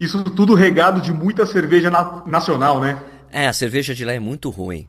Isso 0.00 0.22
tudo 0.22 0.54
regado 0.54 1.00
de 1.00 1.12
muita 1.12 1.44
cerveja 1.44 1.90
na 1.90 2.24
nacional, 2.24 2.80
né? 2.80 3.02
É, 3.32 3.48
a 3.48 3.52
cerveja 3.52 3.94
de 3.94 4.04
lá 4.04 4.12
é 4.12 4.20
muito 4.20 4.48
ruim. 4.48 4.88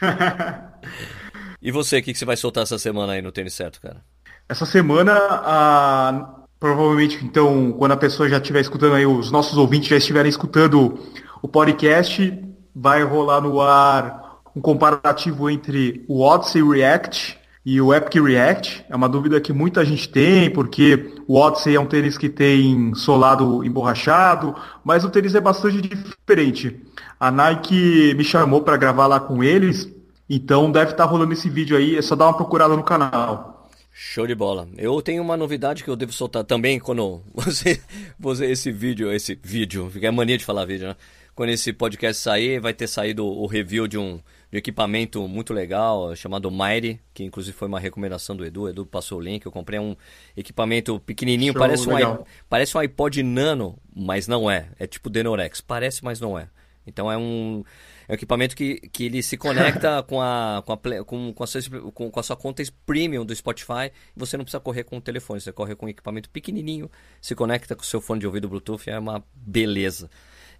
e 1.60 1.70
você, 1.70 1.98
o 1.98 2.02
que, 2.02 2.12
que 2.12 2.18
você 2.18 2.24
vai 2.24 2.36
soltar 2.36 2.62
essa 2.62 2.78
semana 2.78 3.14
aí 3.14 3.22
no 3.22 3.32
Tênis 3.32 3.54
Certo, 3.54 3.80
cara? 3.80 4.02
Essa 4.48 4.64
semana, 4.64 5.12
ah, 5.14 6.34
provavelmente, 6.60 7.24
então, 7.24 7.72
quando 7.72 7.92
a 7.92 7.96
pessoa 7.96 8.28
já 8.28 8.38
estiver 8.38 8.60
escutando 8.60 8.94
aí, 8.94 9.06
os 9.06 9.30
nossos 9.30 9.58
ouvintes 9.58 9.88
já 9.88 9.96
estiverem 9.96 10.28
escutando 10.28 10.98
o 11.42 11.48
podcast, 11.48 12.32
vai 12.74 13.02
rolar 13.02 13.40
no 13.40 13.60
ar 13.60 14.40
um 14.54 14.60
comparativo 14.60 15.50
entre 15.50 16.04
o 16.08 16.22
Odyssey 16.22 16.62
React 16.62 17.38
e 17.66 17.80
o 17.80 17.92
Epic 17.92 18.22
React 18.22 18.86
é 18.88 18.94
uma 18.94 19.08
dúvida 19.08 19.40
que 19.40 19.52
muita 19.52 19.84
gente 19.84 20.08
tem, 20.08 20.48
porque 20.48 21.12
o 21.26 21.34
Odyssey 21.34 21.74
é 21.74 21.80
um 21.80 21.84
tênis 21.84 22.16
que 22.16 22.28
tem 22.28 22.94
solado 22.94 23.64
emborrachado, 23.64 24.54
mas 24.84 25.04
o 25.04 25.10
tênis 25.10 25.34
é 25.34 25.40
bastante 25.40 25.82
diferente. 25.82 26.80
A 27.18 27.28
Nike 27.32 28.14
me 28.14 28.22
chamou 28.22 28.62
para 28.62 28.76
gravar 28.76 29.08
lá 29.08 29.18
com 29.18 29.42
eles, 29.42 29.92
então 30.28 30.70
deve 30.70 30.92
estar 30.92 31.04
tá 31.04 31.10
rolando 31.10 31.32
esse 31.32 31.48
vídeo 31.48 31.76
aí, 31.76 31.96
é 31.96 32.02
só 32.02 32.14
dar 32.14 32.26
uma 32.26 32.36
procurada 32.36 32.76
no 32.76 32.82
canal. 32.82 33.68
Show 33.92 34.26
de 34.26 34.34
bola. 34.34 34.68
Eu 34.76 35.00
tenho 35.00 35.22
uma 35.22 35.36
novidade 35.36 35.82
que 35.82 35.88
eu 35.88 35.96
devo 35.96 36.12
soltar 36.12 36.44
também 36.44 36.78
quando 36.78 37.22
você, 37.34 37.80
você 38.18 38.46
esse 38.46 38.70
vídeo, 38.70 39.10
esse 39.12 39.38
vídeo, 39.42 39.90
fica 39.90 40.08
a 40.08 40.12
mania 40.12 40.36
de 40.36 40.44
falar 40.44 40.64
vídeo, 40.66 40.88
né? 40.88 40.96
Quando 41.34 41.50
esse 41.50 41.72
podcast 41.72 42.22
sair, 42.22 42.60
vai 42.60 42.72
ter 42.72 42.86
saído 42.86 43.26
o 43.26 43.46
review 43.46 43.86
de 43.86 43.98
um 43.98 44.20
de 44.50 44.56
um 44.56 44.58
equipamento 44.58 45.26
muito 45.26 45.52
legal 45.52 46.14
chamado 46.14 46.50
Mighty, 46.50 47.00
que 47.12 47.24
inclusive 47.24 47.56
foi 47.56 47.68
uma 47.68 47.80
recomendação 47.80 48.36
do 48.36 48.44
Edu. 48.44 48.68
Edu 48.68 48.86
passou 48.86 49.18
o 49.18 49.20
link. 49.20 49.44
Eu 49.44 49.52
comprei 49.52 49.78
um 49.78 49.96
equipamento 50.36 51.00
pequenininho, 51.00 51.52
Show, 51.52 51.60
parece, 51.60 51.88
um, 51.88 52.24
parece 52.48 52.76
um 52.76 52.80
iPod 52.80 53.22
Nano, 53.22 53.78
mas 53.94 54.28
não 54.28 54.50
é. 54.50 54.68
É 54.78 54.86
tipo 54.86 55.10
Denorex. 55.10 55.60
Parece, 55.60 56.04
mas 56.04 56.20
não 56.20 56.38
é. 56.38 56.48
Então 56.86 57.10
é 57.10 57.16
um, 57.16 57.64
é 58.08 58.12
um 58.12 58.14
equipamento 58.14 58.54
que, 58.54 58.76
que 58.92 59.04
ele 59.04 59.22
se 59.22 59.36
conecta 59.36 60.02
com, 60.08 60.20
a, 60.20 60.62
com, 60.64 60.72
a, 60.72 61.04
com, 61.04 61.32
com, 61.32 61.44
a 61.44 61.46
sua, 61.46 61.60
com, 61.92 62.10
com 62.10 62.20
a 62.20 62.22
sua 62.22 62.36
conta 62.36 62.62
premium 62.84 63.24
do 63.24 63.34
Spotify. 63.34 63.90
Você 64.16 64.36
não 64.36 64.44
precisa 64.44 64.60
correr 64.60 64.84
com 64.84 64.98
o 64.98 65.00
telefone, 65.00 65.40
você 65.40 65.52
corre 65.52 65.74
com 65.74 65.86
um 65.86 65.88
equipamento 65.88 66.30
pequenininho, 66.30 66.90
se 67.20 67.34
conecta 67.34 67.74
com 67.74 67.82
o 67.82 67.86
seu 67.86 68.00
fone 68.00 68.20
de 68.20 68.26
ouvido 68.26 68.48
Bluetooth, 68.48 68.88
é 68.88 68.98
uma 68.98 69.24
beleza. 69.34 70.10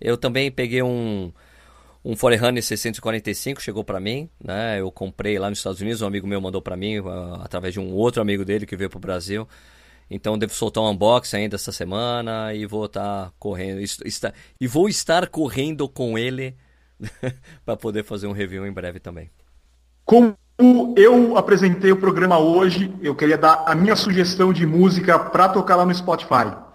Eu 0.00 0.16
também 0.16 0.50
peguei 0.50 0.82
um, 0.82 1.32
um 2.04 2.14
Forerunner 2.14 2.62
645 2.62 3.60
chegou 3.60 3.82
para 3.82 3.98
mim, 3.98 4.28
né? 4.42 4.80
Eu 4.80 4.92
comprei 4.92 5.38
lá 5.38 5.48
nos 5.48 5.58
Estados 5.58 5.80
Unidos, 5.80 6.02
um 6.02 6.06
amigo 6.06 6.26
meu 6.26 6.40
mandou 6.40 6.62
para 6.62 6.76
mim, 6.76 7.02
através 7.42 7.74
de 7.74 7.80
um 7.80 7.92
outro 7.92 8.22
amigo 8.22 8.44
dele 8.44 8.64
que 8.64 8.76
veio 8.76 8.88
pro 8.88 9.00
Brasil. 9.00 9.48
Então 10.10 10.38
devo 10.38 10.54
soltar 10.54 10.84
um 10.84 10.90
unboxing 10.90 11.36
ainda 11.36 11.56
essa 11.56 11.72
semana 11.72 12.54
e 12.54 12.64
vou 12.64 12.86
estar 12.86 13.26
tá 13.26 13.32
correndo. 13.38 13.80
Está, 13.80 14.32
e 14.60 14.66
vou 14.66 14.88
estar 14.88 15.26
correndo 15.28 15.88
com 15.88 16.18
ele 16.18 16.56
para 17.64 17.76
poder 17.76 18.04
fazer 18.04 18.26
um 18.26 18.32
review 18.32 18.66
em 18.66 18.72
breve 18.72 19.00
também. 19.00 19.30
Como 20.04 20.36
eu 20.96 21.36
apresentei 21.36 21.92
o 21.92 21.96
programa 21.96 22.38
hoje, 22.38 22.94
eu 23.02 23.14
queria 23.14 23.36
dar 23.36 23.64
a 23.66 23.74
minha 23.74 23.96
sugestão 23.96 24.52
de 24.52 24.64
música 24.64 25.18
para 25.18 25.48
tocar 25.48 25.76
lá 25.76 25.84
no 25.84 25.94
Spotify. 25.94 26.65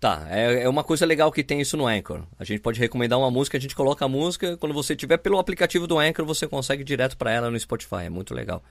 Tá, 0.00 0.26
é, 0.28 0.62
é 0.62 0.68
uma 0.68 0.84
coisa 0.84 1.04
legal 1.04 1.32
que 1.32 1.42
tem 1.42 1.60
isso 1.60 1.76
no 1.76 1.86
Anchor. 1.86 2.22
A 2.38 2.44
gente 2.44 2.60
pode 2.60 2.78
recomendar 2.78 3.18
uma 3.18 3.32
música, 3.32 3.56
a 3.56 3.60
gente 3.60 3.74
coloca 3.74 4.04
a 4.04 4.08
música, 4.08 4.56
quando 4.56 4.72
você 4.72 4.94
tiver 4.94 5.16
pelo 5.16 5.38
aplicativo 5.38 5.88
do 5.88 5.98
Anchor, 5.98 6.24
você 6.24 6.46
consegue 6.46 6.84
direto 6.84 7.16
para 7.16 7.32
ela 7.32 7.50
no 7.50 7.58
Spotify. 7.58 8.04
É 8.04 8.08
muito 8.08 8.32
legal. 8.32 8.62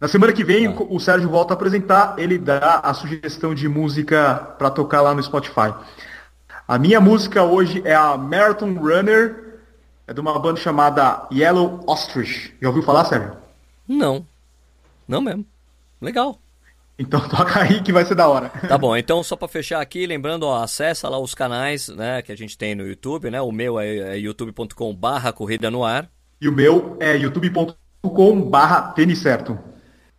Na 0.00 0.08
semana 0.08 0.32
que 0.32 0.42
vem, 0.42 0.72
tá. 0.72 0.82
o 0.82 0.98
Sérgio 0.98 1.28
volta 1.28 1.52
a 1.52 1.54
apresentar, 1.56 2.14
ele 2.18 2.38
dá 2.38 2.80
a 2.82 2.94
sugestão 2.94 3.54
de 3.54 3.68
música 3.68 4.54
para 4.58 4.70
tocar 4.70 5.02
lá 5.02 5.14
no 5.14 5.22
Spotify. 5.22 5.74
A 6.66 6.78
minha 6.78 7.00
música 7.00 7.42
hoje 7.42 7.82
é 7.84 7.94
a 7.94 8.16
Marathon 8.16 8.72
Runner, 8.72 9.58
é 10.06 10.14
de 10.14 10.20
uma 10.20 10.38
banda 10.38 10.58
chamada 10.58 11.26
Yellow 11.30 11.84
Ostrich. 11.86 12.54
Já 12.62 12.68
ouviu 12.68 12.82
falar, 12.82 13.04
Sérgio? 13.04 13.36
Não. 13.86 14.26
Não 15.06 15.20
mesmo. 15.20 15.44
Legal. 16.00 16.38
Então 17.00 17.18
toca 17.26 17.62
aí 17.62 17.80
que 17.80 17.92
vai 17.92 18.04
ser 18.04 18.14
da 18.14 18.28
hora. 18.28 18.50
Tá 18.50 18.76
bom, 18.76 18.94
então 18.94 19.22
só 19.22 19.34
para 19.34 19.48
fechar 19.48 19.80
aqui, 19.80 20.06
lembrando, 20.06 20.42
ó, 20.44 20.62
acessa 20.62 21.08
lá 21.08 21.18
os 21.18 21.34
canais 21.34 21.88
né, 21.88 22.20
que 22.20 22.30
a 22.30 22.36
gente 22.36 22.58
tem 22.58 22.74
no 22.74 22.86
YouTube, 22.86 23.30
né? 23.30 23.40
O 23.40 23.50
meu 23.50 23.80
é, 23.80 23.96
é 23.96 24.18
youtube.com 24.18 24.94
barra 24.94 25.32
corrida 25.32 25.70
no 25.70 25.82
ar. 25.82 26.10
E 26.40 26.46
o 26.46 26.52
meu 26.52 26.98
é 27.00 27.16
youtube.com 27.16 28.42
barra 28.42 28.92
tênis 28.92 29.18
certo. 29.18 29.58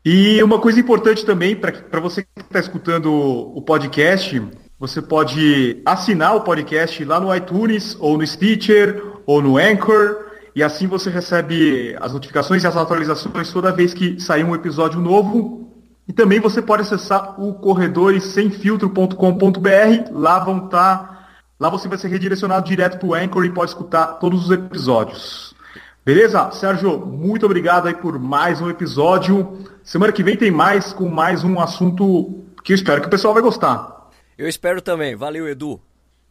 E 0.04 0.42
uma 0.42 0.60
coisa 0.60 0.80
importante 0.80 1.24
também, 1.24 1.56
para 1.56 2.00
você 2.00 2.24
que 2.24 2.42
está 2.42 2.60
escutando 2.60 3.14
o 3.14 3.62
podcast, 3.62 4.42
você 4.80 5.00
pode 5.00 5.80
assinar 5.86 6.36
o 6.36 6.42
podcast 6.42 7.06
lá 7.06 7.20
no 7.20 7.34
iTunes, 7.36 7.96
ou 8.00 8.18
no 8.18 8.26
Stitcher, 8.26 9.04
ou 9.28 9.40
no 9.40 9.60
Anchor, 9.60 10.26
e 10.56 10.64
assim 10.64 10.88
você 10.88 11.12
recebe 11.12 11.96
as 12.02 12.14
notificações 12.14 12.64
e 12.64 12.68
as 12.68 12.76
atualizações 12.76 13.52
toda 13.52 13.72
vez 13.72 13.94
que 13.94 14.20
sair 14.20 14.44
um 14.44 14.56
episódio 14.56 15.00
novo 15.00 15.71
e 16.12 16.14
também 16.14 16.40
você 16.42 16.62
pode 16.62 16.82
acessar 16.82 17.42
o 17.42 17.54
corredoressemfiltro.com.br. 17.54 20.12
Lá 20.12 20.40
vão 20.40 20.66
estar. 20.66 20.98
Tá, 20.98 21.28
lá 21.58 21.70
você 21.70 21.88
vai 21.88 21.98
ser 21.98 22.10
redirecionado 22.10 22.68
direto 22.68 23.00
para 23.00 23.08
o 23.08 23.14
Anchor 23.14 23.46
e 23.46 23.50
pode 23.50 23.72
escutar 23.72 24.08
todos 24.20 24.44
os 24.44 24.52
episódios. 24.52 25.56
Beleza? 26.04 26.52
Sérgio, 26.52 27.00
muito 27.00 27.46
obrigado 27.46 27.88
aí 27.88 27.94
por 27.94 28.20
mais 28.20 28.60
um 28.60 28.70
episódio. 28.70 29.58
Semana 29.86 30.12
que 30.12 30.22
vem 30.22 30.36
tem 30.36 30.52
mais 30.52 30.92
com 30.92 31.08
mais 31.08 31.46
um 31.46 31.62
assunto 31.62 32.44
que 32.62 32.74
eu 32.74 32.76
espero 32.76 33.00
que 33.00 33.08
o 33.08 33.12
pessoal 33.12 33.34
vai 33.34 33.42
gostar. 33.42 34.10
Eu 34.38 34.50
espero 34.50 34.82
também. 34.82 35.16
Valeu, 35.16 35.48
Edu. 35.48 35.80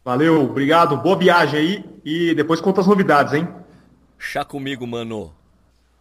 Valeu, 0.05 0.43
obrigado. 0.43 0.95
Boa 0.95 1.17
viagem 1.17 1.59
aí 1.59 1.83
e 2.05 2.35
depois 2.35 2.61
conta 2.61 2.81
as 2.81 2.87
novidades, 2.87 3.33
hein? 3.33 3.47
Chá 4.19 4.45
comigo, 4.45 4.85
mano. 4.85 5.33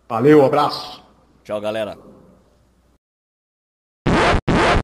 Valeu, 0.07 0.45
abraço. 0.45 1.03
Tchau, 1.43 1.59
galera. 1.63 2.10